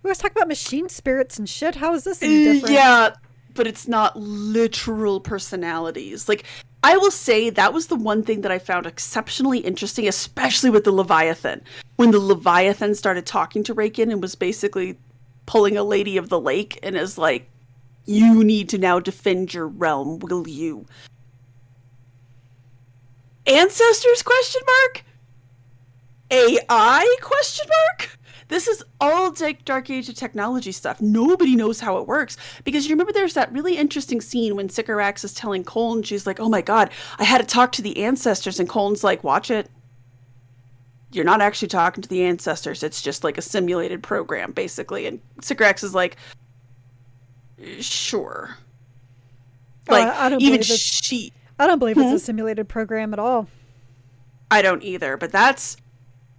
We 0.03 0.09
always 0.09 0.19
talk 0.19 0.33
about 0.33 0.49
machine 0.49 0.89
spirits 0.89 1.39
and 1.39 1.49
shit. 1.49 1.77
How 1.77 1.95
is 1.95 2.05
this 2.05 2.23
any 2.23 2.45
different? 2.45 2.75
Yeah, 2.75 3.15
but 3.57 3.67
it's 3.67 3.89
not 3.89 4.17
literal 4.17 5.21
personalities. 5.21 6.29
Like, 6.29 6.45
I 6.83 6.97
will 6.97 7.11
say 7.11 7.51
that 7.51 7.73
was 7.73 7.89
the 7.89 7.97
one 7.97 8.23
thing 8.23 8.43
that 8.43 8.53
I 8.53 8.59
found 8.59 8.87
exceptionally 8.87 9.59
interesting, 9.59 10.07
especially 10.07 10.71
with 10.71 10.85
the 10.85 10.93
Leviathan. 10.93 11.63
When 11.97 12.11
the 12.13 12.21
Leviathan 12.21 12.95
started 12.95 13.27
talking 13.27 13.65
to 13.65 13.75
Raken 13.75 14.13
and 14.13 14.23
was 14.23 14.35
basically 14.35 14.99
pulling 15.47 15.77
a 15.77 15.83
lady 15.83 16.17
of 16.17 16.29
the 16.29 16.41
lake 16.41 16.79
and 16.83 16.97
is 16.97 17.19
like, 17.19 17.49
You 18.05 18.45
need 18.45 18.69
to 18.69 18.79
now 18.79 19.01
defend 19.01 19.53
your 19.53 19.67
realm, 19.67 20.21
will 20.21 20.47
you? 20.47 20.87
Ancestors 23.47 24.23
question 24.23 24.63
mark? 24.67 25.05
AI 26.31 27.17
question 27.23 27.67
mark? 27.69 28.16
This 28.49 28.69
is 28.69 28.85
all 29.01 29.35
like 29.41 29.65
Dark 29.65 29.91
Age 29.91 30.09
of 30.09 30.15
technology 30.15 30.73
stuff. 30.73 31.01
Nobody 31.01 31.57
knows 31.57 31.81
how 31.81 31.99
it 31.99 32.07
works. 32.07 32.37
Because 32.65 32.87
you 32.87 32.95
remember 32.95 33.13
there's 33.13 33.35
that 33.35 33.53
really 33.53 33.77
interesting 33.77 34.21
scene 34.21 34.55
when 34.55 34.69
Sycorax 34.69 35.25
is 35.25 35.35
telling 35.35 35.65
Kholn, 35.65 36.05
she's 36.05 36.27
like, 36.27 36.39
oh 36.39 36.49
my 36.49 36.61
god, 36.61 36.91
I 37.19 37.25
had 37.25 37.39
to 37.39 37.47
talk 37.47 37.73
to 37.73 37.83
the 37.83 38.05
ancestors. 38.05 38.61
And 38.61 38.69
Kholn's 38.69 39.03
like, 39.03 39.25
watch 39.25 39.51
it. 39.51 39.69
You're 41.13 41.25
not 41.25 41.41
actually 41.41 41.69
talking 41.69 42.03
to 42.03 42.09
the 42.09 42.23
ancestors. 42.25 42.83
It's 42.83 43.03
just 43.03 43.25
like 43.25 43.39
a 43.39 43.43
simulated 43.43 44.03
program, 44.03 44.53
basically. 44.53 45.07
And 45.07 45.21
Sycorax 45.41 45.83
is 45.83 45.95
like, 45.95 46.17
sure. 47.81 48.57
Oh, 49.89 49.93
like, 49.93 50.09
I 50.09 50.29
don't 50.29 50.43
even 50.43 50.63
she. 50.63 51.33
I 51.59 51.67
don't 51.67 51.79
believe 51.79 51.97
hmm? 51.97 52.03
it's 52.03 52.09
a 52.09 52.13
hmm? 52.13 52.19
simulated 52.19 52.69
program 52.69 53.13
at 53.13 53.19
all. 53.19 53.49
I 54.51 54.63
don't 54.63 54.83
either, 54.83 55.17
but 55.17 55.33
that's 55.33 55.77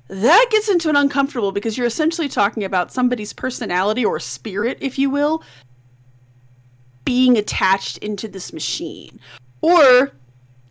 that 0.08 0.46
gets 0.52 0.70
into 0.70 0.90
an 0.90 0.96
uncomfortable 0.96 1.52
because 1.52 1.78
you're 1.78 1.88
essentially 1.88 2.30
talking 2.30 2.64
about 2.64 2.92
somebody's 2.92 3.34
personality 3.34 4.06
or 4.06 4.20
spirit, 4.20 4.78
if 4.80 4.98
you 4.98 5.10
will, 5.10 5.44
being 7.04 7.38
attached 7.38 7.98
into 8.00 8.28
this 8.28 8.54
machine. 8.54 9.20
Or 9.62 10.12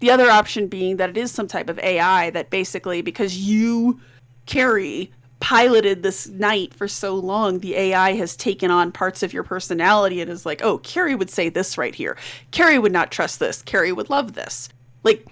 the 0.00 0.10
other 0.10 0.30
option 0.30 0.68
being 0.68 0.96
that 0.96 1.10
it 1.10 1.16
is 1.16 1.32
some 1.32 1.48
type 1.48 1.68
of 1.68 1.78
AI 1.80 2.30
that 2.30 2.50
basically, 2.50 3.02
because 3.02 3.36
you, 3.36 4.00
Carrie, 4.46 5.10
piloted 5.40 6.02
this 6.02 6.28
knight 6.28 6.72
for 6.72 6.88
so 6.88 7.14
long, 7.14 7.58
the 7.58 7.76
AI 7.76 8.14
has 8.14 8.36
taken 8.36 8.70
on 8.70 8.90
parts 8.90 9.22
of 9.22 9.32
your 9.32 9.42
personality 9.42 10.20
and 10.20 10.30
is 10.30 10.46
like, 10.46 10.62
oh, 10.62 10.78
Carrie 10.78 11.14
would 11.14 11.30
say 11.30 11.48
this 11.48 11.76
right 11.76 11.94
here. 11.94 12.16
Carrie 12.52 12.78
would 12.78 12.92
not 12.92 13.10
trust 13.10 13.38
this. 13.38 13.62
Carrie 13.62 13.92
would 13.92 14.10
love 14.10 14.32
this. 14.32 14.68
Like, 15.02 15.26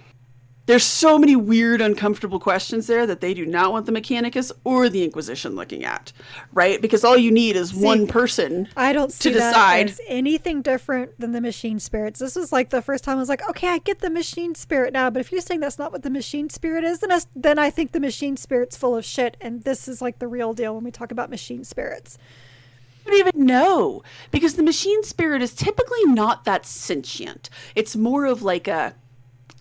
there's 0.66 0.84
so 0.84 1.18
many 1.18 1.36
weird, 1.36 1.80
uncomfortable 1.80 2.40
questions 2.40 2.86
there 2.86 3.06
that 3.06 3.20
they 3.20 3.34
do 3.34 3.44
not 3.44 3.72
want 3.72 3.84
the 3.84 3.92
Mechanicus 3.92 4.50
or 4.64 4.88
the 4.88 5.04
Inquisition 5.04 5.54
looking 5.54 5.84
at, 5.84 6.12
right? 6.52 6.80
Because 6.80 7.04
all 7.04 7.18
you 7.18 7.30
need 7.30 7.54
is 7.54 7.70
see, 7.70 7.84
one 7.84 8.06
person. 8.06 8.68
I 8.76 8.92
don't 8.94 9.12
see 9.12 9.30
to 9.30 9.38
that 9.38 9.50
decide. 9.50 9.94
anything 10.06 10.62
different 10.62 11.20
than 11.20 11.32
the 11.32 11.40
machine 11.40 11.78
spirits. 11.78 12.18
This 12.18 12.34
was 12.34 12.50
like 12.50 12.70
the 12.70 12.80
first 12.80 13.04
time 13.04 13.18
I 13.18 13.20
was 13.20 13.28
like, 13.28 13.46
okay, 13.50 13.68
I 13.68 13.78
get 13.78 13.98
the 13.98 14.10
machine 14.10 14.54
spirit 14.54 14.92
now, 14.94 15.10
but 15.10 15.20
if 15.20 15.30
you're 15.30 15.42
saying 15.42 15.60
that's 15.60 15.78
not 15.78 15.92
what 15.92 16.02
the 16.02 16.10
machine 16.10 16.48
spirit 16.48 16.82
is, 16.84 17.00
then 17.00 17.12
I, 17.12 17.20
then 17.36 17.58
I 17.58 17.68
think 17.68 17.92
the 17.92 18.00
machine 18.00 18.36
spirit's 18.38 18.76
full 18.76 18.96
of 18.96 19.04
shit, 19.04 19.36
and 19.42 19.64
this 19.64 19.86
is 19.86 20.00
like 20.00 20.18
the 20.18 20.28
real 20.28 20.54
deal 20.54 20.74
when 20.74 20.84
we 20.84 20.90
talk 20.90 21.12
about 21.12 21.28
machine 21.28 21.64
spirits. 21.64 22.16
I 23.06 23.10
don't 23.10 23.18
even 23.18 23.46
know 23.46 24.02
because 24.30 24.54
the 24.54 24.62
machine 24.62 25.02
spirit 25.02 25.42
is 25.42 25.54
typically 25.54 26.04
not 26.06 26.44
that 26.44 26.64
sentient. 26.64 27.50
It's 27.74 27.94
more 27.94 28.24
of 28.24 28.42
like 28.42 28.66
a 28.66 28.94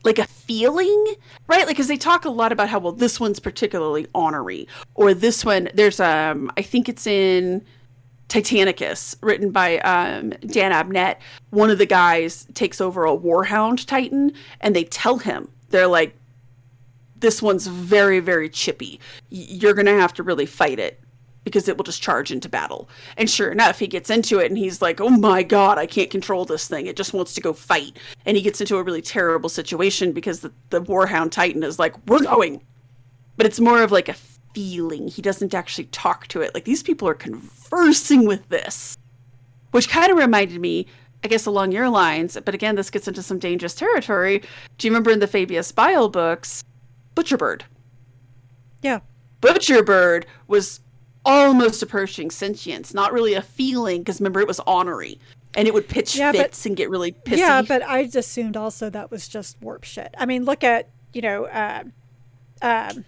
like 0.04 0.20
a 0.20 0.26
feeling, 0.26 1.16
right? 1.48 1.60
Like, 1.60 1.70
because 1.70 1.88
they 1.88 1.98
talk 1.98 2.26
a 2.26 2.30
lot 2.30 2.52
about 2.52 2.70
how 2.70 2.80
well 2.80 2.92
this 2.92 3.20
one's 3.20 3.40
particularly 3.40 4.08
honorary, 4.14 4.68
or 4.96 5.14
this 5.14 5.46
one. 5.46 5.70
There's 5.74 6.00
um, 6.00 6.52
I 6.58 6.62
think 6.62 6.90
it's 6.90 7.08
in 7.08 7.66
Titanicus, 8.30 9.16
written 9.22 9.52
by 9.52 9.80
um, 9.80 10.32
Dan 10.46 10.72
Abnett. 10.72 11.18
One 11.52 11.70
of 11.70 11.78
the 11.78 11.86
guys 11.86 12.48
takes 12.54 12.82
over 12.82 13.06
a 13.06 13.16
Warhound 13.16 13.86
Titan, 13.86 14.34
and 14.62 14.76
they 14.76 14.84
tell 14.86 15.18
him 15.20 15.50
they're 15.70 15.88
like, 15.88 16.16
"This 17.16 17.42
one's 17.42 17.68
very, 17.68 18.20
very 18.20 18.50
chippy. 18.50 19.00
You're 19.30 19.74
gonna 19.74 20.00
have 20.00 20.14
to 20.16 20.24
really 20.24 20.46
fight 20.46 20.80
it." 20.80 21.03
Because 21.44 21.68
it 21.68 21.78
will 21.78 21.84
just 21.84 22.02
charge 22.02 22.32
into 22.32 22.50
battle. 22.50 22.90
And 23.18 23.30
sure 23.30 23.52
enough, 23.52 23.80
he 23.80 23.88
gets 23.88 24.10
into 24.10 24.40
it 24.40 24.50
and 24.50 24.58
he's 24.58 24.82
like, 24.82 25.02
oh 25.02 25.10
my 25.10 25.44
god, 25.44 25.78
I 25.78 25.86
can't 25.86 26.10
control 26.10 26.46
this 26.46 26.68
thing. 26.68 26.88
It 26.88 26.96
just 26.96 27.14
wants 27.14 27.34
to 27.34 27.42
go 27.42 27.54
fight. 27.54 27.98
And 28.26 28.38
he 28.38 28.44
gets 28.44 28.62
into 28.62 28.78
a 28.78 28.84
really 28.84 29.02
terrible 29.02 29.50
situation 29.50 30.12
because 30.14 30.40
the, 30.40 30.54
the 30.70 30.82
Warhound 30.82 31.32
Titan 31.32 31.64
is 31.64 31.80
like, 31.80 31.96
we're 32.08 32.24
going. 32.24 32.64
But 33.36 33.46
it's 33.46 33.60
more 33.60 33.82
of 33.82 33.92
like 33.92 34.10
a 34.10 34.16
feeling. 34.54 35.08
He 35.08 35.22
doesn't 35.22 35.54
actually 35.54 35.86
talk 35.86 36.28
to 36.28 36.42
it. 36.42 36.54
Like 36.54 36.66
these 36.66 36.84
people 36.84 37.08
are 37.08 37.14
conversing 37.14 38.26
with 38.26 38.48
this. 38.50 38.96
Which 39.72 39.90
kind 39.90 40.12
of 40.12 40.18
reminded 40.18 40.62
me, 40.62 40.86
I 41.24 41.28
guess, 41.28 41.48
along 41.48 41.72
your 41.72 41.90
lines, 41.90 42.38
but 42.46 42.54
again, 42.54 42.76
this 42.76 42.92
gets 42.92 43.08
into 43.08 43.24
some 43.24 43.40
dangerous 43.40 43.74
territory. 43.74 44.44
Do 44.78 44.88
you 44.88 44.92
remember 44.92 45.10
in 45.10 45.20
the 45.20 45.28
Fabius 45.28 45.72
Bile 45.72 46.10
books, 46.10 46.64
Butcherbird? 47.16 47.64
Yeah. 48.84 49.00
Butcherbird 49.42 50.26
was 50.48 50.80
almost 51.26 51.82
approaching 51.82 52.32
sentience, 52.32 52.94
not 52.94 53.14
really 53.14 53.34
a 53.34 53.42
feeling, 53.42 54.02
because 54.02 54.20
remember 54.20 54.42
it 54.42 54.48
was 54.48 54.60
honorary 54.62 55.20
and 55.56 55.68
it 55.68 55.74
would 55.74 55.88
pitch 55.88 56.16
yeah, 56.16 56.32
fits 56.32 56.64
but, 56.64 56.66
and 56.68 56.78
get 56.78 56.90
really 56.90 57.12
pissy. 57.12 57.38
Yeah, 57.38 57.62
but 57.62 57.84
I 57.84 58.10
assumed 58.14 58.58
also 58.58 58.90
that 58.90 59.12
was 59.12 59.28
just 59.28 59.62
warp 59.62 59.84
shit. 59.84 60.14
I 60.18 60.26
mean, 60.26 60.46
look 60.46 60.64
at 60.64 60.90
you 61.14 61.22
know, 61.22 61.46
uh, 61.46 61.84
um, 62.62 63.06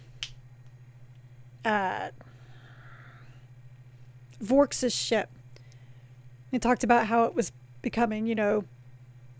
uh, 1.64 2.08
Vork's 4.42 4.92
ship. 4.92 5.30
He 6.50 6.58
talked 6.58 6.84
about 6.84 7.06
how 7.06 7.24
it 7.24 7.34
was 7.34 7.52
becoming, 7.82 8.26
you 8.26 8.34
know, 8.34 8.64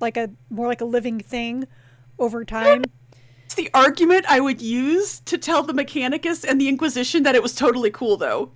like 0.01 0.16
a 0.16 0.31
more 0.51 0.66
like 0.66 0.81
a 0.81 0.85
living 0.85 1.20
thing 1.20 1.66
over 2.18 2.45
time. 2.45 2.83
It's 3.45 3.55
the 3.55 3.70
argument 3.72 4.27
I 4.29 4.41
would 4.41 4.61
use 4.61 5.20
to 5.20 5.39
tell 5.39 5.62
the 5.62 5.72
Mechanicus 5.72 6.45
and 6.45 6.61
the 6.61 6.68
Inquisition 6.68 7.22
that 7.22 7.37
it 7.37 7.45
was 7.45 7.55
totally 7.55 7.93
cool, 7.93 8.16
though. 8.16 8.51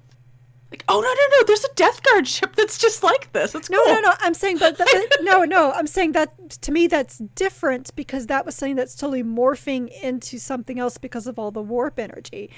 Like, 0.70 0.84
oh 0.88 1.00
no 1.00 1.08
no 1.08 1.38
no! 1.38 1.44
There's 1.46 1.64
a 1.64 1.74
Death 1.74 2.00
Guard 2.04 2.28
ship 2.28 2.54
that's 2.54 2.78
just 2.78 3.02
like 3.02 3.32
this. 3.32 3.56
It's 3.56 3.68
no 3.68 3.84
cool. 3.84 3.94
no 3.94 4.00
no. 4.00 4.12
I'm 4.20 4.34
saying 4.34 4.58
that, 4.58 4.78
that 4.78 5.18
no 5.22 5.44
no. 5.44 5.72
I'm 5.72 5.88
saying 5.88 6.12
that 6.12 6.50
to 6.62 6.70
me 6.70 6.86
that's 6.86 7.18
different 7.18 7.94
because 7.96 8.28
that 8.28 8.46
was 8.46 8.54
something 8.54 8.76
that's 8.76 8.94
totally 8.94 9.24
morphing 9.24 9.88
into 10.00 10.38
something 10.38 10.78
else 10.78 10.96
because 10.96 11.26
of 11.26 11.40
all 11.40 11.50
the 11.50 11.62
warp 11.62 11.98
energy. 11.98 12.50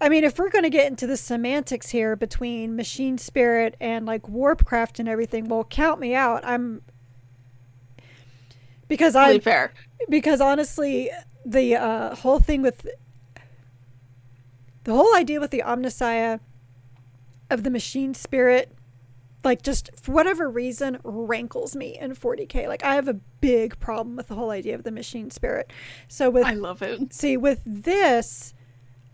I 0.00 0.08
mean, 0.08 0.24
if 0.24 0.38
we're 0.38 0.50
going 0.50 0.64
to 0.64 0.70
get 0.70 0.88
into 0.88 1.06
the 1.06 1.16
semantics 1.16 1.90
here 1.90 2.14
between 2.14 2.76
machine 2.76 3.18
spirit 3.18 3.76
and 3.80 4.06
like 4.06 4.28
warpcraft 4.28 5.00
and 5.00 5.08
everything, 5.08 5.48
well, 5.48 5.64
count 5.64 6.00
me 6.00 6.14
out. 6.14 6.44
I'm 6.44 6.82
because 8.88 9.14
I 9.14 9.38
fair 9.38 9.72
because 10.08 10.40
honestly, 10.40 11.10
the 11.44 11.76
uh, 11.76 12.14
whole 12.16 12.40
thing 12.40 12.62
with 12.62 12.86
the 14.84 14.92
whole 14.92 15.14
idea 15.14 15.40
with 15.40 15.50
the 15.50 15.62
Omnissiah 15.64 16.40
of 17.50 17.62
the 17.62 17.70
machine 17.70 18.14
spirit 18.14 18.74
like 19.44 19.62
just 19.62 19.90
for 20.00 20.12
whatever 20.12 20.50
reason 20.50 20.98
rankles 21.04 21.76
me 21.76 21.96
in 21.98 22.14
40k 22.14 22.66
like 22.66 22.84
i 22.84 22.94
have 22.94 23.08
a 23.08 23.14
big 23.40 23.78
problem 23.78 24.16
with 24.16 24.28
the 24.28 24.34
whole 24.34 24.50
idea 24.50 24.74
of 24.74 24.82
the 24.82 24.90
machine 24.90 25.30
spirit. 25.30 25.72
So 26.08 26.30
with 26.30 26.44
i 26.44 26.54
love 26.54 26.82
it. 26.82 27.12
See 27.12 27.36
with 27.36 27.62
this 27.64 28.54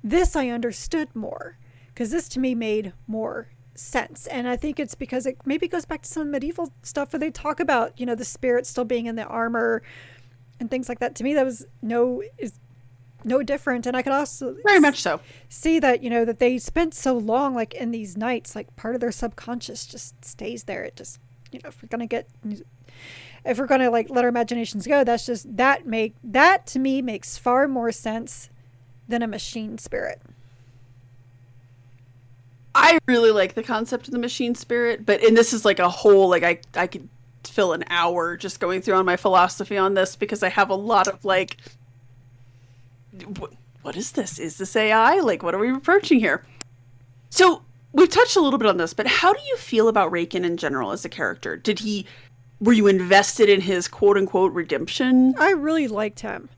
this 0.03 0.37
i 0.37 0.49
understood 0.49 1.15
more 1.15 1.59
because 1.89 2.11
this 2.11 2.29
to 2.31 2.41
me 2.41 2.55
made 2.55 2.93
more 3.07 3.49
sense. 3.75 4.27
And 4.27 4.49
i 4.49 4.57
think 4.57 4.81
it's 4.81 4.95
because 4.95 5.27
it 5.27 5.39
maybe 5.45 5.69
goes 5.69 5.85
back 5.85 6.03
to 6.03 6.09
some 6.09 6.31
medieval 6.31 6.73
stuff 6.83 7.13
where 7.13 7.21
they 7.21 7.31
talk 7.31 7.61
about 7.61 7.99
you 7.99 8.07
know 8.07 8.15
the 8.15 8.25
spirit 8.25 8.67
still 8.67 8.85
being 8.85 9.07
in 9.07 9.17
the 9.17 9.25
armor 9.25 9.83
and 10.61 10.71
things 10.71 10.89
like 10.89 11.01
that. 11.01 11.15
To 11.17 11.25
me 11.25 11.35
that 11.35 11.45
was 11.45 11.67
no 11.83 12.23
is 12.39 12.59
no 13.25 13.43
different. 13.43 13.87
And 13.87 13.97
i 13.97 14.03
could 14.03 14.13
also 14.13 14.57
very 14.65 14.81
much 14.81 15.01
so. 15.01 15.21
see 15.49 15.79
that 15.81 16.03
you 16.03 16.11
know 16.11 16.25
that 16.25 16.39
they 16.39 16.59
spent 16.59 16.95
so 16.95 17.15
long 17.15 17.55
like 17.55 17.75
in 17.75 17.91
these 17.91 18.17
knights 18.17 18.55
like 18.55 18.75
part 18.77 18.95
of 18.95 19.01
their 19.01 19.13
subconscious 19.13 19.87
just 19.87 20.25
stays 20.25 20.65
there. 20.65 20.85
It 20.85 20.97
just 20.97 21.21
you 21.53 21.61
know 21.63 21.69
if 21.69 21.83
we're 21.83 21.89
gonna 21.89 22.07
get 22.07 22.29
if 23.45 23.59
we're 23.59 23.67
gonna 23.67 23.91
like 23.91 24.11
let 24.11 24.25
our 24.25 24.29
imaginations 24.29 24.87
go 24.87 25.05
that's 25.05 25.27
just 25.27 25.57
that 25.57 25.87
make 25.87 26.15
that 26.23 26.67
to 26.69 26.79
me 26.79 27.03
makes 27.03 27.39
far 27.39 27.69
more 27.69 27.93
sense 27.93 28.51
than 29.09 29.23
a 29.23 29.27
machine 29.27 29.79
spirit. 29.79 30.21
I 32.75 32.99
really 33.07 33.31
like 33.31 33.55
the 33.55 33.63
concept 33.63 34.09
of 34.09 34.13
the 34.13 34.19
machine 34.19 34.55
spirit 34.55 35.07
but 35.07 35.23
and 35.23 35.37
this 35.37 35.53
is 35.53 35.65
like 35.65 35.79
a 35.79 35.89
whole 35.89 36.29
like 36.29 36.43
i 36.43 36.59
i 36.75 36.87
could 36.87 37.09
fill 37.45 37.73
an 37.73 37.85
hour 37.89 38.37
just 38.37 38.59
going 38.59 38.83
through 38.83 38.95
on 38.95 39.05
my 39.05 39.17
philosophy 39.17 39.77
on 39.77 39.95
this 39.95 40.17
because 40.17 40.43
i 40.43 40.49
have 40.49 40.71
a 40.71 40.75
lot 40.75 41.07
of 41.07 41.25
like 41.25 41.59
what 43.83 43.97
is 43.97 44.13
this? 44.13 44.39
Is 44.39 44.59
this 44.59 44.75
AI? 44.75 45.17
Like, 45.21 45.43
what 45.43 45.55
are 45.55 45.59
we 45.59 45.71
approaching 45.71 46.19
here? 46.19 46.45
So 47.31 47.63
we've 47.93 48.09
touched 48.09 48.37
a 48.37 48.41
little 48.41 48.59
bit 48.59 48.69
on 48.69 48.77
this, 48.77 48.95
but 48.95 49.07
how 49.07 49.33
do 49.33 49.41
you 49.47 49.57
feel 49.57 49.89
about 49.89 50.11
Raken 50.11 50.45
in 50.45 50.57
general 50.57 50.91
as 50.91 51.05
a 51.05 51.09
character? 51.09 51.57
Did 51.57 51.81
he 51.81 52.07
were 52.61 52.73
you 52.73 52.87
invested 52.87 53.49
in 53.49 53.61
his 53.61 53.89
quote 53.89 54.17
unquote 54.17 54.53
redemption? 54.53 55.35
I 55.39 55.51
really 55.51 55.89
liked 55.89 56.21
him. 56.21 56.49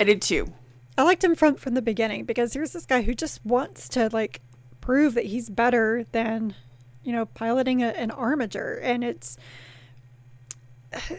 I 0.00 0.04
did 0.04 0.22
too. 0.22 0.52
I 0.96 1.02
liked 1.02 1.22
him 1.22 1.34
from 1.34 1.56
from 1.56 1.74
the 1.74 1.82
beginning 1.82 2.24
because 2.24 2.54
here's 2.54 2.72
this 2.72 2.86
guy 2.86 3.02
who 3.02 3.14
just 3.14 3.44
wants 3.44 3.88
to 3.90 4.08
like 4.12 4.40
prove 4.80 5.14
that 5.14 5.26
he's 5.26 5.50
better 5.50 6.04
than 6.12 6.54
you 7.02 7.12
know 7.12 7.26
piloting 7.26 7.82
a, 7.82 7.88
an 7.88 8.10
armiger 8.10 8.80
and 8.82 9.04
it's 9.04 9.36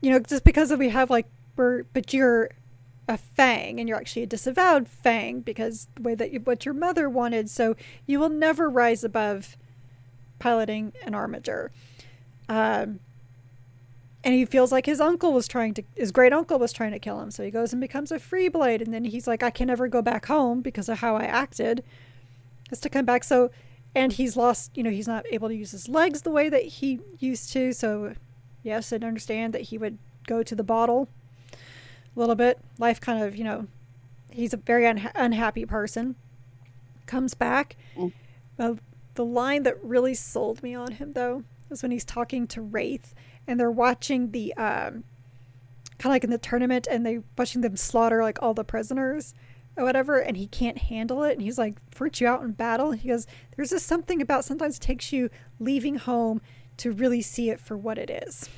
you 0.00 0.10
know 0.10 0.18
just 0.18 0.44
because 0.44 0.72
we 0.72 0.90
have 0.90 1.10
like 1.10 1.26
we're 1.56 1.84
but 1.94 2.12
you're 2.12 2.50
a 3.06 3.16
fang 3.16 3.78
and 3.78 3.88
you're 3.88 3.98
actually 3.98 4.22
a 4.22 4.26
disavowed 4.26 4.88
fang 4.88 5.40
because 5.40 5.88
the 5.94 6.02
way 6.02 6.14
that 6.14 6.32
you, 6.32 6.40
what 6.40 6.64
your 6.64 6.74
mother 6.74 7.08
wanted. 7.08 7.50
So 7.50 7.76
you 8.06 8.18
will 8.18 8.30
never 8.30 8.68
rise 8.70 9.04
above 9.04 9.56
piloting 10.38 10.92
an 11.04 11.14
armiger 11.14 11.70
um, 12.48 13.00
and 14.22 14.34
he 14.34 14.44
feels 14.44 14.72
like 14.72 14.86
his 14.86 15.00
uncle 15.00 15.32
was 15.32 15.46
trying 15.46 15.74
to 15.74 15.82
his 15.94 16.10
great 16.10 16.32
uncle 16.32 16.58
was 16.58 16.72
trying 16.72 16.92
to 16.92 16.98
kill 16.98 17.20
him. 17.20 17.30
So 17.30 17.42
he 17.42 17.50
goes 17.50 17.72
and 17.72 17.80
becomes 17.80 18.10
a 18.10 18.18
free 18.18 18.48
blade 18.48 18.80
and 18.80 18.92
then 18.92 19.04
he's 19.04 19.26
like 19.26 19.42
i 19.42 19.50
can 19.50 19.66
never 19.66 19.86
go 19.88 20.02
back 20.02 20.26
home 20.26 20.60
because 20.60 20.88
of 20.88 20.98
how 20.98 21.16
i 21.16 21.24
acted. 21.24 21.84
Has 22.70 22.80
to 22.80 22.88
come 22.88 23.04
back. 23.04 23.24
So 23.24 23.50
and 23.94 24.12
he's 24.12 24.36
lost 24.36 24.70
you 24.74 24.82
know 24.82 24.90
he's 24.90 25.08
not 25.08 25.24
able 25.30 25.48
to 25.48 25.54
use 25.54 25.72
his 25.72 25.88
legs 25.88 26.22
the 26.22 26.30
way 26.30 26.48
that 26.48 26.62
he 26.62 27.00
used 27.18 27.52
to. 27.52 27.72
So 27.72 28.14
yes 28.62 28.92
i 28.92 28.96
understand 28.96 29.52
that 29.52 29.62
he 29.62 29.78
would 29.78 29.98
go 30.26 30.42
to 30.42 30.54
the 30.54 30.64
bottle 30.64 31.08
a 32.14 32.20
little 32.20 32.34
bit. 32.34 32.60
Life 32.78 33.00
kind 33.00 33.22
of 33.22 33.36
you 33.36 33.44
know 33.44 33.66
he's 34.30 34.52
a 34.52 34.58
very 34.58 34.84
unha- 34.84 35.12
unhappy 35.14 35.64
person. 35.64 36.16
Comes 37.06 37.34
back. 37.34 37.76
Mm. 37.96 38.12
uh, 38.58 38.74
the 39.14 39.24
line 39.24 39.62
that 39.62 39.82
really 39.82 40.14
sold 40.14 40.62
me 40.62 40.74
on 40.74 40.92
him 40.92 41.12
though 41.12 41.44
is 41.70 41.82
when 41.82 41.92
he's 41.92 42.04
talking 42.04 42.46
to 42.48 42.60
wraith 42.60 43.14
and 43.46 43.58
they're 43.60 43.70
watching 43.70 44.32
the 44.32 44.52
um, 44.54 45.04
kind 45.98 46.06
of 46.06 46.10
like 46.10 46.24
in 46.24 46.30
the 46.30 46.38
tournament 46.38 46.88
and 46.90 47.06
they 47.06 47.20
watching 47.38 47.60
them 47.60 47.76
slaughter 47.76 48.22
like 48.22 48.42
all 48.42 48.54
the 48.54 48.64
prisoners 48.64 49.34
or 49.76 49.84
whatever 49.84 50.18
and 50.18 50.36
he 50.36 50.46
can't 50.46 50.78
handle 50.78 51.22
it 51.22 51.32
and 51.32 51.42
he's 51.42 51.58
like 51.58 51.76
weren't 51.98 52.20
you 52.20 52.26
out 52.26 52.42
in 52.42 52.52
battle? 52.52 52.92
He 52.92 53.08
goes 53.08 53.26
there's 53.54 53.70
just 53.70 53.86
something 53.86 54.20
about 54.20 54.44
sometimes 54.44 54.76
it 54.76 54.80
takes 54.80 55.12
you 55.12 55.30
leaving 55.60 55.96
home 55.96 56.40
to 56.78 56.90
really 56.90 57.22
see 57.22 57.50
it 57.50 57.60
for 57.60 57.76
what 57.76 57.98
it 57.98 58.10
is 58.10 58.48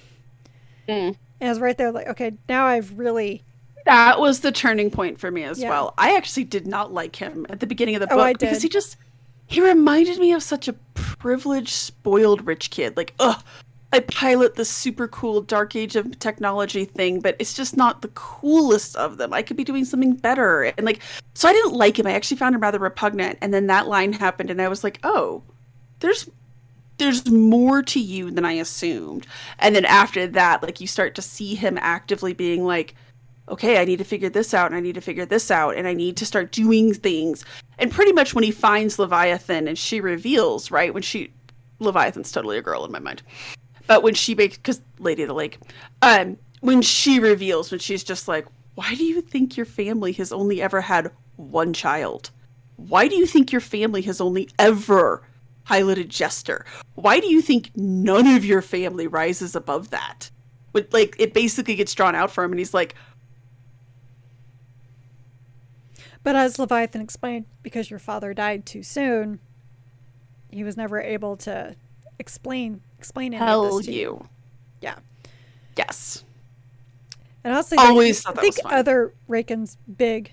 mm. 0.88 1.08
and 1.08 1.16
i 1.40 1.48
was 1.48 1.60
right 1.60 1.78
there 1.78 1.92
like 1.92 2.06
okay 2.06 2.32
now 2.48 2.66
i've 2.66 2.96
really 2.98 3.42
that 3.84 4.18
was 4.18 4.40
the 4.40 4.52
turning 4.52 4.90
point 4.90 5.18
for 5.18 5.30
me 5.30 5.42
as 5.42 5.60
yeah. 5.60 5.68
well 5.68 5.94
i 5.98 6.16
actually 6.16 6.44
did 6.44 6.66
not 6.66 6.92
like 6.92 7.16
him 7.16 7.46
at 7.48 7.60
the 7.60 7.66
beginning 7.66 7.94
of 7.94 8.00
the 8.00 8.12
oh, 8.12 8.16
book 8.16 8.38
because 8.38 8.62
he 8.62 8.68
just 8.68 8.96
he 9.46 9.60
reminded 9.60 10.18
me 10.18 10.32
of 10.32 10.42
such 10.42 10.68
a 10.68 10.72
privileged 10.94 11.70
spoiled 11.70 12.46
rich 12.46 12.70
kid 12.70 12.96
like 12.96 13.14
ugh 13.18 13.42
I 13.92 14.00
pilot 14.00 14.56
the 14.56 14.64
super 14.64 15.06
cool 15.08 15.40
dark 15.40 15.76
age 15.76 15.96
of 15.96 16.18
technology 16.18 16.84
thing, 16.84 17.20
but 17.20 17.36
it's 17.38 17.54
just 17.54 17.76
not 17.76 18.02
the 18.02 18.08
coolest 18.08 18.96
of 18.96 19.16
them. 19.16 19.32
I 19.32 19.42
could 19.42 19.56
be 19.56 19.64
doing 19.64 19.84
something 19.84 20.14
better. 20.14 20.64
And 20.64 20.84
like 20.84 21.00
so 21.34 21.48
I 21.48 21.52
didn't 21.52 21.72
like 21.72 21.98
him. 21.98 22.06
I 22.06 22.12
actually 22.12 22.36
found 22.36 22.54
him 22.54 22.60
rather 22.60 22.78
repugnant. 22.78 23.38
And 23.40 23.54
then 23.54 23.68
that 23.68 23.86
line 23.86 24.12
happened 24.12 24.50
and 24.50 24.60
I 24.60 24.68
was 24.68 24.82
like, 24.82 24.98
"Oh, 25.02 25.42
there's 26.00 26.28
there's 26.98 27.30
more 27.30 27.82
to 27.82 28.00
you 28.00 28.30
than 28.30 28.44
I 28.44 28.52
assumed." 28.52 29.26
And 29.58 29.74
then 29.74 29.84
after 29.84 30.26
that, 30.28 30.62
like 30.62 30.80
you 30.80 30.86
start 30.86 31.14
to 31.16 31.22
see 31.22 31.54
him 31.54 31.78
actively 31.80 32.32
being 32.32 32.64
like, 32.64 32.94
"Okay, 33.48 33.80
I 33.80 33.84
need 33.84 33.98
to 33.98 34.04
figure 34.04 34.30
this 34.30 34.54
out 34.54 34.66
and 34.66 34.76
I 34.76 34.80
need 34.80 34.94
to 34.94 35.00
figure 35.00 35.26
this 35.26 35.50
out 35.50 35.76
and 35.76 35.86
I 35.86 35.94
need 35.94 36.16
to 36.18 36.26
start 36.26 36.52
doing 36.52 36.94
things." 36.94 37.44
And 37.78 37.90
pretty 37.90 38.12
much 38.12 38.34
when 38.34 38.44
he 38.44 38.50
finds 38.50 38.98
Leviathan 38.98 39.68
and 39.68 39.78
she 39.78 40.00
reveals, 40.00 40.70
right? 40.70 40.92
When 40.94 41.02
she 41.02 41.32
Leviathan's 41.78 42.32
totally 42.32 42.58
a 42.58 42.62
girl 42.62 42.84
in 42.84 42.92
my 42.92 42.98
mind. 42.98 43.22
But 43.86 44.02
when 44.02 44.14
she 44.14 44.34
makes, 44.34 44.56
because 44.56 44.80
Lady 44.98 45.22
of 45.22 45.28
the 45.28 45.34
Lake, 45.34 45.58
um, 46.02 46.38
when 46.60 46.82
she 46.82 47.20
reveals, 47.20 47.70
when 47.70 47.80
she's 47.80 48.02
just 48.02 48.28
like, 48.28 48.46
why 48.74 48.94
do 48.94 49.04
you 49.04 49.20
think 49.20 49.56
your 49.56 49.66
family 49.66 50.12
has 50.12 50.32
only 50.32 50.60
ever 50.60 50.80
had 50.80 51.10
one 51.36 51.72
child? 51.72 52.30
Why 52.76 53.08
do 53.08 53.16
you 53.16 53.26
think 53.26 53.52
your 53.52 53.60
family 53.60 54.02
has 54.02 54.20
only 54.20 54.48
ever 54.58 55.22
piloted 55.66 56.08
Jester? 56.08 56.64
Why 56.94 57.20
do 57.20 57.26
you 57.26 57.42
think 57.42 57.70
none 57.76 58.26
of 58.26 58.44
your 58.44 58.62
family 58.62 59.06
rises 59.06 59.54
above 59.54 59.90
that? 59.90 60.30
But 60.72 60.92
like, 60.92 61.16
it 61.18 61.34
basically 61.34 61.74
gets 61.74 61.94
drawn 61.94 62.14
out 62.14 62.30
for 62.30 62.44
him, 62.44 62.52
and 62.52 62.58
he's 62.58 62.74
like, 62.74 62.94
But 66.22 66.34
as 66.34 66.58
Leviathan 66.58 67.00
explained, 67.00 67.46
because 67.62 67.88
your 67.88 68.00
father 68.00 68.34
died 68.34 68.66
too 68.66 68.82
soon, 68.82 69.38
he 70.50 70.64
was 70.64 70.76
never 70.76 71.00
able 71.00 71.36
to 71.36 71.76
explain 72.18 72.80
explain 72.98 73.32
any 73.32 73.44
Tell 73.44 73.80
you. 73.80 73.92
you. 73.92 74.28
Yeah. 74.80 74.96
Yes. 75.76 76.24
And 77.44 77.54
also, 77.54 77.76
always 77.78 78.26
I 78.26 78.32
think 78.32 78.56
other 78.64 79.14
Raken's 79.28 79.78
big 79.96 80.32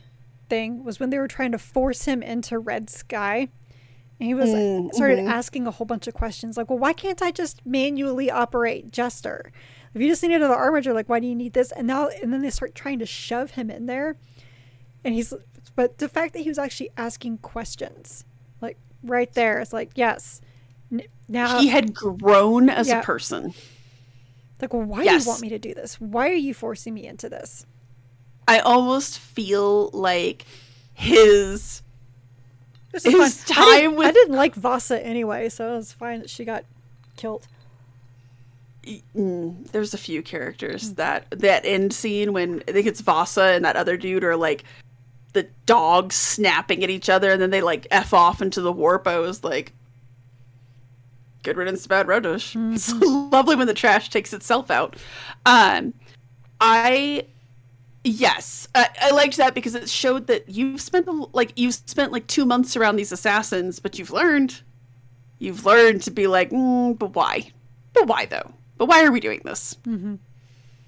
thing 0.49 0.83
was 0.83 0.99
when 0.99 1.11
they 1.11 1.19
were 1.19 1.27
trying 1.27 1.51
to 1.51 1.59
force 1.59 2.05
him 2.05 2.23
into 2.23 2.57
Red 2.57 2.89
Sky. 2.89 3.49
And 4.19 4.27
he 4.27 4.33
was 4.33 4.49
mm, 4.49 4.93
started 4.93 5.19
mm-hmm. 5.19 5.27
asking 5.27 5.67
a 5.67 5.71
whole 5.71 5.85
bunch 5.85 6.07
of 6.07 6.13
questions 6.13 6.55
like, 6.55 6.69
well, 6.69 6.79
why 6.79 6.93
can't 6.93 7.21
I 7.21 7.31
just 7.31 7.65
manually 7.65 8.29
operate 8.31 8.91
Jester? 8.91 9.51
If 9.93 10.01
you 10.01 10.07
just 10.07 10.23
needed 10.23 10.41
the 10.41 10.47
armature, 10.47 10.93
like, 10.93 11.09
why 11.09 11.19
do 11.19 11.27
you 11.27 11.35
need 11.35 11.53
this? 11.53 11.71
And 11.71 11.87
now, 11.87 12.07
and 12.07 12.33
then 12.33 12.41
they 12.41 12.49
start 12.49 12.73
trying 12.73 12.99
to 12.99 13.05
shove 13.05 13.51
him 13.51 13.69
in 13.69 13.85
there. 13.85 14.15
And 15.03 15.13
he's, 15.13 15.33
but 15.75 15.97
the 15.97 16.09
fact 16.09 16.33
that 16.33 16.39
he 16.39 16.49
was 16.49 16.57
actually 16.57 16.89
asking 16.97 17.39
questions, 17.39 18.25
like 18.61 18.77
right 19.03 19.31
there, 19.33 19.59
it's 19.59 19.73
like, 19.73 19.91
yes, 19.95 20.41
now 21.27 21.59
he 21.59 21.67
had 21.67 21.93
grown 21.93 22.69
as 22.69 22.87
yeah. 22.87 22.99
a 22.99 23.03
person. 23.03 23.53
Like, 24.61 24.73
well, 24.73 24.83
why 24.83 25.03
yes. 25.03 25.23
do 25.23 25.25
you 25.25 25.29
want 25.31 25.41
me 25.41 25.49
to 25.49 25.59
do 25.59 25.73
this? 25.73 25.99
Why 25.99 26.29
are 26.29 26.33
you 26.33 26.53
forcing 26.53 26.93
me 26.93 27.05
into 27.05 27.27
this? 27.27 27.65
I 28.47 28.59
almost 28.59 29.19
feel 29.19 29.89
like 29.89 30.45
his 30.93 31.81
his 32.93 33.43
time 33.45 33.67
I 33.67 33.81
didn't, 33.81 33.95
with 33.95 34.07
I 34.07 34.11
didn't 34.11 34.35
like 34.35 34.55
Vasa 34.55 35.03
anyway, 35.03 35.49
so 35.49 35.73
it 35.73 35.75
was 35.77 35.91
fine 35.91 36.19
that 36.19 36.29
she 36.29 36.45
got 36.45 36.63
killed. 37.15 37.47
Mm, 39.15 39.71
there's 39.71 39.93
a 39.93 39.97
few 39.97 40.21
characters 40.21 40.93
that 40.95 41.25
that 41.31 41.65
end 41.65 41.93
scene 41.93 42.33
when 42.33 42.61
I 42.67 42.73
think 42.73 42.85
it's 42.85 42.99
Vasa 42.99 43.53
and 43.53 43.63
that 43.63 43.75
other 43.75 43.95
dude 43.95 44.23
are 44.23 44.35
like 44.35 44.65
the 45.31 45.47
dogs 45.65 46.15
snapping 46.15 46.83
at 46.83 46.89
each 46.89 47.09
other 47.09 47.31
and 47.31 47.41
then 47.41 47.49
they 47.49 47.61
like 47.61 47.87
f 47.91 48.13
off 48.13 48.41
into 48.41 48.61
the 48.61 48.71
warp. 48.71 49.07
I 49.07 49.19
was 49.19 49.43
like, 49.43 49.73
good 51.43 51.57
riddance 51.57 51.83
to 51.83 51.89
bad 51.89 52.07
rubbish. 52.07 52.53
Mm-hmm. 52.63 52.75
It's 52.75 52.93
lovely 52.93 53.55
when 53.55 53.67
the 53.67 53.73
trash 53.73 54.09
takes 54.09 54.33
itself 54.33 54.69
out. 54.69 54.95
Um, 55.45 55.93
I 56.59 57.25
yes, 58.03 58.67
I, 58.75 58.89
I 59.01 59.11
liked 59.11 59.37
that 59.37 59.53
because 59.53 59.75
it 59.75 59.89
showed 59.89 60.27
that 60.27 60.49
you've 60.49 60.81
spent 60.81 61.07
like 61.33 61.53
you've 61.55 61.75
spent 61.75 62.11
like 62.11 62.27
two 62.27 62.45
months 62.45 62.75
around 62.75 62.95
these 62.95 63.11
assassins, 63.11 63.79
but 63.79 63.99
you've 63.99 64.11
learned, 64.11 64.61
you've 65.39 65.65
learned 65.65 66.01
to 66.03 66.11
be 66.11 66.27
like, 66.27 66.51
mm, 66.51 66.97
but 66.97 67.15
why? 67.15 67.51
But 67.93 68.07
why 68.07 68.25
though? 68.25 68.51
But 68.77 68.87
why 68.87 69.03
are 69.03 69.11
we 69.11 69.19
doing 69.19 69.41
this? 69.43 69.75
Mm-hmm. 69.87 70.15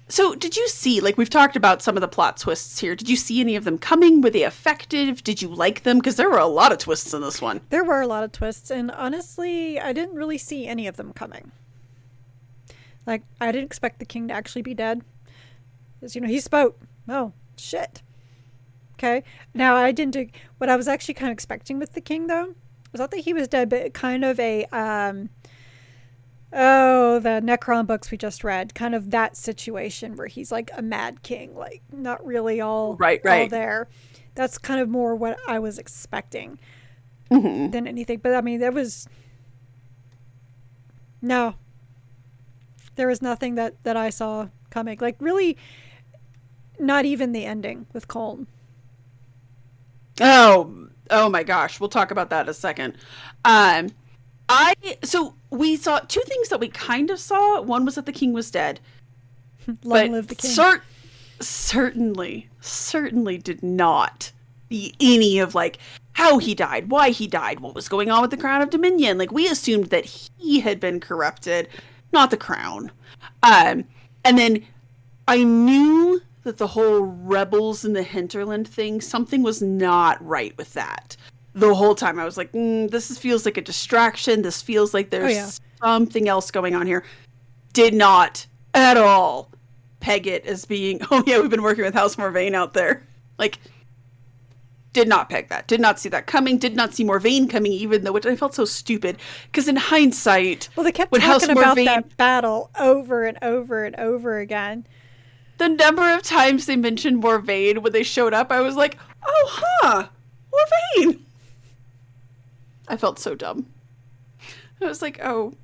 So, 0.08 0.36
did 0.36 0.56
you 0.56 0.68
see, 0.68 1.00
like, 1.00 1.18
we've 1.18 1.30
talked 1.30 1.56
about 1.56 1.82
some 1.82 1.96
of 1.96 2.00
the 2.00 2.06
plot 2.06 2.36
twists 2.36 2.78
here. 2.78 2.94
Did 2.94 3.08
you 3.08 3.16
see 3.16 3.40
any 3.40 3.56
of 3.56 3.64
them 3.64 3.76
coming? 3.76 4.20
Were 4.20 4.30
they 4.30 4.44
effective? 4.44 5.24
Did 5.24 5.42
you 5.42 5.48
like 5.48 5.82
them? 5.82 5.98
Because 5.98 6.14
there 6.14 6.30
were 6.30 6.38
a 6.38 6.46
lot 6.46 6.70
of 6.70 6.78
twists 6.78 7.12
in 7.12 7.22
this 7.22 7.42
one. 7.42 7.60
There 7.70 7.82
were 7.82 8.00
a 8.00 8.06
lot 8.06 8.22
of 8.22 8.30
twists, 8.30 8.70
and 8.70 8.92
honestly, 8.92 9.80
I 9.80 9.92
didn't 9.92 10.14
really 10.14 10.38
see 10.38 10.68
any 10.68 10.86
of 10.86 10.96
them 10.96 11.12
coming. 11.12 11.50
Like, 13.04 13.22
I 13.40 13.50
didn't 13.50 13.66
expect 13.66 13.98
the 13.98 14.04
king 14.04 14.28
to 14.28 14.34
actually 14.34 14.62
be 14.62 14.74
dead. 14.74 15.02
Because, 15.98 16.14
you 16.14 16.20
know, 16.20 16.28
he 16.28 16.38
spoke. 16.38 16.78
Oh, 17.08 17.32
shit. 17.56 18.02
Okay. 18.94 19.22
Now, 19.54 19.76
I 19.76 19.92
didn't 19.92 20.12
do. 20.12 20.28
What 20.58 20.70
I 20.70 20.76
was 20.76 20.88
actually 20.88 21.14
kind 21.14 21.30
of 21.30 21.34
expecting 21.34 21.78
with 21.78 21.92
the 21.92 22.00
king, 22.00 22.26
though, 22.26 22.54
was 22.92 22.98
not 22.98 23.10
that 23.10 23.20
he 23.20 23.32
was 23.32 23.48
dead, 23.48 23.68
but 23.68 23.94
kind 23.94 24.24
of 24.24 24.38
a. 24.40 24.64
um 24.66 25.30
Oh, 26.52 27.18
the 27.18 27.42
Necron 27.42 27.86
books 27.86 28.10
we 28.10 28.16
just 28.16 28.44
read, 28.44 28.74
kind 28.74 28.94
of 28.94 29.10
that 29.10 29.36
situation 29.36 30.16
where 30.16 30.28
he's 30.28 30.52
like 30.52 30.70
a 30.74 30.80
mad 30.80 31.22
king, 31.22 31.54
like 31.56 31.82
not 31.92 32.24
really 32.24 32.60
all 32.60 32.94
right, 32.96 33.20
right. 33.24 33.42
all 33.42 33.48
there. 33.48 33.88
That's 34.34 34.56
kind 34.56 34.80
of 34.80 34.88
more 34.88 35.14
what 35.16 35.38
I 35.48 35.58
was 35.58 35.78
expecting 35.78 36.58
mm-hmm. 37.30 37.72
than 37.72 37.86
anything. 37.86 38.20
But 38.22 38.34
I 38.34 38.40
mean, 38.40 38.60
there 38.60 38.72
was 38.72 39.08
no, 41.20 41.56
there 42.94 43.08
was 43.08 43.20
nothing 43.20 43.56
that 43.56 43.82
that 43.82 43.96
I 43.96 44.10
saw 44.10 44.48
coming. 44.70 44.98
Like 45.00 45.16
really, 45.18 45.58
not 46.78 47.04
even 47.04 47.32
the 47.32 47.44
ending 47.44 47.86
with 47.92 48.08
Kholn. 48.08 48.46
Oh, 50.20 50.88
oh 51.10 51.28
my 51.28 51.42
gosh, 51.42 51.80
we'll 51.80 51.88
talk 51.88 52.10
about 52.10 52.30
that 52.30 52.46
in 52.46 52.48
a 52.48 52.54
second. 52.54 52.94
Um, 53.44 53.90
I 54.48 54.74
so 55.02 55.34
we 55.50 55.76
saw 55.76 55.98
two 56.00 56.22
things 56.26 56.48
that 56.48 56.60
we 56.60 56.68
kind 56.68 57.10
of 57.10 57.18
saw. 57.18 57.60
One 57.60 57.84
was 57.84 57.96
that 57.96 58.06
the 58.06 58.12
king 58.12 58.32
was 58.32 58.50
dead. 58.50 58.80
Long 59.84 60.12
live 60.12 60.28
the 60.28 60.34
king. 60.34 60.50
Cer- 60.50 60.82
certainly, 61.40 62.48
certainly 62.60 63.38
did 63.38 63.62
not 63.62 64.32
see 64.68 64.94
any 65.00 65.38
of 65.38 65.54
like 65.54 65.78
how 66.12 66.38
he 66.38 66.54
died, 66.54 66.90
why 66.90 67.10
he 67.10 67.26
died, 67.26 67.60
what 67.60 67.74
was 67.74 67.88
going 67.88 68.10
on 68.10 68.22
with 68.22 68.30
the 68.30 68.36
Crown 68.36 68.62
of 68.62 68.70
Dominion. 68.70 69.18
Like 69.18 69.32
we 69.32 69.48
assumed 69.48 69.86
that 69.86 70.04
he 70.04 70.60
had 70.60 70.80
been 70.80 71.00
corrupted, 71.00 71.68
not 72.12 72.30
the 72.30 72.36
crown. 72.36 72.90
Um, 73.42 73.84
and 74.24 74.38
then 74.38 74.64
I 75.28 75.44
knew 75.44 76.20
that 76.46 76.58
the 76.58 76.66
whole 76.68 77.00
rebels 77.00 77.84
in 77.84 77.92
the 77.92 78.04
hinterland 78.04 78.68
thing, 78.68 79.00
something 79.00 79.42
was 79.42 79.60
not 79.60 80.24
right 80.24 80.56
with 80.56 80.72
that. 80.74 81.16
The 81.54 81.74
whole 81.74 81.96
time 81.96 82.20
I 82.20 82.24
was 82.24 82.36
like, 82.36 82.52
mm, 82.52 82.88
this 82.88 83.10
is, 83.10 83.18
feels 83.18 83.44
like 83.44 83.56
a 83.56 83.62
distraction. 83.62 84.42
This 84.42 84.62
feels 84.62 84.94
like 84.94 85.10
there's 85.10 85.24
oh, 85.24 85.34
yeah. 85.34 85.50
something 85.82 86.28
else 86.28 86.52
going 86.52 86.76
on 86.76 86.86
here. 86.86 87.04
Did 87.72 87.94
not 87.94 88.46
at 88.74 88.96
all 88.96 89.50
peg 89.98 90.28
it 90.28 90.46
as 90.46 90.64
being, 90.64 91.00
oh 91.10 91.24
yeah, 91.26 91.40
we've 91.40 91.50
been 91.50 91.62
working 91.62 91.84
with 91.84 91.94
House 91.94 92.14
Morvayn 92.14 92.54
out 92.54 92.74
there. 92.74 93.02
Like, 93.38 93.58
did 94.92 95.08
not 95.08 95.28
peg 95.28 95.48
that. 95.48 95.66
Did 95.66 95.80
not 95.80 95.98
see 95.98 96.08
that 96.10 96.26
coming. 96.28 96.58
Did 96.58 96.76
not 96.76 96.94
see 96.94 97.04
Morvayn 97.04 97.50
coming, 97.50 97.72
even 97.72 98.04
though 98.04 98.12
which 98.12 98.24
I 98.24 98.36
felt 98.36 98.54
so 98.54 98.64
stupid. 98.64 99.18
Because 99.46 99.66
in 99.66 99.74
hindsight, 99.74 100.68
well, 100.76 100.84
they 100.84 100.92
kept 100.92 101.12
talking 101.12 101.26
House 101.26 101.42
about 101.42 101.76
Morvayn, 101.76 101.86
that 101.86 102.16
battle 102.16 102.70
over 102.78 103.24
and 103.24 103.36
over 103.42 103.84
and 103.84 103.96
over 103.96 104.38
again. 104.38 104.86
The 105.58 105.68
number 105.68 106.12
of 106.12 106.22
times 106.22 106.66
they 106.66 106.76
mentioned 106.76 107.22
Morvayn 107.22 107.78
when 107.78 107.92
they 107.92 108.02
showed 108.02 108.34
up, 108.34 108.52
I 108.52 108.60
was 108.60 108.76
like, 108.76 108.98
oh, 109.26 109.48
huh, 109.48 110.08
Morvayn. 110.52 111.20
I 112.88 112.96
felt 112.96 113.18
so 113.18 113.34
dumb. 113.34 113.66
I 114.80 114.84
was 114.84 115.02
like, 115.02 115.18
oh, 115.22 115.54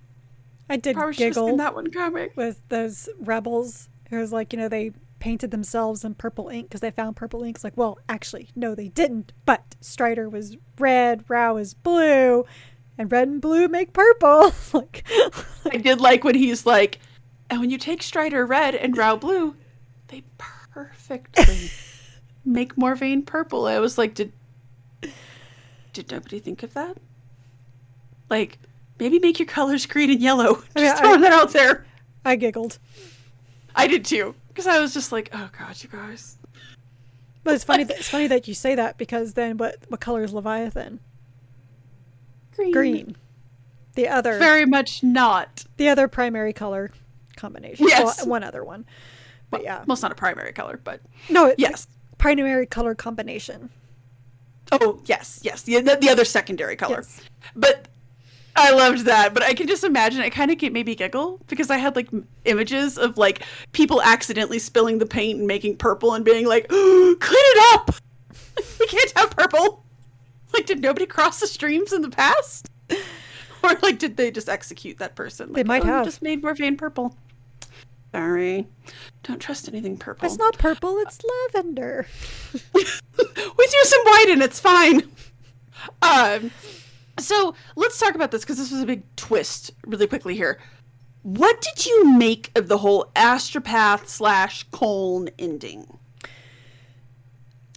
I 0.68 0.76
did 0.76 0.97
giggle 1.16 1.57
that 1.59 1.74
one 1.74 1.90
coming 1.90 2.30
with 2.34 2.61
those 2.68 3.09
rebels. 3.20 3.88
It 4.11 4.16
was 4.16 4.32
like 4.32 4.53
you 4.53 4.59
know 4.59 4.68
they 4.68 4.93
painted 5.20 5.51
themselves 5.51 6.03
in 6.05 6.14
purple 6.14 6.49
ink 6.49 6.68
because 6.68 6.80
they 6.80 6.90
found 6.90 7.14
purple 7.14 7.43
ink. 7.45 7.57
It's 7.57 7.64
like, 7.64 7.76
well, 7.76 7.99
actually, 8.09 8.49
no, 8.57 8.74
they 8.74 8.88
didn't. 8.88 9.32
But 9.45 9.76
Strider 9.80 10.28
was 10.28 10.57
red, 10.78 11.24
Rao 11.28 11.59
is 11.59 11.74
blue, 11.74 12.45
and 12.99 13.12
red 13.12 13.28
and 13.28 13.40
blue 13.40 13.68
make 13.68 13.93
purple. 13.93 14.53
like, 14.72 15.05
I 15.70 15.76
did 15.76 16.01
like 16.01 16.24
when 16.24 16.34
he's 16.34 16.66
like, 16.66 16.99
and 17.51 17.61
when 17.61 17.70
you 17.70 17.78
take 17.78 18.03
Strider 18.03 18.47
red 18.47 18.74
and 18.74 18.97
Rao 18.97 19.16
blue, 19.16 19.55
they 20.12 20.22
perfectly 20.38 21.70
make 22.44 22.76
Morvayn 22.76 23.24
purple. 23.24 23.66
I 23.66 23.78
was 23.80 23.98
like, 23.98 24.14
did 24.14 24.32
did 25.92 26.10
nobody 26.10 26.38
think 26.38 26.62
of 26.62 26.74
that? 26.74 26.98
Like, 28.30 28.58
maybe 28.98 29.18
make 29.18 29.38
your 29.38 29.48
colors 29.48 29.84
green 29.86 30.10
and 30.10 30.20
yellow. 30.20 30.54
Just 30.76 30.76
I 30.76 30.82
mean, 30.82 30.96
throwing 30.96 31.20
that 31.22 31.32
out 31.32 31.52
there. 31.52 31.86
I 32.24 32.36
giggled. 32.36 32.78
I 33.74 33.86
did 33.86 34.04
too. 34.04 34.34
Because 34.48 34.66
I 34.66 34.80
was 34.80 34.92
just 34.92 35.12
like, 35.12 35.30
oh 35.32 35.48
god, 35.58 35.82
you 35.82 35.88
guys. 35.88 36.36
But 37.42 37.54
it's 37.54 37.64
funny. 37.64 37.84
That, 37.88 37.98
it's 37.98 38.08
funny 38.08 38.26
that 38.26 38.46
you 38.46 38.54
say 38.54 38.74
that 38.74 38.98
because 38.98 39.32
then 39.32 39.56
what? 39.56 39.76
What 39.88 40.00
color 40.00 40.22
is 40.22 40.34
Leviathan? 40.34 41.00
Green. 42.54 42.72
Green. 42.72 43.16
The 43.94 44.08
other. 44.08 44.38
Very 44.38 44.66
much 44.66 45.02
not. 45.02 45.64
The 45.78 45.88
other 45.88 46.06
primary 46.06 46.52
color 46.52 46.90
combination. 47.36 47.86
Yes. 47.88 48.18
Well, 48.18 48.28
one 48.28 48.44
other 48.44 48.62
one. 48.62 48.84
But 49.53 49.62
yeah. 49.62 49.84
Well, 49.86 49.92
it's 49.92 50.03
not 50.03 50.11
a 50.11 50.16
primary 50.16 50.53
color, 50.53 50.80
but 50.82 51.00
no. 51.28 51.46
it's 51.46 51.61
yes. 51.61 51.86
Primary 52.18 52.66
color 52.66 52.94
combination. 52.94 53.70
Oh 54.72 55.00
yes, 55.05 55.40
yes. 55.42 55.62
The 55.62 55.80
the, 55.80 55.96
the 55.96 56.09
other 56.09 56.24
secondary 56.24 56.74
color. 56.74 56.96
Yes. 56.96 57.20
But 57.55 57.86
I 58.57 58.72
loved 58.72 59.05
that, 59.05 59.34
but 59.34 59.42
I 59.42 59.55
can 59.55 59.66
just 59.66 59.84
imagine 59.84 60.22
it 60.22 60.30
kind 60.30 60.50
of 60.50 60.61
made 60.72 60.86
me 60.86 60.94
giggle 60.94 61.40
because 61.46 61.70
I 61.70 61.76
had 61.76 61.94
like 61.94 62.09
images 62.46 62.96
of 62.96 63.18
like 63.18 63.42
people 63.72 64.00
accidentally 64.03 64.59
spilling 64.59 64.98
the 64.98 65.07
paint 65.07 65.38
and 65.38 65.46
making 65.46 65.76
purple 65.76 66.14
and 66.14 66.24
being 66.24 66.46
like, 66.46 66.66
oh, 66.70 67.16
"Clean 67.20 67.38
it 67.38 67.74
up! 67.74 67.94
we 68.80 68.86
can't 68.86 69.12
have 69.16 69.30
purple." 69.30 69.84
Like, 70.55 70.66
did 70.66 70.80
nobody 70.80 71.07
cross 71.07 71.40
the 71.40 71.46
streams 71.46 71.92
in 71.92 72.00
the 72.00 72.11
past, 72.11 72.70
or 73.62 73.74
like 73.82 73.98
did 73.98 74.16
they 74.16 74.30
just 74.30 74.48
execute 74.48 74.98
that 74.98 75.14
person? 75.14 75.48
Like, 75.48 75.57
they 75.57 75.64
might 75.64 75.82
oh, 75.82 75.86
have 75.86 76.05
just 76.07 76.22
made 76.22 76.42
Morvayn 76.42 76.78
purple. 76.78 77.16
Sorry, 78.12 78.66
don't 79.22 79.40
trust 79.40 79.68
anything 79.68 79.96
purple. 79.96 80.26
It's 80.26 80.38
not 80.38 80.58
purple; 80.58 80.98
it's 80.98 81.20
lavender. 81.54 82.06
we 82.74 82.82
threw 82.84 83.84
some 83.84 84.04
white 84.04 84.26
in. 84.28 84.42
It's 84.42 84.60
fine. 84.60 85.10
Um 86.02 86.50
so 87.18 87.54
let's 87.76 87.98
talk 87.98 88.14
about 88.14 88.30
this 88.30 88.42
because 88.42 88.58
this 88.58 88.70
was 88.70 88.82
a 88.82 88.86
big 88.86 89.02
twist 89.16 89.70
really 89.86 90.06
quickly 90.06 90.34
here. 90.34 90.58
What 91.22 91.60
did 91.60 91.86
you 91.86 92.04
make 92.10 92.50
of 92.56 92.68
the 92.68 92.78
whole 92.78 93.10
Astropath 93.14 94.08
slash 94.08 94.68
Kholn 94.70 95.30
ending? 95.38 95.98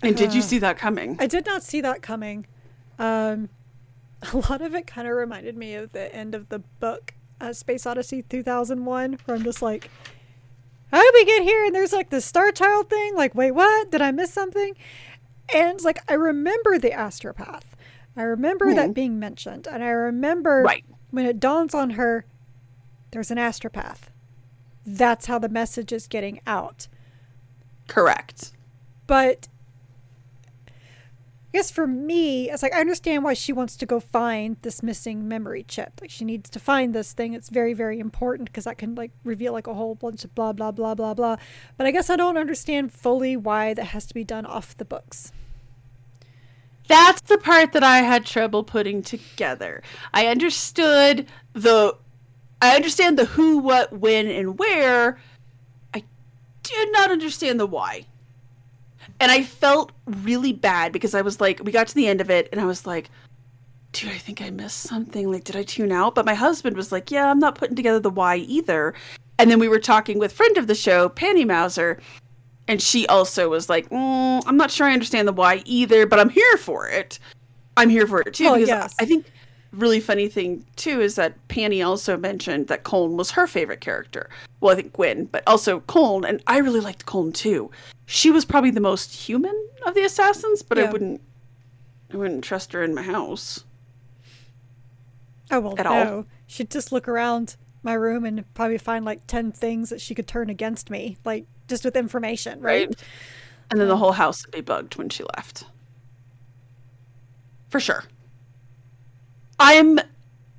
And 0.01 0.15
did 0.15 0.33
you 0.33 0.41
see 0.41 0.57
that 0.59 0.77
coming? 0.77 1.17
I 1.19 1.27
did 1.27 1.45
not 1.45 1.63
see 1.63 1.81
that 1.81 2.01
coming. 2.01 2.47
Um, 2.97 3.49
a 4.33 4.37
lot 4.37 4.61
of 4.61 4.73
it 4.73 4.87
kind 4.87 5.07
of 5.07 5.15
reminded 5.15 5.57
me 5.57 5.75
of 5.75 5.91
the 5.91 6.13
end 6.13 6.33
of 6.33 6.49
the 6.49 6.59
book, 6.59 7.13
uh, 7.39 7.53
Space 7.53 7.85
Odyssey 7.85 8.23
2001, 8.23 9.19
where 9.25 9.37
I'm 9.37 9.43
just 9.43 9.61
like, 9.61 9.89
how 10.95 11.03
did 11.03 11.13
we 11.13 11.25
get 11.25 11.43
here? 11.43 11.65
And 11.65 11.75
there's 11.75 11.91
like 11.91 12.09
the 12.09 12.21
Star 12.21 12.51
Child 12.51 12.89
thing. 12.89 13.15
Like, 13.15 13.35
wait, 13.35 13.51
what? 13.51 13.91
Did 13.91 14.01
I 14.01 14.11
miss 14.11 14.31
something? 14.31 14.75
And 15.53 15.83
like, 15.83 15.99
I 16.09 16.13
remember 16.13 16.79
the 16.79 16.91
Astropath. 16.91 17.63
I 18.15 18.21
remember 18.21 18.67
mm. 18.67 18.75
that 18.75 18.87
hmm. 18.87 18.93
being 18.93 19.19
mentioned, 19.19 19.67
and 19.67 19.83
I 19.83 19.89
remember 19.89 20.63
right. 20.63 20.85
when 21.11 21.25
it 21.25 21.37
dawns 21.37 21.75
on 21.75 21.91
her, 21.91 22.25
there's 23.11 23.29
an 23.29 23.37
astropath. 23.37 24.03
That's 24.85 25.25
how 25.25 25.37
the 25.37 25.49
message 25.49 25.91
is 25.91 26.07
getting 26.07 26.39
out. 26.47 26.87
Correct. 27.89 28.53
But 29.05 29.49
guess 31.55 31.71
for 31.71 31.87
me, 31.87 32.49
it's 32.51 32.61
like 32.61 32.73
I 32.73 32.79
understand 32.79 33.23
why 33.23 33.33
she 33.33 33.53
wants 33.53 33.75
to 33.77 33.85
go 33.85 33.99
find 33.99 34.57
this 34.61 34.83
missing 34.83 35.27
memory 35.27 35.63
chip. 35.63 35.93
Like 36.01 36.11
she 36.11 36.25
needs 36.25 36.49
to 36.51 36.59
find 36.59 36.93
this 36.93 37.13
thing. 37.13 37.33
It's 37.33 37.49
very, 37.49 37.73
very 37.73 37.99
important 37.99 38.49
because 38.49 38.65
that 38.65 38.77
can 38.77 38.93
like 38.93 39.11
reveal 39.23 39.53
like 39.53 39.67
a 39.67 39.73
whole 39.73 39.95
bunch 39.95 40.23
of 40.23 40.35
blah 40.35 40.53
blah 40.53 40.71
blah 40.71 40.93
blah 40.93 41.13
blah. 41.13 41.37
But 41.77 41.87
I 41.87 41.91
guess 41.91 42.09
I 42.09 42.15
don't 42.15 42.37
understand 42.37 42.91
fully 42.91 43.35
why 43.35 43.73
that 43.73 43.85
has 43.85 44.05
to 44.07 44.13
be 44.13 44.23
done 44.23 44.45
off 44.45 44.77
the 44.77 44.85
books. 44.85 45.31
That's 46.87 47.21
the 47.21 47.37
part 47.37 47.71
that 47.71 47.83
I 47.83 47.99
had 47.99 48.25
trouble 48.25 48.63
putting 48.63 49.01
together. 49.01 49.81
I 50.13 50.27
understood 50.27 51.25
the 51.53 51.97
I 52.61 52.75
understand 52.75 53.17
the 53.17 53.25
who, 53.25 53.57
what, 53.57 53.93
when, 53.93 54.27
and 54.27 54.59
where. 54.59 55.19
I 55.93 56.03
did 56.63 56.91
not 56.91 57.11
understand 57.11 57.59
the 57.59 57.67
why. 57.67 58.05
And 59.19 59.31
I 59.31 59.43
felt 59.43 59.91
really 60.05 60.53
bad 60.53 60.91
because 60.91 61.15
I 61.15 61.21
was 61.21 61.39
like, 61.39 61.61
we 61.63 61.71
got 61.71 61.87
to 61.87 61.95
the 61.95 62.07
end 62.07 62.21
of 62.21 62.29
it, 62.29 62.49
and 62.51 62.59
I 62.59 62.65
was 62.65 62.85
like, 62.85 63.09
dude, 63.93 64.11
I 64.11 64.17
think 64.17 64.41
I 64.41 64.49
missed 64.49 64.81
something. 64.81 65.31
Like, 65.31 65.45
did 65.45 65.55
I 65.55 65.63
tune 65.63 65.91
out? 65.91 66.15
But 66.15 66.25
my 66.25 66.33
husband 66.33 66.75
was 66.75 66.91
like, 66.91 67.11
yeah, 67.11 67.29
I'm 67.29 67.39
not 67.39 67.55
putting 67.55 67.75
together 67.75 67.99
the 67.99 68.09
why 68.09 68.37
either. 68.37 68.93
And 69.39 69.49
then 69.49 69.59
we 69.59 69.67
were 69.67 69.79
talking 69.79 70.19
with 70.19 70.33
friend 70.33 70.57
of 70.57 70.67
the 70.67 70.75
show, 70.75 71.09
Panty 71.09 71.45
Mauser, 71.45 71.99
and 72.67 72.81
she 72.81 73.07
also 73.07 73.49
was 73.49 73.69
like, 73.69 73.89
mm, 73.89 74.43
I'm 74.45 74.57
not 74.57 74.71
sure 74.71 74.87
I 74.87 74.93
understand 74.93 75.27
the 75.27 75.33
why 75.33 75.61
either, 75.65 76.05
but 76.05 76.19
I'm 76.19 76.29
here 76.29 76.57
for 76.57 76.87
it. 76.89 77.19
I'm 77.77 77.89
here 77.89 78.07
for 78.07 78.21
it 78.21 78.33
too 78.33 78.47
oh, 78.47 78.53
because 78.53 78.69
yes. 78.69 78.95
I 78.99 79.05
think 79.05 79.25
really 79.75 79.99
funny 79.99 80.27
thing 80.27 80.65
too 80.75 81.01
is 81.01 81.15
that 81.15 81.35
Panty 81.47 81.85
also 81.85 82.17
mentioned 82.17 82.67
that 82.67 82.83
Kholn 82.83 83.11
was 83.11 83.31
her 83.31 83.47
favorite 83.47 83.81
character. 83.81 84.29
Well, 84.59 84.73
I 84.73 84.75
think 84.75 84.93
Gwyn, 84.93 85.25
but 85.25 85.43
also 85.47 85.81
Kholn, 85.81 86.27
and 86.27 86.41
I 86.47 86.57
really 86.59 86.79
liked 86.79 87.05
Kholn 87.05 87.33
too. 87.33 87.71
She 88.05 88.31
was 88.31 88.45
probably 88.45 88.71
the 88.71 88.79
most 88.79 89.13
human 89.13 89.55
of 89.85 89.93
the 89.93 90.03
assassins, 90.03 90.61
but 90.61 90.77
yeah. 90.77 90.85
I 90.85 90.91
wouldn't, 90.91 91.21
I 92.13 92.17
wouldn't 92.17 92.43
trust 92.43 92.73
her 92.73 92.83
in 92.83 92.95
my 92.95 93.01
house. 93.01 93.63
Oh 95.51 95.59
well, 95.59 95.75
at 95.77 95.85
no. 95.85 96.15
All. 96.17 96.25
She'd 96.47 96.71
just 96.71 96.91
look 96.91 97.07
around 97.07 97.55
my 97.83 97.93
room 97.93 98.25
and 98.25 98.51
probably 98.53 98.77
find 98.77 99.05
like 99.05 99.27
ten 99.27 99.51
things 99.51 99.89
that 99.89 100.01
she 100.01 100.15
could 100.15 100.27
turn 100.27 100.49
against 100.49 100.89
me. 100.89 101.17
Like 101.25 101.45
just 101.67 101.85
with 101.85 101.95
information, 101.95 102.61
right? 102.61 102.87
right? 102.87 103.03
And 103.71 103.79
then 103.79 103.87
the 103.87 103.97
whole 103.97 104.11
house 104.11 104.45
would 104.45 104.53
be 104.53 104.61
bugged 104.61 104.95
when 104.95 105.09
she 105.09 105.23
left. 105.35 105.65
For 107.69 107.79
sure. 107.79 108.03
I'm 109.59 109.99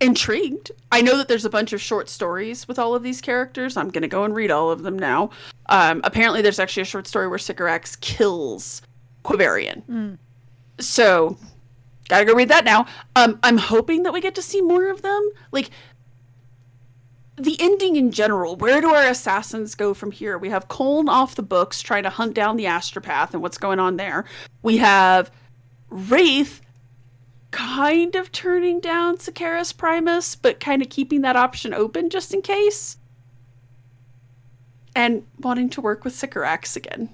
intrigued. 0.01 0.73
I 0.93 1.01
know 1.01 1.17
that 1.17 1.29
there's 1.29 1.45
a 1.45 1.51
bunch 1.51 1.73
of 1.73 1.81
short 1.81 2.09
stories 2.09 2.69
with 2.69 2.79
all 2.79 2.95
of 2.95 3.03
these 3.03 3.21
characters. 3.21 3.77
I'm 3.77 3.91
going 3.91 4.03
to 4.03 4.09
go 4.09 4.25
and 4.25 4.35
read 4.35 4.51
all 4.51 4.71
of 4.71 4.83
them 4.83 4.99
now. 4.99 5.31
Um, 5.67 6.01
apparently, 6.05 6.43
there's 6.43 6.59
actually 6.59 6.83
a 6.83 6.87
short 6.87 7.07
story 7.07 7.29
where 7.29 7.39
Sycorax 7.39 7.97
kills 7.97 8.83
Quivarian. 9.25 9.83
Mm. 9.87 10.19
So, 10.79 11.37
gotta 12.09 12.25
go 12.25 12.35
read 12.35 12.51
that 12.51 12.65
now. 12.65 12.87
Um, 13.17 13.39
I'm 13.43 13.57
hoping 13.57 14.03
that 14.03 14.13
we 14.13 14.21
get 14.21 14.35
to 14.35 14.43
see 14.43 14.61
more 14.61 14.91
of 14.91 15.03
them. 15.03 15.31
Like, 15.51 15.71
the 17.37 17.57
ending 17.61 17.97
in 17.97 18.13
general, 18.13 18.57
where 18.57 18.81
do 18.81 18.91
our 18.91 19.07
assassins 19.07 19.75
go 19.75 19.93
from 19.93 20.11
here? 20.11 20.39
We 20.39 20.49
have 20.51 20.69
Kholn 20.69 21.09
off 21.09 21.35
the 21.35 21.43
books 21.43 21.83
trying 21.83 22.05
to 22.05 22.11
hunt 22.11 22.35
down 22.35 22.57
the 22.57 22.65
astropath 22.65 23.35
and 23.35 23.43
what's 23.43 23.59
going 23.59 23.79
on 23.79 23.97
there. 23.97 24.25
We 24.63 24.79
have 24.79 25.31
Wraith 25.91 26.61
kind 27.57 28.15
of 28.15 28.31
turning 28.33 28.81
down 28.81 29.17
Sakaris 29.17 29.75
Primus, 29.75 30.37
but 30.37 30.61
kind 30.61 30.83
of 30.83 30.91
keeping 30.91 31.23
that 31.23 31.37
option 31.37 31.73
open 31.73 32.11
just 32.11 32.35
in 32.35 32.43
case. 32.43 32.99
And 34.95 35.27
wanting 35.39 35.71
to 35.71 35.81
work 35.81 36.05
with 36.05 36.15
Sycorax 36.15 36.77
again. 36.77 37.09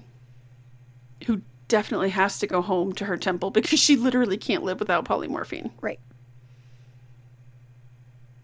Who 1.27 1.43
definitely 1.69 2.09
has 2.09 2.39
to 2.39 2.47
go 2.47 2.61
home 2.61 2.91
to 2.93 3.05
her 3.05 3.15
temple 3.15 3.51
because 3.51 3.79
she 3.79 3.95
literally 3.95 4.35
can't 4.35 4.63
live 4.63 4.81
without 4.81 5.05
polymorphine. 5.05 5.71
Right. 5.79 6.01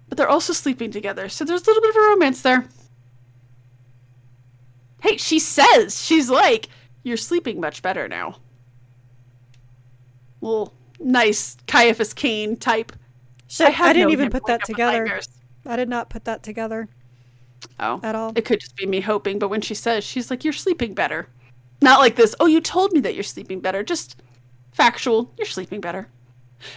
But 0.08 0.18
they're 0.18 0.30
also 0.30 0.54
sleeping 0.54 0.92
together, 0.92 1.28
so 1.28 1.44
there's 1.44 1.64
a 1.64 1.66
little 1.66 1.82
bit 1.82 1.90
of 1.90 1.96
a 1.98 2.08
romance 2.08 2.42
there. 2.42 2.66
Hey, 5.02 5.18
she 5.18 5.38
says, 5.38 6.02
she's 6.02 6.30
like, 6.30 6.70
you're 7.04 7.18
sleeping 7.18 7.60
much 7.60 7.82
better 7.82 8.08
now. 8.08 8.38
Little 10.42 10.74
nice 11.00 11.58
Caiaphas 11.68 12.14
Cain 12.14 12.58
type. 12.58 12.92
Shit, 13.48 13.80
I, 13.80 13.90
I 13.90 13.94
didn't 13.94 14.12
even 14.12 14.30
put 14.30 14.46
that 14.46 14.64
together. 14.66 15.20
I 15.66 15.76
did 15.76 15.90
not 15.90 16.10
put 16.10 16.26
that 16.26 16.44
together. 16.44 16.88
Oh. 17.80 18.00
At 18.04 18.16
all. 18.16 18.32
It 18.36 18.46
could 18.46 18.60
just 18.60 18.76
be 18.76 18.86
me 18.86 19.02
hoping, 19.02 19.40
but 19.40 19.50
when 19.50 19.62
she 19.62 19.76
says, 19.76 20.04
she's 20.04 20.30
like, 20.30 20.44
You're 20.44 20.54
sleeping 20.54 20.94
better. 20.94 21.28
Not 21.82 22.00
like 22.00 22.16
this, 22.16 22.36
oh, 22.40 22.46
you 22.46 22.62
told 22.62 22.92
me 22.92 23.00
that 23.02 23.16
you're 23.16 23.24
sleeping 23.24 23.62
better. 23.62 23.84
Just 23.84 24.22
factual, 24.72 25.34
you're 25.38 25.48
sleeping 25.48 25.80
better. 25.80 26.10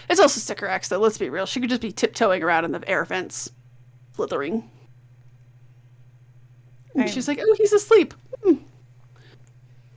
It's 0.09 0.19
also 0.19 0.39
Sycorax, 0.39 0.87
though, 0.87 0.99
let's 0.99 1.17
be 1.17 1.29
real. 1.29 1.45
She 1.45 1.59
could 1.59 1.69
just 1.69 1.81
be 1.81 1.91
tiptoeing 1.91 2.41
around 2.41 2.63
in 2.65 2.71
the 2.71 2.87
air 2.89 3.03
vents, 3.03 3.51
slithering. 4.15 4.69
And 6.95 7.09
she's 7.09 7.27
like, 7.27 7.39
Oh, 7.41 7.55
he's 7.57 7.73
asleep. 7.73 8.13
Hmm. 8.43 8.55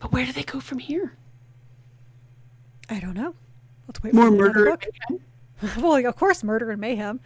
But 0.00 0.12
where 0.12 0.26
do 0.26 0.32
they 0.32 0.42
go 0.42 0.60
from 0.60 0.78
here? 0.78 1.16
I 2.88 3.00
don't 3.00 3.14
know. 3.14 3.34
Let's 3.88 4.02
wait 4.02 4.14
More 4.14 4.30
murder 4.30 4.76
well, 5.78 6.04
of 6.04 6.16
course, 6.16 6.44
murder 6.44 6.70
and 6.70 6.80
mayhem. 6.80 7.20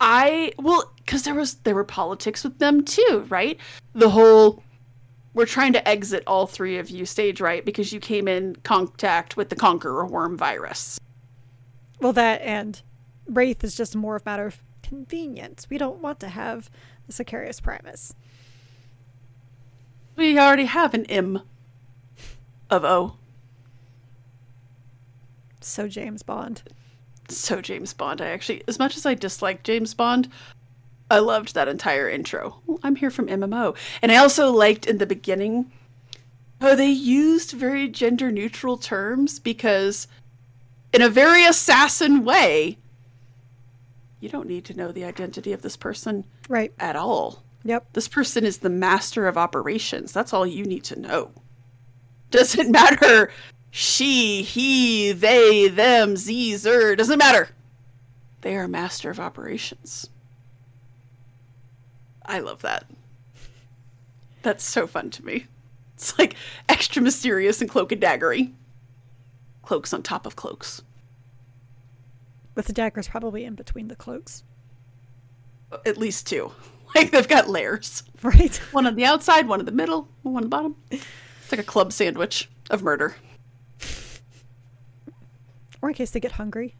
I 0.00 0.52
well, 0.58 0.92
because 0.96 1.22
there 1.22 1.34
was 1.34 1.54
there 1.54 1.74
were 1.74 1.84
politics 1.84 2.44
with 2.44 2.58
them 2.58 2.84
too, 2.84 3.26
right? 3.28 3.58
The 3.94 4.10
whole 4.10 4.62
we're 5.32 5.46
trying 5.46 5.72
to 5.72 5.88
exit 5.88 6.22
all 6.26 6.46
three 6.46 6.78
of 6.78 6.90
you 6.90 7.04
stage 7.04 7.40
right 7.40 7.64
because 7.64 7.92
you 7.92 8.00
came 8.00 8.28
in 8.28 8.56
contact 8.62 9.36
with 9.36 9.48
the 9.48 9.56
conqueror 9.56 10.06
worm 10.06 10.36
virus. 10.36 11.00
Well, 12.00 12.12
that 12.12 12.40
and 12.42 12.80
wraith 13.26 13.64
is 13.64 13.74
just 13.76 13.96
more 13.96 14.16
of 14.16 14.22
a 14.22 14.30
matter 14.30 14.46
of 14.46 14.62
convenience. 14.82 15.68
We 15.68 15.78
don't 15.78 16.00
want 16.00 16.20
to 16.20 16.28
have 16.28 16.70
the 17.06 17.12
Sicarius 17.12 17.62
Primus. 17.62 18.14
We 20.16 20.38
already 20.38 20.66
have 20.66 20.94
an 20.94 21.04
M 21.06 21.42
of 22.70 22.84
O. 22.84 23.16
So 25.64 25.88
James 25.88 26.22
Bond. 26.22 26.62
So 27.28 27.60
James 27.60 27.92
Bond. 27.92 28.20
I 28.20 28.26
actually, 28.26 28.62
as 28.68 28.78
much 28.78 28.96
as 28.96 29.06
I 29.06 29.14
dislike 29.14 29.62
James 29.62 29.94
Bond, 29.94 30.28
I 31.10 31.18
loved 31.18 31.54
that 31.54 31.68
entire 31.68 32.08
intro. 32.08 32.60
Well, 32.66 32.80
I'm 32.82 32.96
here 32.96 33.10
from 33.10 33.28
MMO. 33.28 33.76
And 34.02 34.12
I 34.12 34.16
also 34.16 34.50
liked 34.50 34.86
in 34.86 34.98
the 34.98 35.06
beginning 35.06 35.70
how 36.60 36.74
they 36.74 36.90
used 36.90 37.52
very 37.52 37.88
gender 37.88 38.30
neutral 38.30 38.76
terms 38.76 39.38
because, 39.38 40.06
in 40.92 41.02
a 41.02 41.08
very 41.08 41.44
assassin 41.44 42.24
way, 42.24 42.78
you 44.20 44.28
don't 44.28 44.48
need 44.48 44.64
to 44.66 44.74
know 44.74 44.92
the 44.92 45.04
identity 45.04 45.52
of 45.52 45.62
this 45.62 45.76
person 45.76 46.24
right 46.48 46.72
at 46.78 46.96
all. 46.96 47.42
Yep. 47.64 47.92
This 47.92 48.08
person 48.08 48.44
is 48.44 48.58
the 48.58 48.70
master 48.70 49.26
of 49.26 49.38
operations. 49.38 50.12
That's 50.12 50.32
all 50.32 50.46
you 50.46 50.64
need 50.64 50.84
to 50.84 51.00
know. 51.00 51.32
Doesn't 52.30 52.70
matter 52.72 53.30
she, 53.76 54.42
he, 54.42 55.10
they, 55.10 55.66
them, 55.66 56.16
z, 56.16 56.54
zer, 56.54 56.94
doesn't 56.94 57.18
matter. 57.18 57.48
They 58.42 58.54
are 58.54 58.68
master 58.68 59.10
of 59.10 59.18
operations. 59.18 60.08
I 62.24 62.38
love 62.38 62.62
that. 62.62 62.84
That's 64.42 64.62
so 64.62 64.86
fun 64.86 65.10
to 65.10 65.26
me. 65.26 65.48
It's 65.96 66.16
like 66.20 66.36
extra 66.68 67.02
mysterious 67.02 67.60
and 67.60 67.68
cloak 67.68 67.90
and 67.90 68.00
daggery. 68.00 68.52
Cloaks 69.62 69.92
on 69.92 70.04
top 70.04 70.24
of 70.24 70.36
cloaks. 70.36 70.82
With 72.54 72.66
the 72.66 72.72
daggers 72.72 73.08
probably 73.08 73.44
in 73.44 73.56
between 73.56 73.88
the 73.88 73.96
cloaks. 73.96 74.44
Uh, 75.72 75.78
at 75.84 75.98
least 75.98 76.28
two. 76.28 76.52
Like 76.94 77.10
they've 77.10 77.26
got 77.26 77.48
layers. 77.48 78.04
Right. 78.22 78.54
One 78.70 78.86
on 78.86 78.94
the 78.94 79.04
outside, 79.04 79.48
one 79.48 79.58
in 79.58 79.66
the 79.66 79.72
middle, 79.72 80.06
one 80.22 80.36
on 80.36 80.42
the 80.42 80.48
bottom. 80.48 80.76
It's 80.92 81.50
like 81.50 81.60
a 81.60 81.64
club 81.64 81.92
sandwich 81.92 82.48
of 82.70 82.84
murder. 82.84 83.16
Or 85.84 85.90
in 85.90 85.94
case 85.94 86.12
they 86.12 86.20
get 86.20 86.32
hungry. 86.32 86.76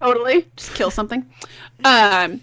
Totally. 0.00 0.46
Just 0.56 0.74
kill 0.74 0.90
something. 0.90 1.28
Um 1.84 2.40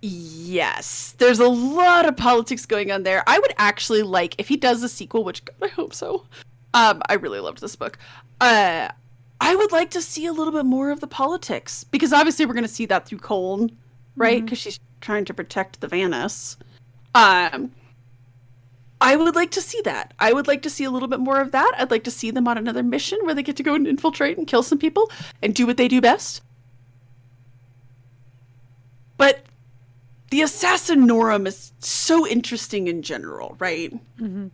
yes. 0.00 1.16
There's 1.18 1.40
a 1.40 1.48
lot 1.48 2.06
of 2.06 2.16
politics 2.16 2.64
going 2.64 2.92
on 2.92 3.02
there. 3.02 3.24
I 3.26 3.40
would 3.40 3.52
actually 3.58 4.02
like 4.02 4.36
if 4.38 4.46
he 4.46 4.56
does 4.56 4.84
a 4.84 4.88
sequel, 4.88 5.24
which 5.24 5.44
God, 5.44 5.56
I 5.60 5.66
hope 5.66 5.92
so. 5.92 6.26
Um, 6.74 7.02
I 7.08 7.14
really 7.14 7.40
loved 7.40 7.60
this 7.60 7.74
book. 7.74 7.98
Uh 8.40 8.90
I 9.40 9.56
would 9.56 9.72
like 9.72 9.90
to 9.90 10.00
see 10.00 10.26
a 10.26 10.32
little 10.32 10.52
bit 10.52 10.64
more 10.64 10.92
of 10.92 11.00
the 11.00 11.08
politics 11.08 11.82
because 11.82 12.12
obviously 12.12 12.46
we're 12.46 12.54
going 12.54 12.62
to 12.62 12.68
see 12.68 12.86
that 12.86 13.04
through 13.04 13.18
Kholn, 13.18 13.74
right? 14.14 14.44
Because 14.44 14.60
mm-hmm. 14.60 14.70
she's 14.70 14.80
trying 15.00 15.24
to 15.24 15.34
protect 15.34 15.80
the 15.80 15.88
Vanus. 15.88 16.56
Um, 17.16 17.72
I 19.00 19.14
would 19.16 19.36
like 19.36 19.50
to 19.52 19.60
see 19.60 19.80
that. 19.82 20.12
I 20.18 20.32
would 20.32 20.48
like 20.48 20.62
to 20.62 20.70
see 20.70 20.84
a 20.84 20.90
little 20.90 21.08
bit 21.08 21.20
more 21.20 21.40
of 21.40 21.52
that. 21.52 21.72
I'd 21.78 21.90
like 21.90 22.04
to 22.04 22.10
see 22.10 22.30
them 22.30 22.48
on 22.48 22.58
another 22.58 22.82
mission 22.82 23.18
where 23.22 23.34
they 23.34 23.42
get 23.42 23.56
to 23.56 23.62
go 23.62 23.74
and 23.74 23.86
infiltrate 23.86 24.36
and 24.38 24.46
kill 24.46 24.62
some 24.62 24.78
people 24.78 25.10
and 25.40 25.54
do 25.54 25.66
what 25.66 25.76
they 25.76 25.88
do 25.88 26.00
best. 26.00 26.42
But 29.16 29.44
the 30.30 30.40
Assassinorum 30.40 31.46
is 31.46 31.72
so 31.78 32.26
interesting 32.26 32.88
in 32.88 33.02
general, 33.02 33.56
right? 33.58 33.92
Mm-hmm. 34.18 34.48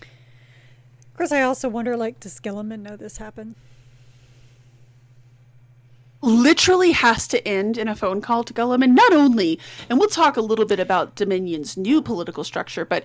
Of 0.00 1.16
course, 1.16 1.32
I 1.32 1.42
also 1.42 1.68
wonder, 1.68 1.96
like, 1.96 2.20
does 2.20 2.40
Guilliman 2.40 2.80
know 2.80 2.96
this 2.96 3.18
happened? 3.18 3.54
Literally 6.62 6.92
has 6.92 7.26
to 7.26 7.46
end 7.46 7.76
in 7.76 7.88
a 7.88 7.96
phone 7.96 8.20
call 8.20 8.44
to 8.44 8.54
Guilliman. 8.54 8.94
Not 8.94 9.12
only, 9.12 9.58
and 9.90 9.98
we'll 9.98 10.08
talk 10.08 10.36
a 10.36 10.40
little 10.40 10.64
bit 10.64 10.78
about 10.78 11.16
Dominion's 11.16 11.76
new 11.76 12.00
political 12.00 12.44
structure, 12.44 12.84
but 12.84 13.02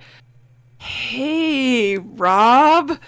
hey, 0.78 1.98
Rob, 1.98 3.00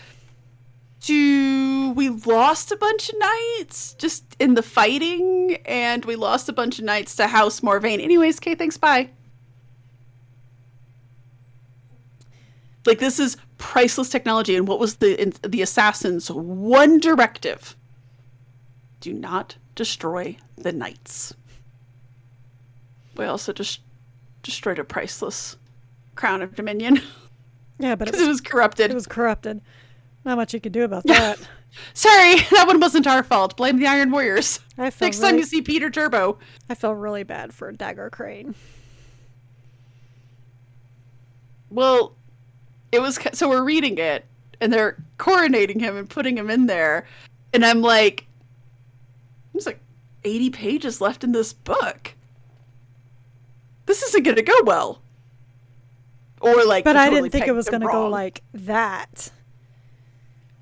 do 1.02 1.91
we 1.91 2.10
lost 2.10 2.72
a 2.72 2.78
bunch 2.78 3.10
of 3.10 3.20
knights 3.20 3.93
just 4.00 4.24
in 4.39 4.56
the 4.56 4.64
fighting, 4.64 5.60
and 5.68 6.04
we 6.06 6.16
lost 6.16 6.50
a 6.50 6.54
bunch 6.54 6.80
of 6.80 6.86
knights 6.86 7.16
to 7.18 7.28
House 7.28 7.60
Morvayn. 7.60 8.02
Anyways, 8.02 8.39
okay, 8.39 8.56
thanks, 8.56 8.76
bye. 8.76 9.12
Like 12.88 12.97
this 12.97 13.20
is 13.20 13.38
priceless 13.60 14.10
technology, 14.10 14.56
and 14.56 14.68
what 14.68 14.80
was 14.80 14.95
the 14.95 15.32
the 15.47 15.62
assassin's 15.62 16.32
one 16.32 17.00
directive? 17.00 17.76
Do 19.00 19.14
not 19.14 19.58
destroy 19.80 20.36
the 20.57 20.73
knights. 20.73 21.34
We 23.15 23.23
also 23.23 23.53
just 23.53 23.80
destroyed 24.43 24.77
a 24.77 24.84
priceless 24.84 25.55
crown 26.15 26.41
of 26.43 26.53
dominion. 26.53 27.01
Yeah, 27.82 27.95
but 27.95 28.09
it 28.09 28.13
was, 28.13 28.21
it 28.21 28.27
was, 28.27 28.41
corrupted. 28.41 28.91
It 28.91 28.93
was 28.93 29.07
corrupted. 29.07 29.61
Not 30.25 30.36
much 30.36 30.53
you 30.53 30.59
could 30.59 30.73
do 30.73 30.84
about 30.84 31.03
that. 31.07 31.39
Sorry, 31.93 32.36
that 32.51 32.65
one 32.67 32.82
wasn't 32.82 33.07
our 33.07 33.23
fault. 33.23 33.55
Blame 33.55 33.80
the 33.80 33.88
Iron 33.88 34.11
Warriors. 34.11 34.59
Next 34.77 34.99
really, 34.99 35.13
time 35.17 35.38
you 35.38 35.45
see 35.45 35.61
Perturabo. 35.61 36.38
I 36.69 36.75
feel 36.75 36.93
really 36.93 37.23
bad 37.23 37.53
for 37.53 37.71
Dagger 37.71 38.09
Crane. 38.09 38.53
Well, 41.69 42.17
it 42.91 43.01
was 43.01 43.17
so 43.32 43.47
we're 43.47 43.63
reading 43.63 43.97
it, 43.97 44.25
and 44.59 44.73
they're 44.73 45.01
coronating 45.17 45.80
him 45.80 45.95
and 45.95 46.09
putting 46.09 46.38
him 46.38 46.49
in 46.49 46.65
there, 46.65 47.07
and 47.53 47.65
I'm 47.65 47.82
like, 47.82 48.25
there's 49.60 49.66
like 49.76 49.82
80 50.24 50.49
pages 50.51 51.01
left 51.01 51.24
in 51.24 51.34
this 51.34 51.51
book. 51.51 52.16
This 53.86 54.01
isn't 54.03 54.24
going 54.24 54.38
to 54.38 54.41
go 54.41 54.55
well. 54.64 55.01
Or 56.39 56.64
like, 56.64 56.86
but 56.86 56.95
I 56.95 57.05
totally 57.05 57.24
didn't 57.24 57.32
think 57.34 57.47
it 57.47 57.55
was 57.55 57.68
going 57.68 57.82
to 57.82 57.88
go 57.88 58.07
like 58.07 58.41
that. 58.53 59.30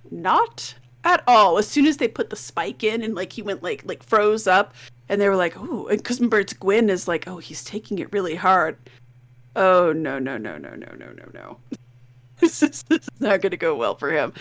Not 0.10 0.74
at 1.04 1.24
all. 1.28 1.60
As 1.60 1.68
soon 1.68 1.86
as 1.86 1.98
they 1.98 2.08
put 2.08 2.32
the 2.32 2.36
spike 2.36 2.84
in 2.84 3.04
and 3.04 3.14
like 3.14 3.34
he 3.34 3.44
went 3.44 3.62
like 3.62 3.84
like 3.86 4.02
froze 4.02 4.48
up, 4.48 4.74
and 5.10 5.22
they 5.22 5.30
were 5.30 5.36
like, 5.36 5.54
"Oh," 5.56 5.86
and 5.88 6.04
Cusmbert's 6.04 6.54
Gwyn 6.54 6.90
is 6.90 7.08
like, 7.08 7.28
"Oh, 7.28 7.38
he's 7.38 7.64
taking 7.64 8.00
it 8.00 8.12
really 8.12 8.36
hard." 8.36 8.78
Oh 9.56 9.94
no 9.94 10.18
no 10.18 10.38
no 10.38 10.58
no 10.58 10.70
no 10.70 10.92
no 10.98 11.12
no 11.12 11.30
no. 11.34 11.58
this 12.40 12.64
is 12.64 12.84
not 13.20 13.42
going 13.42 13.52
to 13.52 13.58
go 13.58 13.76
well 13.76 13.96
for 13.96 14.12
him. 14.12 14.34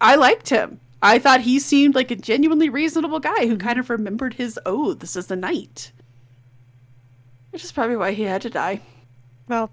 I 0.00 0.14
liked 0.14 0.48
him. 0.48 0.80
I 1.06 1.20
thought 1.20 1.42
he 1.42 1.60
seemed 1.60 1.94
like 1.94 2.10
a 2.10 2.16
genuinely 2.16 2.68
reasonable 2.68 3.20
guy 3.20 3.46
who 3.46 3.56
kind 3.56 3.78
of 3.78 3.90
remembered 3.90 4.34
his 4.34 4.58
oaths 4.66 5.14
as 5.14 5.30
a 5.30 5.36
knight. 5.36 5.92
Which 7.50 7.62
is 7.62 7.70
probably 7.70 7.96
why 7.96 8.10
he 8.10 8.24
had 8.24 8.42
to 8.42 8.50
die. 8.50 8.80
Well, 9.46 9.70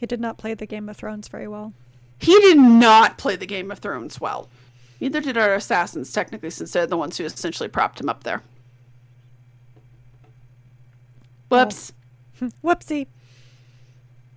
he 0.00 0.06
did 0.06 0.20
not 0.20 0.38
play 0.38 0.54
the 0.54 0.64
Game 0.64 0.88
of 0.88 0.96
Thrones 0.96 1.28
very 1.28 1.46
well. 1.46 1.74
He 2.18 2.32
did 2.40 2.56
not 2.56 3.18
play 3.18 3.36
the 3.36 3.44
Game 3.44 3.70
of 3.70 3.80
Thrones 3.80 4.22
well. 4.22 4.48
Neither 5.00 5.20
did 5.20 5.36
our 5.36 5.52
assassins, 5.52 6.10
technically, 6.10 6.48
since 6.48 6.72
they're 6.72 6.86
the 6.86 6.96
ones 6.96 7.18
who 7.18 7.24
essentially 7.24 7.68
propped 7.68 8.00
him 8.00 8.08
up 8.08 8.24
there. 8.24 8.42
Whoops. 11.50 11.92
Oh. 12.40 12.48
Whoopsie. 12.64 13.06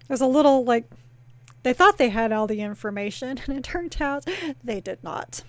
There's 0.10 0.20
a 0.20 0.28
little, 0.28 0.66
like, 0.66 0.90
They 1.64 1.72
thought 1.72 1.98
they 1.98 2.10
had 2.10 2.34
all 2.34 2.48
the 2.48 2.60
information, 2.60 3.40
and 3.48 3.58
it 3.58 3.64
turned 3.64 3.96
out 4.02 4.28
they 4.62 4.82
did 4.82 5.02
not. 5.02 5.42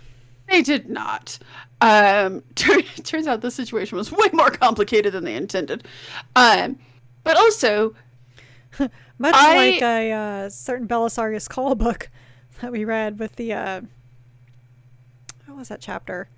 They 0.49 0.63
did 0.63 0.89
not. 0.89 1.39
Um, 1.81 2.43
t- 2.55 2.83
turns 2.83 3.27
out 3.27 3.41
the 3.41 3.51
situation 3.51 3.97
was 3.99 4.13
way 4.13 4.29
more 4.33 4.51
complicated 4.51 5.13
than 5.13 5.25
they 5.25 5.35
intended. 5.35 5.87
Um, 6.35 6.79
but 7.25 7.37
also, 7.37 7.95
much 9.19 9.35
I, 9.35 9.57
like 9.57 9.83
a 9.83 10.13
uh, 10.13 10.51
certain 10.51 10.87
Belisarius 10.87 11.49
Cawl 11.49 11.75
book 11.75 12.11
that 12.61 12.73
we 12.73 12.85
read 12.85 13.19
with 13.19 13.37
the 13.37 13.53
uh, 13.53 13.81
what 15.47 15.57
was 15.57 15.69
that 15.69 15.81
chapter? 15.81 16.29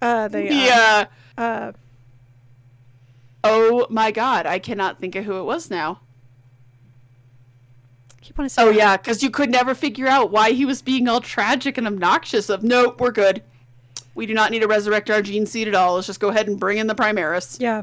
Uh, 0.00 0.28
the 0.28 0.44
yeah. 0.44 1.06
Uh, 1.38 1.40
uh, 1.40 1.72
oh 3.44 3.86
my 3.88 4.10
god, 4.10 4.46
I 4.46 4.58
cannot 4.58 4.98
think 5.00 5.14
of 5.14 5.24
who 5.24 5.38
it 5.38 5.44
was 5.44 5.70
now. 5.70 6.00
Keep 8.22 8.38
on 8.38 8.48
oh 8.58 8.70
yeah, 8.70 8.96
because 8.96 9.20
you 9.22 9.30
could 9.30 9.50
never 9.50 9.74
figure 9.74 10.06
out 10.06 10.30
why 10.30 10.52
he 10.52 10.64
was 10.64 10.80
being 10.80 11.08
all 11.08 11.20
tragic 11.20 11.76
and 11.76 11.88
obnoxious. 11.88 12.48
Of 12.48 12.62
no, 12.62 12.94
we're 12.98 13.10
good. 13.10 13.42
We 14.14 14.26
do 14.26 14.34
not 14.34 14.52
need 14.52 14.60
to 14.60 14.68
resurrect 14.68 15.10
our 15.10 15.22
gene 15.22 15.44
seed 15.44 15.66
at 15.66 15.74
all. 15.74 15.96
Let's 15.96 16.06
just 16.06 16.20
go 16.20 16.28
ahead 16.28 16.46
and 16.46 16.58
bring 16.58 16.78
in 16.78 16.86
the 16.86 16.94
Primaris. 16.94 17.56
Yeah, 17.60 17.82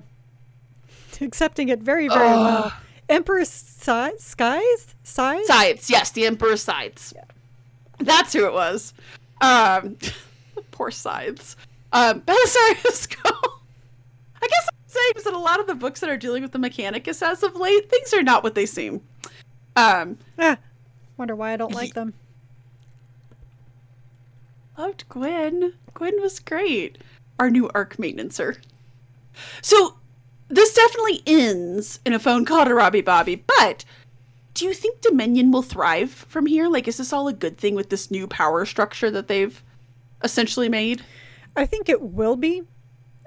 accepting 1.20 1.68
it 1.68 1.80
very 1.80 2.08
very 2.08 2.30
Ugh. 2.30 2.38
well. 2.38 2.74
Emperor 3.10 3.44
si- 3.44 4.12
Skies 4.18 4.96
Scythes 5.04 5.48
Scythes 5.48 5.90
yes, 5.90 6.12
the 6.12 6.26
Emperor 6.26 6.56
Scythes. 6.56 7.12
Yeah. 7.16 7.24
That's 8.00 8.32
who 8.32 8.46
it 8.46 8.54
was. 8.54 8.94
Um, 9.42 9.98
poor 10.72 10.90
Scythes. 10.90 11.58
Um, 11.92 12.22
Belisarius 12.22 13.10
go. 13.24 13.30
I 14.42 14.48
guess 14.48 14.70
I'm 14.70 14.88
saying 14.88 15.14
is 15.18 15.24
that 15.26 15.34
a 15.34 15.38
lot 15.38 15.60
of 15.60 15.68
the 15.68 15.76
books 15.76 16.00
that 16.00 16.10
are 16.10 16.18
dealing 16.18 16.44
with 16.44 16.54
the 16.54 16.60
Mechanicus 16.60 17.22
as 17.22 17.44
of 17.44 17.56
late, 17.56 17.90
things 17.90 18.14
are 18.14 18.24
not 18.24 18.42
what 18.44 18.56
they 18.56 18.66
seem. 18.66 19.02
Um, 19.80 20.18
ah, 20.38 20.58
wonder 21.18 21.36
why 21.36 21.54
I 21.54 21.58
don't 21.58 21.74
like 21.74 21.94
them. 21.94 22.14
Loved 24.78 25.08
Gwen. 25.08 25.74
Gwen 25.94 26.22
was 26.22 26.40
great. 26.40 26.98
Our 27.40 27.50
new 27.50 27.70
arc 27.74 27.96
maintenancer. 27.96 28.58
So 29.62 29.96
this 30.50 30.74
definitely 30.74 31.22
ends 31.26 32.02
in 32.06 32.14
a 32.14 32.20
phone 32.20 32.44
call 32.44 32.66
to 32.66 32.74
Robbie 32.74 33.02
Bobby, 33.02 33.36
but 33.36 33.86
do 34.54 34.66
you 34.66 34.74
think 34.74 35.00
Dominion 35.00 35.52
will 35.52 35.62
thrive 35.62 36.12
from 36.12 36.46
here? 36.46 36.68
Like, 36.68 36.88
is 36.88 36.98
this 36.98 37.14
all 37.14 37.30
a 37.30 37.34
good 37.34 37.58
thing 37.58 37.76
with 37.76 37.90
this 37.90 38.12
new 38.12 38.28
power 38.28 38.66
structure 38.66 39.10
that 39.12 39.30
they've 39.30 39.64
essentially 40.24 40.68
made? 40.68 41.04
I 41.56 41.66
think 41.66 41.88
it 41.88 42.02
will 42.02 42.36
be, 42.36 42.64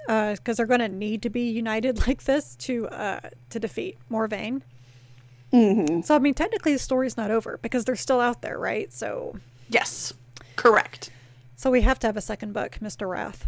because 0.05 0.39
uh, 0.39 0.53
they're 0.53 0.67
going 0.67 0.81
to 0.81 0.89
need 0.89 1.23
to 1.23 1.31
be 1.31 1.49
united 1.49 2.05
like 2.07 2.25
this 2.25 2.55
to 2.57 2.87
uh, 2.89 3.21
to 3.49 3.59
defeat 3.59 3.97
Morvayn. 4.11 4.61
Mm-hmm. 5.53 6.01
So 6.01 6.15
I 6.15 6.19
mean, 6.19 6.33
technically, 6.33 6.73
the 6.73 6.79
story's 6.79 7.15
not 7.15 7.29
over 7.29 7.59
because 7.61 7.85
they're 7.85 7.95
still 7.95 8.19
out 8.19 8.41
there, 8.41 8.57
right? 8.57 8.91
So 8.91 9.37
yes, 9.69 10.13
correct. 10.55 11.11
So 11.55 11.69
we 11.69 11.81
have 11.81 11.99
to 11.99 12.07
have 12.07 12.17
a 12.17 12.21
second 12.21 12.53
book, 12.53 12.81
Mister 12.81 13.07
Rath. 13.07 13.47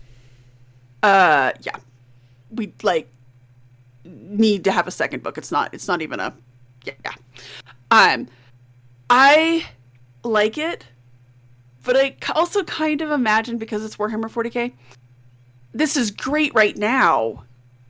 Uh, 1.01 1.51
yeah, 1.61 1.77
we 2.51 2.73
like 2.83 3.09
need 4.05 4.63
to 4.65 4.71
have 4.71 4.87
a 4.87 4.91
second 4.91 5.23
book. 5.23 5.37
It's 5.37 5.51
not. 5.51 5.73
It's 5.73 5.87
not 5.87 6.01
even 6.01 6.19
a. 6.19 6.33
Yeah. 6.83 6.93
yeah. 7.03 7.13
Um, 7.89 8.27
I 9.09 9.67
like 10.23 10.57
it, 10.57 10.85
but 11.83 11.95
I 11.97 12.15
also 12.33 12.63
kind 12.63 13.01
of 13.01 13.11
imagine 13.11 13.57
because 13.57 13.83
it's 13.83 13.97
Warhammer 13.97 14.29
40k. 14.29 14.73
This 15.73 15.97
is 15.97 16.11
great 16.11 16.53
right 16.53 16.77
now. 16.77 17.43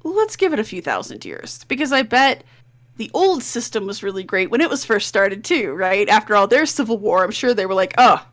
Let's 0.04 0.36
give 0.36 0.54
it 0.54 0.60
a 0.60 0.64
few 0.64 0.82
thousand 0.82 1.26
years 1.26 1.64
because 1.66 1.92
I 1.92 2.04
bet 2.04 2.44
the 2.98 3.12
old 3.14 3.44
system 3.44 3.86
was 3.86 4.04
really 4.04 4.24
great 4.24 4.50
when 4.50 4.62
it 4.62 4.70
was 4.70 4.86
first 4.86 5.08
started 5.08 5.44
too, 5.44 5.74
right? 5.74 6.08
After 6.08 6.36
all 6.36 6.48
their 6.48 6.66
civil 6.66 6.98
war, 6.98 7.24
I'm 7.24 7.32
sure 7.32 7.54
they 7.54 7.66
were 7.66 7.74
like, 7.74 7.94
"Oh, 7.98 8.26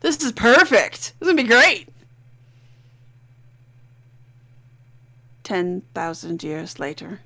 this 0.00 0.22
is 0.22 0.32
perfect. 0.32 1.14
This 1.18 1.28
is 1.28 1.28
gonna 1.28 1.42
be 1.42 1.48
great." 1.48 1.88
Ten 5.42 5.82
thousand 5.94 6.42
years 6.42 6.78
later, 6.78 7.20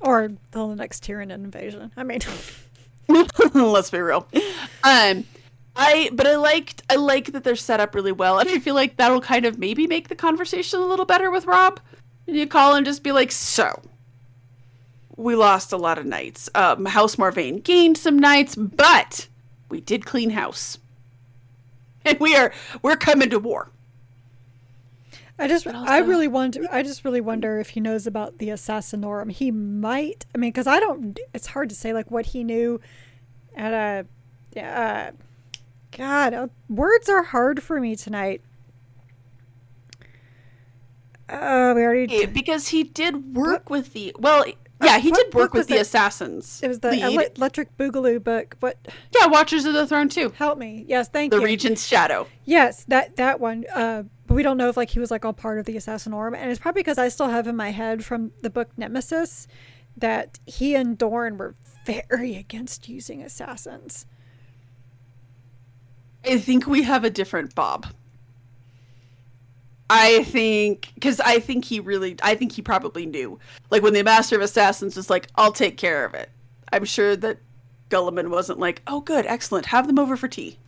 or 0.00 0.30
the 0.52 0.66
next 0.74 1.04
Tyranid 1.04 1.34
invasion. 1.34 1.92
I 1.96 2.02
mean, 2.02 2.20
let's 3.54 3.90
be 3.90 3.98
real. 3.98 4.26
Um, 4.84 5.24
I 5.76 6.10
but 6.12 6.26
I 6.26 6.36
liked 6.36 6.82
I 6.90 6.96
like 6.96 7.32
that 7.32 7.44
they're 7.44 7.56
set 7.56 7.80
up 7.80 7.94
really 7.94 8.12
well, 8.12 8.38
and 8.38 8.48
I 8.48 8.58
feel 8.58 8.74
like 8.74 8.96
that'll 8.96 9.20
kind 9.20 9.46
of 9.46 9.58
maybe 9.58 9.86
make 9.86 10.08
the 10.08 10.16
conversation 10.16 10.80
a 10.80 10.86
little 10.86 11.06
better 11.06 11.30
with 11.30 11.46
Rob. 11.46 11.80
And 12.26 12.36
you 12.36 12.46
call 12.46 12.74
and 12.74 12.86
just 12.86 13.02
be 13.02 13.12
like, 13.12 13.32
"So, 13.32 13.80
we 15.16 15.34
lost 15.34 15.72
a 15.72 15.76
lot 15.76 15.98
of 15.98 16.06
knights. 16.06 16.48
Um, 16.54 16.86
house 16.86 17.16
Morvayn 17.16 17.62
gained 17.62 17.98
some 17.98 18.18
knights, 18.18 18.54
but 18.54 19.28
we 19.68 19.80
did 19.80 20.06
clean 20.06 20.30
house, 20.30 20.78
and 22.04 22.18
we 22.18 22.36
are 22.36 22.52
we're 22.82 22.96
coming 22.96 23.30
to 23.30 23.38
war. 23.38 23.70
I 25.38 25.48
just, 25.48 25.66
also, 25.66 25.78
I 25.78 25.98
really 25.98 26.28
wonder. 26.28 26.66
I 26.70 26.82
just 26.82 27.02
really 27.04 27.22
wonder 27.22 27.58
if 27.58 27.70
he 27.70 27.80
knows 27.80 28.06
about 28.06 28.38
the 28.38 28.48
Assassinorum. 28.48 29.32
He 29.32 29.50
might. 29.50 30.26
I 30.34 30.38
mean, 30.38 30.50
because 30.50 30.66
I 30.66 30.78
don't. 30.78 31.18
It's 31.32 31.48
hard 31.48 31.70
to 31.70 31.74
say 31.74 31.94
like 31.94 32.10
what 32.10 32.26
he 32.26 32.44
knew 32.44 32.80
at 33.56 33.72
a. 34.54 34.60
Uh, 34.60 35.12
God, 35.96 36.34
uh, 36.34 36.48
words 36.68 37.08
are 37.08 37.22
hard 37.22 37.62
for 37.62 37.80
me 37.80 37.96
tonight. 37.96 38.42
Uh, 41.28 41.72
we 41.74 41.82
already 41.82 42.26
because 42.26 42.68
he 42.68 42.82
did 42.82 43.34
work 43.34 43.70
what? 43.70 43.78
with 43.78 43.92
the 43.92 44.14
well 44.18 44.44
yeah, 44.82 44.98
he 44.98 45.10
did 45.10 45.34
work 45.34 45.52
with 45.52 45.68
the 45.68 45.76
it? 45.76 45.82
assassins. 45.82 46.60
It 46.62 46.68
was 46.68 46.80
the 46.80 46.90
Lead. 46.90 47.36
Electric 47.36 47.76
Boogaloo 47.76 48.22
book. 48.22 48.56
What? 48.60 48.76
Yeah, 49.18 49.26
Watchers 49.26 49.64
of 49.64 49.74
the 49.74 49.86
Throne 49.86 50.08
too. 50.08 50.30
Help 50.30 50.58
me. 50.58 50.84
Yes, 50.88 51.08
thank 51.08 51.30
the 51.30 51.36
you. 51.36 51.40
The 51.40 51.46
Regent's 51.46 51.86
Shadow. 51.86 52.26
Yes, 52.44 52.84
that 52.84 53.16
that 53.16 53.40
one. 53.40 53.64
Uh, 53.74 54.04
but 54.26 54.34
we 54.34 54.42
don't 54.42 54.56
know 54.56 54.68
if 54.68 54.76
like 54.76 54.90
he 54.90 54.98
was 54.98 55.10
like 55.10 55.24
all 55.24 55.32
part 55.32 55.58
of 55.58 55.66
the 55.66 55.76
assassin 55.76 56.12
Assassinorum, 56.12 56.36
and 56.36 56.50
it's 56.50 56.60
probably 56.60 56.80
because 56.80 56.98
I 56.98 57.08
still 57.08 57.28
have 57.28 57.46
in 57.46 57.56
my 57.56 57.70
head 57.70 58.04
from 58.04 58.32
the 58.42 58.50
book 58.50 58.70
Nemesis 58.76 59.46
that 59.96 60.38
he 60.46 60.74
and 60.74 60.96
Dorn 60.96 61.36
were 61.36 61.54
very 61.84 62.36
against 62.36 62.88
using 62.88 63.22
assassins. 63.22 64.06
I 66.24 66.38
think 66.38 66.66
we 66.66 66.82
have 66.82 67.04
a 67.04 67.10
different 67.10 67.54
Bob. 67.54 67.86
I 69.90 70.22
think 70.22 70.92
because 70.94 71.18
I 71.18 71.40
think 71.40 71.64
he 71.64 71.80
really, 71.80 72.16
I 72.22 72.36
think 72.36 72.52
he 72.52 72.62
probably 72.62 73.06
knew. 73.06 73.40
Like 73.70 73.82
when 73.82 73.92
the 73.92 74.04
Master 74.04 74.36
of 74.36 74.42
Assassins 74.42 74.96
was 74.96 75.10
like, 75.10 75.26
"I'll 75.34 75.52
take 75.52 75.76
care 75.76 76.04
of 76.04 76.14
it." 76.14 76.30
I'm 76.72 76.84
sure 76.84 77.16
that 77.16 77.38
Guilliman 77.90 78.30
wasn't 78.30 78.60
like, 78.60 78.82
"Oh, 78.86 79.00
good, 79.00 79.26
excellent, 79.26 79.66
have 79.66 79.88
them 79.88 79.98
over 79.98 80.16
for 80.16 80.28
tea." 80.28 80.58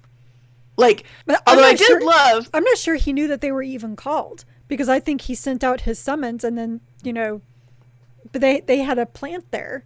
Like, 0.77 1.05
but 1.25 1.41
although 1.47 1.63
I 1.63 1.75
did 1.75 1.87
sure, 1.87 2.05
love, 2.05 2.51
I'm 2.53 2.65
not 2.65 2.79
sure 2.79 2.97
he 2.97 3.13
knew 3.13 3.29
that 3.29 3.41
they 3.41 3.53
were 3.53 3.63
even 3.63 3.95
called 3.95 4.45
because 4.67 4.89
I 4.89 4.99
think 4.99 5.23
he 5.23 5.37
sent 5.37 5.63
out 5.63 5.83
his 5.83 6.01
summons 6.01 6.43
and 6.43 6.59
then 6.59 6.81
you 7.05 7.13
know, 7.13 7.43
but 8.33 8.41
they 8.41 8.61
they 8.61 8.79
had 8.79 8.99
a 8.99 9.07
plant 9.07 9.53
there. 9.53 9.85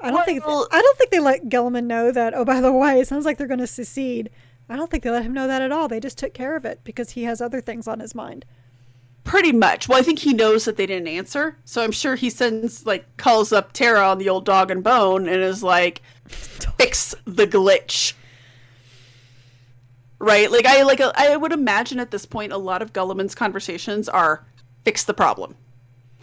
I 0.00 0.06
don't 0.06 0.14
well, 0.14 0.24
think 0.24 0.42
I 0.44 0.82
don't 0.82 0.98
think 0.98 1.10
they 1.12 1.20
let 1.20 1.48
Guilliman 1.48 1.84
know 1.84 2.10
that. 2.10 2.34
Oh, 2.34 2.44
by 2.44 2.60
the 2.60 2.72
way, 2.72 2.98
it 2.98 3.06
sounds 3.06 3.24
like 3.24 3.38
they're 3.38 3.46
going 3.46 3.60
to 3.60 3.68
secede. 3.68 4.30
I 4.68 4.76
don't 4.76 4.90
think 4.90 5.02
they 5.02 5.10
let 5.10 5.24
him 5.24 5.34
know 5.34 5.46
that 5.46 5.62
at 5.62 5.72
all. 5.72 5.88
They 5.88 6.00
just 6.00 6.18
took 6.18 6.34
care 6.34 6.56
of 6.56 6.64
it 6.64 6.80
because 6.84 7.10
he 7.10 7.24
has 7.24 7.40
other 7.40 7.60
things 7.60 7.86
on 7.86 8.00
his 8.00 8.14
mind. 8.14 8.44
Pretty 9.24 9.52
much. 9.52 9.88
Well, 9.88 9.98
I 9.98 10.02
think 10.02 10.20
he 10.20 10.32
knows 10.32 10.64
that 10.64 10.76
they 10.76 10.86
didn't 10.86 11.08
answer, 11.08 11.56
so 11.64 11.82
I'm 11.82 11.92
sure 11.92 12.16
he 12.16 12.28
sends 12.28 12.84
like 12.86 13.16
calls 13.16 13.52
up 13.52 13.72
Terra 13.72 14.08
on 14.08 14.18
the 14.18 14.28
old 14.28 14.44
dog 14.44 14.70
and 14.70 14.82
bone 14.82 15.28
and 15.28 15.42
is 15.42 15.62
like, 15.62 16.02
"Fix 16.26 17.14
the 17.24 17.46
glitch." 17.46 18.14
Right? 20.18 20.50
Like 20.50 20.66
I 20.66 20.82
like 20.82 21.00
I 21.00 21.36
would 21.36 21.52
imagine 21.52 22.00
at 22.00 22.10
this 22.10 22.26
point 22.26 22.52
a 22.52 22.58
lot 22.58 22.82
of 22.82 22.92
Guilliman's 22.92 23.34
conversations 23.34 24.08
are 24.08 24.44
fix 24.84 25.04
the 25.04 25.14
problem. 25.14 25.54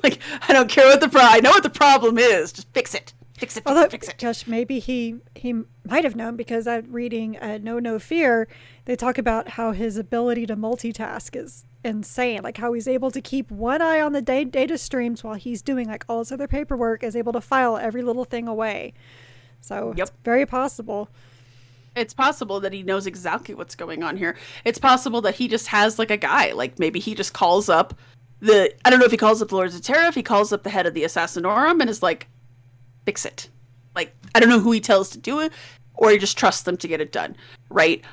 Like 0.04 0.20
I 0.48 0.54
don't 0.54 0.70
care 0.70 0.88
what 0.88 1.00
the 1.00 1.10
problem. 1.10 1.34
I 1.34 1.40
know 1.40 1.52
what 1.52 1.64
the 1.64 1.70
problem 1.70 2.18
is. 2.18 2.52
Just 2.52 2.68
fix 2.74 2.94
it. 2.94 3.14
Fix 3.40 3.56
it. 3.56 3.62
Fix 3.62 3.68
Although, 3.68 3.84
it. 3.84 3.92
Fix 3.92 4.10
it. 4.10 4.18
Josh, 4.18 4.48
maybe 4.48 4.80
he 4.80 5.16
he 5.36 5.64
might 5.86 6.04
have 6.04 6.16
known 6.16 6.36
because 6.36 6.68
I'm 6.68 6.92
reading 6.92 7.38
uh, 7.38 7.58
Know 7.58 7.80
No 7.80 7.98
Fear. 7.98 8.48
They 8.86 8.96
talk 8.96 9.18
about 9.18 9.50
how 9.50 9.72
his 9.72 9.98
ability 9.98 10.46
to 10.48 10.56
multitask 10.56 11.36
is 11.36 11.66
insane. 11.84 12.42
Like 12.44 12.58
how 12.58 12.74
he's 12.74 12.88
able 12.88 13.12
to 13.12 13.22
keep 13.22 13.50
one 13.50 13.82
eye 13.82 14.02
on 14.02 14.14
the 14.14 14.22
da- 14.22 14.44
data 14.44 14.78
streams 14.78 15.24
while 15.24 15.36
he's 15.36 15.62
doing 15.62 15.88
like 15.88 16.04
all 16.10 16.20
his 16.20 16.32
other 16.32 16.48
paperwork. 16.48 17.04
Is 17.04 17.16
able 17.16 17.34
to 17.34 17.42
file 17.42 17.78
every 17.78 18.02
little 18.02 18.26
thing 18.26 18.48
away. 18.48 18.94
So 19.62 19.94
yep. 19.96 20.10
it's 20.10 20.18
very 20.24 20.46
possible. 20.46 21.10
It's 21.96 22.14
possible 22.14 22.60
that 22.60 22.74
he 22.74 22.84
knows 22.84 23.08
exactly 23.08 23.56
what's 23.56 23.76
going 23.76 24.04
on 24.04 24.18
here. 24.18 24.38
It's 24.64 24.80
possible 24.80 25.22
that 25.22 25.36
he 25.36 25.48
just 25.48 25.68
has 25.68 25.98
like 25.98 26.12
a 26.12 26.18
guy. 26.18 26.52
Like 26.52 26.78
maybe 26.78 27.00
he 27.00 27.16
just 27.16 27.34
calls 27.34 27.70
up 27.70 27.94
the 28.42 28.74
I 28.86 28.90
don't 28.90 29.00
know 29.00 29.06
if 29.06 29.12
he 29.12 29.18
calls 29.18 29.42
up 29.42 29.50
the 29.50 29.56
Lords 29.56 29.76
of 29.76 29.82
Terra, 29.82 30.08
if 30.08 30.16
he 30.16 30.24
calls 30.24 30.54
up 30.54 30.64
the 30.64 30.70
head 30.70 30.86
of 30.86 30.94
the 30.94 31.04
Assassinorum 31.04 31.80
and 31.82 31.90
is 31.90 32.04
like, 32.04 32.28
fix 33.10 33.26
it. 33.26 33.50
Like, 33.96 34.16
I 34.36 34.40
don't 34.40 34.50
know 34.50 34.60
who 34.60 34.72
he 34.72 34.80
tells 34.80 35.10
to 35.10 35.18
do 35.18 35.40
it, 35.40 35.52
or 35.96 36.12
he 36.12 36.20
just 36.20 36.38
trusts 36.38 36.62
them 36.62 36.78
to 36.78 36.88
get 36.88 37.02
it 37.02 37.12
done, 37.12 37.36
right? 37.70 38.04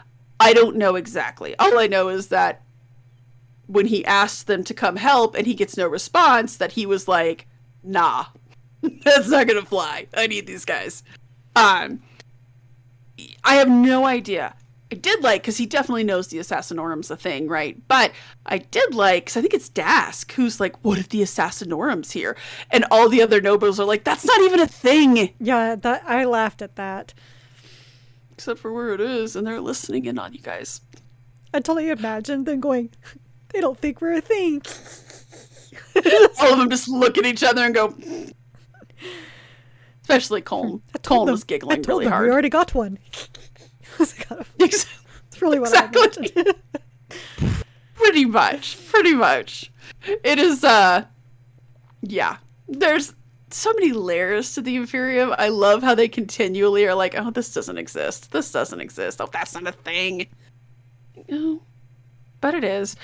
I 0.40 0.55
don't 0.55 0.76
know 0.76 0.97
exactly. 0.97 1.55
All 1.59 1.78
I 1.78 1.86
know 1.86 2.09
is 2.09 2.28
that 2.28 2.62
when 3.66 3.84
he 3.84 4.03
asked 4.07 4.47
them 4.47 4.64
to 4.64 4.72
come 4.72 4.97
help 4.97 5.34
and 5.34 5.47
he 5.47 5.53
gets 5.53 5.76
no 5.76 5.86
response, 5.86 6.57
that 6.57 6.72
he 6.72 6.86
was 6.86 7.09
like, 7.09 7.47
nah, 7.82 8.24
that's 9.05 9.28
not 9.28 9.47
gonna 9.47 9.66
fly. 9.66 10.07
I 10.14 10.28
need 10.28 10.47
these 10.47 10.64
guys. 10.64 11.03
Um, 11.55 12.03
I 13.44 13.57
have 13.57 13.68
no 13.68 14.07
idea. 14.07 14.55
I 14.93 14.95
did 14.95 15.22
like 15.22 15.43
because 15.43 15.57
he 15.57 15.66
definitely 15.66 16.05
knows 16.05 16.28
the 16.28 16.39
Assassinorum's 16.39 17.11
a 17.11 17.16
thing, 17.16 17.49
right? 17.49 17.76
But 17.89 18.12
I 18.45 18.59
did 18.59 18.95
like 18.95 19.24
because 19.24 19.37
I 19.37 19.41
think 19.41 19.55
it's 19.55 19.68
Dask 19.68 20.30
who's 20.32 20.61
like, 20.61 20.84
"What 20.84 20.99
if 20.99 21.09
the 21.09 21.22
Assassinorum's 21.22 22.12
here?" 22.12 22.37
And 22.70 22.84
all 22.91 23.09
the 23.09 23.20
other 23.20 23.41
nobles 23.41 23.80
are 23.80 23.84
like, 23.84 24.05
"That's 24.05 24.24
not 24.24 24.41
even 24.43 24.61
a 24.61 24.66
thing." 24.68 25.34
Yeah, 25.41 25.74
that 25.74 26.05
I 26.07 26.24
laughed 26.24 26.62
at 26.62 26.76
that. 26.76 27.14
Except 28.32 28.61
for 28.61 28.72
where 28.72 28.95
it 28.95 29.01
is, 29.01 29.34
and 29.34 29.45
they're 29.45 29.61
listening 29.61 30.05
in 30.05 30.18
on 30.20 30.32
you 30.32 30.41
guys. 30.41 30.80
I 31.53 31.59
totally 31.59 31.91
imagine 31.91 32.45
them 32.45 32.61
going, 32.61 32.91
"They 33.49 33.61
don't 33.61 33.78
think 33.78 34.01
we're 34.01 34.14
a 34.14 34.20
thing." 34.20 34.62
all 36.41 36.53
of 36.53 36.59
them 36.59 36.70
just 36.70 36.89
look 36.89 37.18
at 37.18 37.26
each 37.26 37.43
other 37.43 37.64
and 37.64 37.74
go. 37.74 37.97
Especially 40.03 40.43
Colm. 40.43 40.80
Colm 40.99 41.28
was 41.28 41.43
giggling 41.43 41.82
really 41.82 42.07
hard. 42.07 42.26
We 42.26 42.32
already 42.32 42.51
got 42.51 42.72
one. 42.72 42.99
It's 45.36 45.42
really 45.42 45.59
what 45.59 45.68
exactly. 45.68 46.32
I 46.36 46.55
pretty 47.94 48.24
much. 48.24 48.78
Pretty 48.88 49.14
much. 49.14 49.70
It 50.24 50.38
is 50.38 50.64
uh 50.64 51.05
yeah. 52.01 52.38
There's 52.68 53.14
so 53.51 53.72
many 53.74 53.92
layers 53.92 54.55
to 54.55 54.62
the 54.62 54.76
Imperium. 54.76 55.34
I 55.38 55.49
love 55.49 55.82
how 55.82 55.94
they 55.94 56.09
continually 56.09 56.86
are 56.86 56.94
like, 56.94 57.14
oh, 57.16 57.30
this 57.30 57.53
doesn't 57.53 57.78
exist. 57.78 58.32
This 58.32 58.51
doesn't 58.51 58.80
exist. 58.80 59.20
Oh, 59.20 59.28
that's 59.32 59.55
not 59.55 59.66
a 59.66 59.72
thing. 59.72 60.26
No. 61.28 61.62
But 62.40 62.55
it 62.55 62.64
is. 62.64 62.97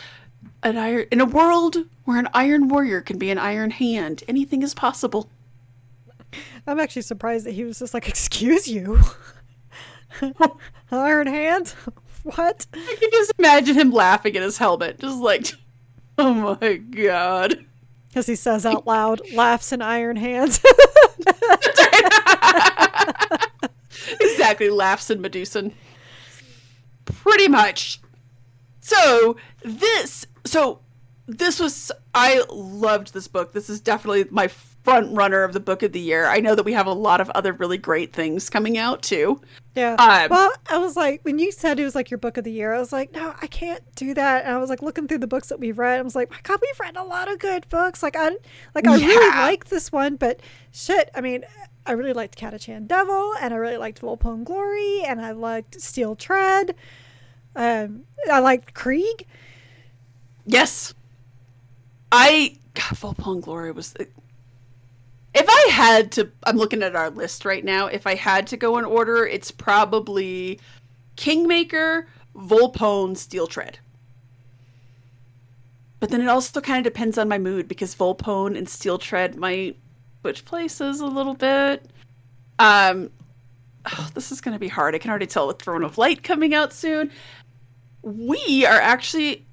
An 0.62 0.76
iron 0.76 1.06
in 1.10 1.20
a 1.20 1.24
world 1.24 1.76
where 2.04 2.18
an 2.18 2.28
iron 2.34 2.68
warrior 2.68 3.00
can 3.00 3.18
be 3.18 3.30
an 3.30 3.38
iron 3.38 3.70
hand, 3.70 4.24
anything 4.26 4.62
is 4.62 4.74
possible. 4.74 5.28
I'm 6.66 6.80
actually 6.80 7.02
surprised 7.02 7.46
that 7.46 7.52
he 7.52 7.64
was 7.64 7.78
just 7.78 7.94
like, 7.94 8.08
excuse 8.08 8.68
you. 8.68 9.00
Iron 10.92 11.26
Hand? 11.26 11.74
What? 12.24 12.66
I 12.72 12.96
can 13.00 13.10
just 13.10 13.32
imagine 13.36 13.74
him 13.74 13.90
laughing 13.90 14.36
at 14.36 14.44
his 14.44 14.56
helmet, 14.56 15.00
just 15.00 15.18
like, 15.18 15.54
oh 16.18 16.32
my 16.32 16.76
god. 16.76 17.66
Because 18.08 18.26
he 18.26 18.36
says 18.36 18.64
out 18.64 18.86
loud, 18.86 19.20
laughs 19.34 19.72
in 19.72 19.82
Iron 19.82 20.14
Hands. 20.14 20.60
exactly, 24.20 24.70
laughs 24.70 25.10
in 25.10 25.20
Medusan. 25.20 25.74
Pretty 27.06 27.48
much. 27.48 28.00
So, 28.80 29.36
this, 29.64 30.24
so, 30.44 30.78
this 31.26 31.58
was, 31.58 31.90
I 32.14 32.44
loved 32.50 33.14
this 33.14 33.26
book. 33.26 33.52
This 33.52 33.68
is 33.68 33.80
definitely 33.80 34.26
my 34.30 34.48
front 34.82 35.14
runner 35.14 35.44
of 35.44 35.52
the 35.52 35.60
book 35.60 35.82
of 35.82 35.92
the 35.92 36.00
year. 36.00 36.26
I 36.26 36.40
know 36.40 36.54
that 36.54 36.64
we 36.64 36.72
have 36.72 36.86
a 36.86 36.92
lot 36.92 37.20
of 37.20 37.30
other 37.30 37.52
really 37.52 37.78
great 37.78 38.12
things 38.12 38.50
coming 38.50 38.76
out 38.76 39.02
too. 39.02 39.40
Yeah. 39.74 39.94
Um, 39.94 40.28
well, 40.28 40.52
I 40.68 40.78
was 40.78 40.96
like, 40.96 41.20
when 41.22 41.38
you 41.38 41.52
said 41.52 41.78
it 41.78 41.84
was 41.84 41.94
like 41.94 42.10
your 42.10 42.18
book 42.18 42.36
of 42.36 42.44
the 42.44 42.50
year, 42.50 42.74
I 42.74 42.78
was 42.78 42.92
like, 42.92 43.12
no, 43.12 43.34
I 43.40 43.46
can't 43.46 43.82
do 43.94 44.12
that. 44.14 44.44
And 44.44 44.54
I 44.54 44.58
was 44.58 44.70
like 44.70 44.82
looking 44.82 45.06
through 45.06 45.18
the 45.18 45.26
books 45.26 45.48
that 45.48 45.60
we've 45.60 45.78
read. 45.78 45.98
I 45.98 46.02
was 46.02 46.16
like, 46.16 46.30
my 46.30 46.38
God, 46.42 46.58
we've 46.60 46.80
read 46.80 46.96
a 46.96 47.04
lot 47.04 47.30
of 47.30 47.38
good 47.38 47.68
books. 47.68 48.02
Like 48.02 48.16
I, 48.16 48.30
like 48.74 48.86
I 48.86 48.96
yeah. 48.96 49.06
really 49.06 49.36
like 49.36 49.66
this 49.66 49.92
one, 49.92 50.16
but 50.16 50.40
shit, 50.72 51.10
I 51.14 51.20
mean. 51.20 51.44
I 51.84 51.92
really 51.94 52.12
liked 52.12 52.38
Catachan 52.38 52.86
Devil, 52.86 53.34
and 53.40 53.52
I 53.52 53.56
really 53.56 53.76
liked 53.76 54.00
Volpone 54.00 54.44
Glory, 54.44 55.02
and 55.02 55.20
I 55.20 55.32
liked 55.32 55.80
Steel 55.80 56.14
Tread. 56.14 56.76
Um, 57.56 58.04
I 58.30 58.38
liked 58.38 58.72
Krieg. 58.72 59.26
Yes, 60.46 60.94
I 62.12 62.56
God, 62.74 62.96
Volpone 62.96 63.40
Glory 63.42 63.72
was 63.72 63.96
if 65.34 65.46
I 65.48 65.70
had 65.72 66.12
to, 66.12 66.30
I'm 66.44 66.56
looking 66.56 66.82
at 66.82 66.94
our 66.94 67.10
list 67.10 67.44
right 67.44 67.64
now. 67.64 67.86
If 67.86 68.06
I 68.06 68.14
had 68.14 68.46
to 68.48 68.56
go 68.56 68.78
in 68.78 68.84
order, 68.84 69.26
it's 69.26 69.50
probably 69.50 70.60
Kingmaker, 71.16 72.06
Volpone, 72.36 73.16
Steel 73.16 73.46
Tread. 73.46 73.78
But 76.00 76.10
then 76.10 76.20
it 76.20 76.28
also 76.28 76.60
kind 76.60 76.84
of 76.84 76.92
depends 76.92 77.16
on 77.16 77.28
my 77.28 77.38
mood 77.38 77.68
because 77.68 77.94
Volpone 77.94 78.58
and 78.58 78.68
Steel 78.68 78.98
Tread 78.98 79.36
might 79.36 79.78
switch 80.20 80.44
places 80.44 81.00
a 81.00 81.06
little 81.06 81.34
bit. 81.34 81.88
Um, 82.58 83.10
oh, 83.86 84.10
this 84.12 84.32
is 84.32 84.40
going 84.40 84.54
to 84.54 84.58
be 84.58 84.68
hard. 84.68 84.94
I 84.94 84.98
can 84.98 85.10
already 85.10 85.26
tell 85.26 85.46
with 85.46 85.62
Throne 85.62 85.84
of 85.84 85.98
Light 85.98 86.22
coming 86.22 86.54
out 86.54 86.72
soon. 86.72 87.10
We 88.02 88.66
are 88.66 88.80
actually 88.80 89.46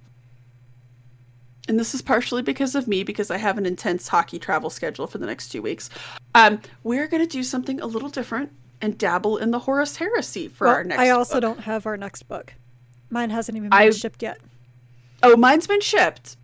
and 1.69 1.79
this 1.79 1.93
is 1.93 2.01
partially 2.01 2.41
because 2.41 2.73
of 2.73 2.87
me 2.87 3.03
because 3.03 3.29
I 3.29 3.37
have 3.37 3.57
an 3.57 3.65
intense 3.65 4.07
hockey 4.07 4.39
travel 4.39 4.71
schedule 4.71 5.05
for 5.05 5.19
the 5.19 5.27
next 5.27 5.49
two 5.49 5.61
weeks. 5.61 5.89
Um, 6.33 6.59
we're 6.83 7.07
going 7.07 7.21
to 7.21 7.29
do 7.29 7.43
something 7.43 7.79
a 7.79 7.85
little 7.85 8.09
different 8.09 8.51
and 8.81 8.97
dabble 8.97 9.37
in 9.37 9.51
the 9.51 9.59
Horus 9.59 9.95
Heresy 9.95 10.47
for 10.47 10.65
well, 10.65 10.75
our 10.75 10.83
next. 10.83 10.99
I 10.99 11.11
also 11.11 11.35
book. 11.35 11.41
don't 11.41 11.59
have 11.61 11.85
our 11.85 11.95
next 11.95 12.23
book. 12.23 12.55
Mine 13.11 13.29
hasn't 13.29 13.55
even 13.55 13.69
been 13.69 13.79
I, 13.79 13.89
shipped 13.91 14.23
yet. 14.23 14.39
Oh, 15.21 15.37
mine's 15.37 15.67
been 15.67 15.81
shipped, 15.81 16.37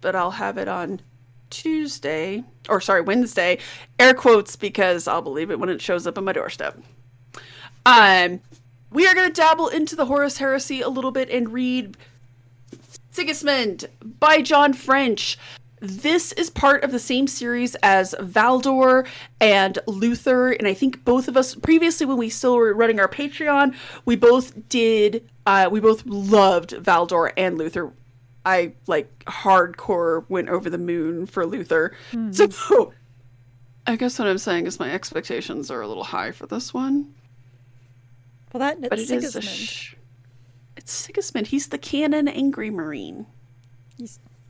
but 0.00 0.14
I'll 0.14 0.32
have 0.32 0.58
it 0.58 0.68
on 0.68 1.00
Tuesday 1.50 2.44
or 2.68 2.80
sorry 2.80 3.00
Wednesday. 3.00 3.58
Air 3.98 4.14
quotes 4.14 4.54
because 4.54 5.08
I'll 5.08 5.22
believe 5.22 5.50
it 5.50 5.58
when 5.58 5.70
it 5.70 5.82
shows 5.82 6.06
up 6.06 6.18
on 6.18 6.24
my 6.24 6.32
doorstep. 6.32 6.78
Um, 7.84 8.40
we 8.92 9.08
are 9.08 9.14
going 9.14 9.28
to 9.28 9.32
dabble 9.32 9.68
into 9.68 9.96
the 9.96 10.06
Horus 10.06 10.38
Heresy 10.38 10.82
a 10.82 10.88
little 10.88 11.10
bit 11.10 11.30
and 11.30 11.52
read 11.52 11.96
Sigismund 13.18 13.86
by 14.20 14.40
John 14.42 14.72
French. 14.72 15.36
This 15.80 16.30
is 16.30 16.50
part 16.50 16.84
of 16.84 16.92
the 16.92 17.00
same 17.00 17.26
series 17.26 17.74
as 17.82 18.14
Valdor 18.20 19.08
and 19.40 19.76
Luther, 19.88 20.52
and 20.52 20.68
I 20.68 20.74
think 20.74 21.04
both 21.04 21.26
of 21.26 21.36
us 21.36 21.56
previously, 21.56 22.06
when 22.06 22.16
we 22.16 22.28
still 22.28 22.54
were 22.54 22.72
running 22.74 23.00
our 23.00 23.08
Patreon, 23.08 23.74
we 24.04 24.14
both 24.14 24.68
did. 24.68 25.28
Uh, 25.46 25.68
we 25.68 25.80
both 25.80 26.06
loved 26.06 26.70
Valdor 26.70 27.32
and 27.36 27.58
Luther. 27.58 27.92
I 28.46 28.74
like 28.86 29.08
hardcore 29.24 30.24
went 30.28 30.48
over 30.48 30.70
the 30.70 30.78
moon 30.78 31.26
for 31.26 31.44
Luther. 31.44 31.96
Mm. 32.12 32.52
So 32.52 32.92
I 33.88 33.96
guess 33.96 34.16
what 34.20 34.28
I'm 34.28 34.38
saying 34.38 34.68
is 34.68 34.78
my 34.78 34.92
expectations 34.92 35.72
are 35.72 35.80
a 35.80 35.88
little 35.88 36.04
high 36.04 36.30
for 36.30 36.46
this 36.46 36.72
one. 36.72 37.12
Well, 38.52 38.60
that 38.60 38.80
but 38.80 39.00
it 39.00 39.08
Sigismund. 39.08 39.24
is 39.24 39.36
a 39.36 39.42
sh- 39.42 39.96
it's 40.78 40.92
Sigismund. 40.92 41.48
He's 41.48 41.66
the 41.66 41.76
canon 41.76 42.28
angry 42.28 42.70
marine. 42.70 43.26
He 43.98 44.08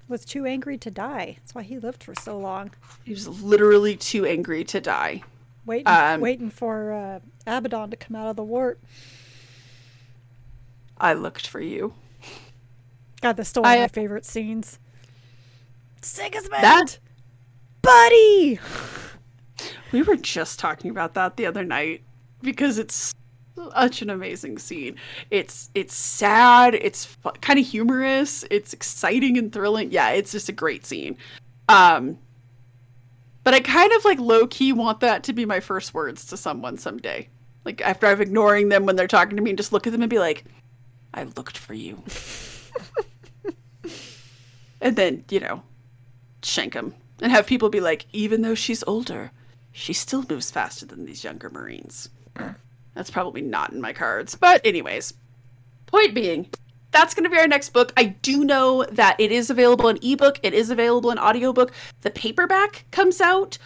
was 0.09 0.27
too 0.27 0.45
angry 0.45 0.77
to 0.79 0.91
die. 0.91 1.39
That's 1.39 1.55
why 1.55 1.63
he 1.63 1.79
lived 1.79 2.05
for 2.05 2.15
so 2.15 2.39
long. 2.39 2.71
He 3.03 3.13
was 3.13 3.27
literally 3.27 3.97
too 3.97 4.27
angry 4.27 4.63
to 4.65 4.81
die. 4.81 5.23
Waiting, 5.65 5.87
um, 5.87 6.21
waiting 6.21 6.51
for 6.51 6.93
uh, 6.93 7.21
Abaddon 7.47 7.91
to 7.91 7.97
come 7.97 8.15
out 8.15 8.29
of 8.29 8.37
the 8.37 8.45
warp. 8.45 8.79
I 10.99 11.15
looked 11.15 11.47
for 11.47 11.61
you. 11.61 11.95
God, 13.23 13.37
that's 13.37 13.49
still 13.49 13.63
one 13.63 13.73
of 13.73 13.81
my 13.81 13.89
favorite 13.89 14.27
scenes. 14.27 14.79
Sigismund, 16.03 16.63
that 16.63 16.99
buddy. 17.81 18.61
We 19.93 20.03
were 20.03 20.17
just 20.17 20.59
talking 20.59 20.91
about 20.91 21.15
that 21.15 21.37
the 21.39 21.47
other 21.47 21.65
night 21.65 22.03
because 22.43 22.79
it's 22.79 23.15
such 23.73 24.03
an 24.03 24.11
amazing 24.11 24.59
scene. 24.59 24.97
It's 25.31 25.71
it's 25.75 25.95
sad, 25.95 26.75
it's 26.75 27.17
kind 27.41 27.59
of 27.59 27.67
humorous, 27.67 28.45
it's 28.51 28.73
exciting 28.73 29.39
and 29.39 29.53
thrilling. 29.53 29.91
Yeah, 29.93 30.11
it's 30.11 30.33
just 30.33 30.49
a 30.49 30.53
great 30.53 30.87
scene. 30.87 31.17
Um 31.69 32.19
but 33.45 33.55
I 33.55 33.61
kind 33.61 33.93
of 33.93 34.05
like 34.05 34.19
low 34.19 34.47
key 34.47 34.73
want 34.73 35.01
that 35.01 35.23
to 35.25 35.33
be 35.33 35.47
my 35.47 35.61
first 35.61 35.95
words 35.95 36.27
to 36.27 36.37
someone 36.37 36.77
someday. 36.77 37.29
Like 37.65 37.81
after 37.81 38.07
I've 38.07 38.21
ignoring 38.21 38.69
them 38.69 38.87
when 38.87 38.97
they're 38.97 39.07
talking 39.07 39.37
to 39.37 39.43
me 39.43 39.51
and 39.51 39.59
just 39.59 39.73
look 39.73 39.87
at 39.87 39.93
them 39.93 40.03
and 40.03 40.11
be 40.11 40.19
like, 40.19 40.45
"I 41.15 41.25
looked 41.25 41.57
for 41.57 41.75
you." 41.75 42.03
and 44.81 44.97
then, 44.97 45.25
you 45.31 45.41
know, 45.41 45.63
shank 46.43 46.75
them 46.75 46.95
and 47.21 47.33
have 47.33 47.47
people 47.47 47.69
be 47.69 47.81
like, 47.81 48.07
"Even 48.13 48.43
though 48.43 48.55
she's 48.55 48.85
older, 48.87 49.33
she 49.73 49.93
still 49.93 50.25
moves 50.29 50.51
faster 50.51 50.87
than 50.87 51.05
these 51.05 51.25
younger 51.25 51.51
Marines." 51.51 52.11
That's 52.99 53.13
probably 53.13 53.43
not 53.43 53.73
in 53.73 53.81
my 53.81 53.93
cards. 53.93 54.35
But, 54.35 54.61
anyways, 54.67 55.15
point 55.87 56.17
being, 56.17 56.51
that's 56.91 57.15
going 57.15 57.23
to 57.23 57.31
be 57.31 57.39
our 57.39 57.47
next 57.47 57.69
book. 57.69 57.93
I 57.97 58.07
do 58.07 58.45
know 58.45 58.85
that 58.91 59.15
it 59.21 59.31
is 59.31 59.51
available 59.51 59.89
in 59.89 60.01
ebook, 60.03 60.41
it 60.43 60.53
is 60.53 60.69
available 60.69 61.13
in 61.13 61.19
audiobook. 61.19 61.71
The 62.01 62.11
paperback 62.11 62.87
comes 62.91 63.21
out 63.21 63.57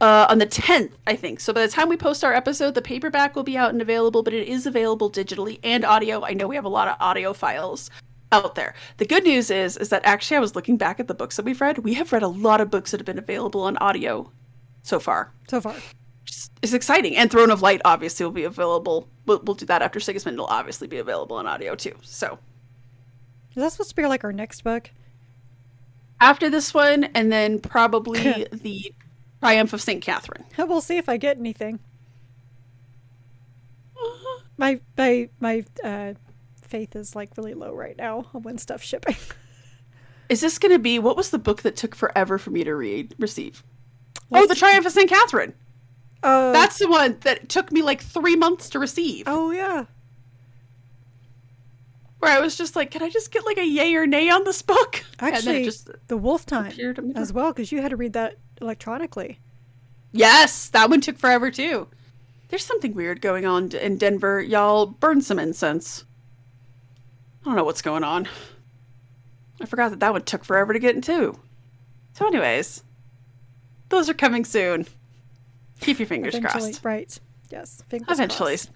uh, 0.00 0.26
on 0.28 0.38
the 0.38 0.48
10th, 0.48 0.94
I 1.06 1.14
think. 1.14 1.38
So 1.38 1.52
by 1.52 1.64
the 1.64 1.72
time 1.72 1.88
we 1.88 1.96
post 1.96 2.24
our 2.24 2.34
episode, 2.34 2.74
the 2.74 2.82
paperback 2.82 3.36
will 3.36 3.44
be 3.44 3.56
out 3.56 3.70
and 3.70 3.80
available, 3.80 4.24
but 4.24 4.34
it 4.34 4.48
is 4.48 4.66
available 4.66 5.08
digitally 5.08 5.60
and 5.62 5.84
audio. 5.84 6.24
I 6.24 6.32
know 6.32 6.48
we 6.48 6.56
have 6.56 6.64
a 6.64 6.68
lot 6.68 6.88
of 6.88 6.96
audio 6.98 7.32
files 7.32 7.88
out 8.32 8.56
there. 8.56 8.74
The 8.96 9.06
good 9.06 9.22
news 9.22 9.48
is 9.48 9.76
is 9.76 9.90
that 9.90 10.02
actually 10.04 10.38
I 10.38 10.40
was 10.40 10.56
looking 10.56 10.76
back 10.76 10.98
at 10.98 11.06
the 11.06 11.14
books 11.14 11.36
that 11.36 11.44
we've 11.44 11.60
read. 11.60 11.78
We 11.78 11.94
have 11.94 12.12
read 12.12 12.24
a 12.24 12.28
lot 12.28 12.60
of 12.60 12.68
books 12.68 12.90
that 12.90 12.98
have 12.98 13.06
been 13.06 13.16
available 13.16 13.60
on 13.62 13.76
audio 13.76 14.32
so 14.82 14.98
far. 14.98 15.32
So 15.46 15.60
far 15.60 15.76
is 16.62 16.74
exciting. 16.74 17.16
And 17.16 17.30
Throne 17.30 17.50
of 17.50 17.62
Light 17.62 17.80
obviously 17.84 18.24
will 18.24 18.32
be 18.32 18.44
available. 18.44 19.08
We'll, 19.26 19.40
we'll 19.40 19.54
do 19.54 19.66
that 19.66 19.82
after 19.82 20.00
Sigismund. 20.00 20.36
It'll 20.36 20.46
obviously 20.46 20.88
be 20.88 20.98
available 20.98 21.38
in 21.40 21.46
audio 21.46 21.74
too. 21.74 21.96
So, 22.02 22.38
is 23.54 23.62
that 23.62 23.72
supposed 23.72 23.90
to 23.90 23.96
be 23.96 24.06
like 24.06 24.24
our 24.24 24.32
next 24.32 24.62
book? 24.62 24.90
After 26.20 26.48
this 26.48 26.72
one, 26.72 27.04
and 27.04 27.32
then 27.32 27.58
probably 27.58 28.46
the 28.52 28.94
Triumph 29.40 29.72
of 29.72 29.82
Saint 29.82 30.02
Catherine. 30.02 30.44
We'll 30.58 30.80
see 30.80 30.96
if 30.96 31.08
I 31.08 31.16
get 31.16 31.36
anything. 31.36 31.80
my 34.56 34.80
my 34.96 35.28
my 35.40 35.64
uh, 35.82 36.14
faith 36.60 36.94
is 36.96 37.16
like 37.16 37.36
really 37.36 37.54
low 37.54 37.74
right 37.74 37.96
now 37.96 38.22
when 38.32 38.58
stuff 38.58 38.82
shipping. 38.82 39.16
Is 40.28 40.40
this 40.40 40.58
going 40.58 40.72
to 40.72 40.78
be 40.78 40.98
what 40.98 41.16
was 41.16 41.28
the 41.28 41.38
book 41.38 41.60
that 41.60 41.76
took 41.76 41.94
forever 41.94 42.38
for 42.38 42.50
me 42.50 42.64
to 42.64 42.74
read 42.74 43.14
receive? 43.18 43.62
Oh, 44.30 44.46
the 44.46 44.54
Triumph 44.54 44.86
of 44.86 44.92
St. 44.92 45.10
Catherine. 45.10 45.52
Uh, 46.22 46.52
That's 46.52 46.78
the 46.78 46.88
one 46.88 47.18
that 47.22 47.48
took 47.48 47.72
me 47.72 47.82
like 47.82 48.02
three 48.02 48.36
months 48.36 48.70
to 48.70 48.78
receive. 48.78 49.24
Oh 49.26 49.50
yeah. 49.50 49.86
Where 52.18 52.30
I 52.30 52.38
was 52.38 52.56
just 52.56 52.76
like, 52.76 52.92
can 52.92 53.02
I 53.02 53.08
just 53.10 53.32
get 53.32 53.44
like 53.44 53.58
a 53.58 53.66
yay 53.66 53.94
or 53.96 54.06
nay 54.06 54.30
on 54.30 54.44
this 54.44 54.62
book? 54.62 55.04
Actually, 55.18 55.64
just 55.64 55.90
the 56.06 56.16
Wolf 56.16 56.46
Time 56.46 56.72
as 57.16 57.32
well, 57.32 57.52
because 57.52 57.72
you 57.72 57.82
had 57.82 57.90
to 57.90 57.96
read 57.96 58.12
that 58.12 58.36
electronically. 58.60 59.40
Yes, 60.12 60.68
that 60.68 60.88
one 60.88 61.00
took 61.00 61.18
forever 61.18 61.50
too. 61.50 61.88
There's 62.48 62.64
something 62.64 62.94
weird 62.94 63.20
going 63.22 63.44
on 63.44 63.72
in 63.72 63.96
Denver. 63.98 64.40
Y'all 64.40 64.86
burn 64.86 65.22
some 65.22 65.38
incense. 65.38 66.04
I 67.42 67.46
don't 67.46 67.56
know 67.56 67.64
what's 67.64 67.82
going 67.82 68.04
on. 68.04 68.28
I 69.60 69.64
forgot 69.66 69.88
that 69.90 70.00
that 70.00 70.12
one 70.12 70.22
took 70.22 70.44
forever 70.44 70.72
to 70.72 70.78
get 70.78 70.94
into. 70.94 71.38
So, 72.12 72.26
anyways, 72.26 72.84
those 73.88 74.08
are 74.08 74.14
coming 74.14 74.44
soon. 74.44 74.86
Keep 75.82 75.98
your 75.98 76.06
fingers 76.06 76.34
Eventually, 76.34 76.72
crossed. 76.72 76.84
Right. 76.84 77.20
Yes. 77.50 77.82
Fingers 77.88 78.08
Eventually. 78.16 78.52
Crossed. 78.56 78.70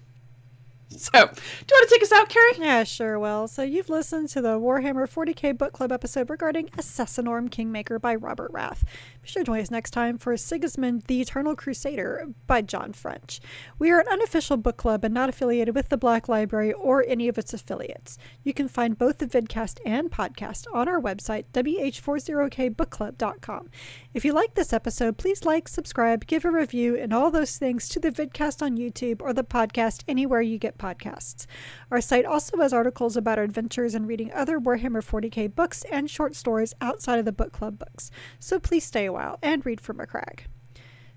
So, 0.97 1.11
do 1.11 1.19
you 1.19 1.25
want 1.25 1.89
to 1.89 1.93
take 1.93 2.01
us 2.01 2.13
out, 2.13 2.29
Carrie? 2.29 2.53
Yeah, 2.59 2.85
sure 2.85 3.19
Well, 3.19 3.49
So, 3.49 3.61
you've 3.61 3.89
listened 3.89 4.29
to 4.29 4.39
the 4.41 4.57
Warhammer 4.57 5.05
40k 5.05 5.57
Book 5.57 5.73
Club 5.73 5.91
episode 5.91 6.29
regarding 6.29 6.69
Assassinorum 6.69 7.51
Kingmaker 7.51 7.99
by 7.99 8.15
Robert 8.15 8.49
Rath. 8.51 8.85
Be 9.21 9.27
sure 9.27 9.43
to 9.43 9.47
join 9.47 9.59
us 9.59 9.69
next 9.69 9.91
time 9.91 10.17
for 10.17 10.37
Sigismund 10.37 11.01
the 11.03 11.19
Eternal 11.19 11.57
Crusader 11.57 12.27
by 12.47 12.61
John 12.61 12.93
French. 12.93 13.41
We 13.77 13.91
are 13.91 13.99
an 13.99 14.07
unofficial 14.09 14.55
book 14.55 14.77
club 14.77 15.03
and 15.03 15.13
not 15.13 15.27
affiliated 15.27 15.75
with 15.75 15.89
the 15.89 15.97
Black 15.97 16.29
Library 16.29 16.71
or 16.71 17.03
any 17.05 17.27
of 17.27 17.37
its 17.37 17.53
affiliates. 17.53 18.17
You 18.43 18.53
can 18.53 18.69
find 18.69 18.97
both 18.97 19.17
the 19.17 19.27
vidcast 19.27 19.79
and 19.85 20.09
podcast 20.09 20.67
on 20.73 20.87
our 20.87 21.01
website, 21.01 21.43
wh40kbookclub.com. 21.53 23.69
If 24.13 24.23
you 24.23 24.31
like 24.33 24.53
this 24.55 24.71
episode, 24.71 25.17
please 25.17 25.43
like, 25.43 25.67
subscribe, 25.67 26.25
give 26.25 26.45
a 26.45 26.51
review, 26.51 26.95
and 26.95 27.13
all 27.13 27.29
those 27.29 27.57
things 27.57 27.89
to 27.89 27.99
the 27.99 28.11
vidcast 28.11 28.61
on 28.61 28.77
YouTube 28.77 29.21
or 29.21 29.33
the 29.33 29.43
podcast 29.43 30.05
anywhere 30.07 30.41
you 30.41 30.57
get 30.57 30.76
podcasts. 30.77 31.45
Our 31.91 32.01
site 32.01 32.25
also 32.25 32.57
has 32.57 32.73
articles 32.73 33.17
about 33.17 33.37
our 33.37 33.43
adventures 33.43 33.95
in 33.95 34.05
reading 34.05 34.31
other 34.33 34.59
Warhammer 34.59 35.03
40k 35.03 35.53
books 35.53 35.83
and 35.91 36.09
short 36.09 36.35
stories 36.35 36.73
outside 36.81 37.19
of 37.19 37.25
the 37.25 37.31
book 37.31 37.51
club 37.51 37.79
books, 37.79 38.11
so 38.39 38.59
please 38.59 38.83
stay 38.83 39.05
a 39.05 39.13
while 39.13 39.39
and 39.41 39.65
read 39.65 39.81
from 39.81 39.99
a 39.99 40.07
crag. 40.07 40.45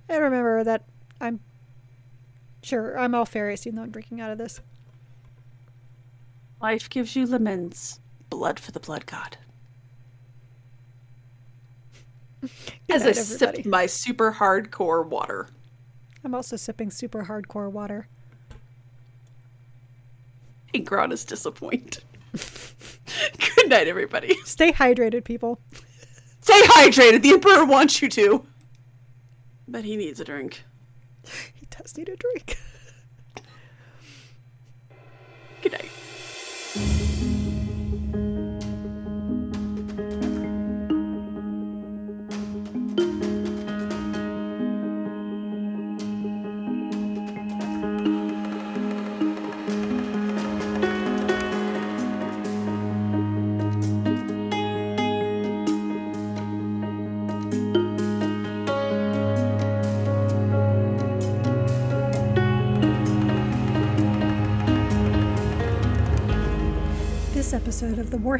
And 0.08 0.22
remember 0.22 0.64
that 0.64 0.84
I'm 1.20 1.40
sure 2.62 2.98
I'm 2.98 3.14
all 3.14 3.26
furious 3.26 3.66
even 3.66 3.76
though 3.76 3.82
I'm 3.82 3.90
drinking 3.90 4.20
out 4.20 4.32
of 4.32 4.38
this. 4.38 4.60
Life 6.60 6.90
gives 6.90 7.16
you 7.16 7.26
lemons, 7.26 8.00
blood 8.28 8.60
for 8.60 8.72
the 8.72 8.80
blood 8.80 9.06
god. 9.06 9.38
As 12.90 13.04
night, 13.04 13.08
I 13.08 13.12
sip 13.12 13.66
my 13.66 13.86
super 13.86 14.32
hardcore 14.32 15.06
water. 15.06 15.48
I'm 16.24 16.34
also 16.34 16.56
sipping 16.56 16.90
super 16.90 17.24
hardcore 17.24 17.70
water. 17.70 18.08
Angron 20.74 21.12
is 21.12 21.24
disappointed. 21.24 22.04
Good 22.32 23.68
night, 23.68 23.88
everybody. 23.88 24.36
Stay 24.44 24.72
hydrated, 24.72 25.24
people. 25.24 25.60
Stay 26.40 26.60
hydrated. 26.62 27.22
The 27.22 27.32
Emperor 27.32 27.64
wants 27.64 28.00
you 28.00 28.08
to. 28.10 28.46
But 29.66 29.84
he 29.84 29.96
needs 29.96 30.20
a 30.20 30.24
drink. 30.24 30.64
He 31.54 31.66
does 31.70 31.96
need 31.96 32.08
a 32.08 32.16
drink. 32.16 32.58
Good 35.62 35.72
night. 35.72 35.90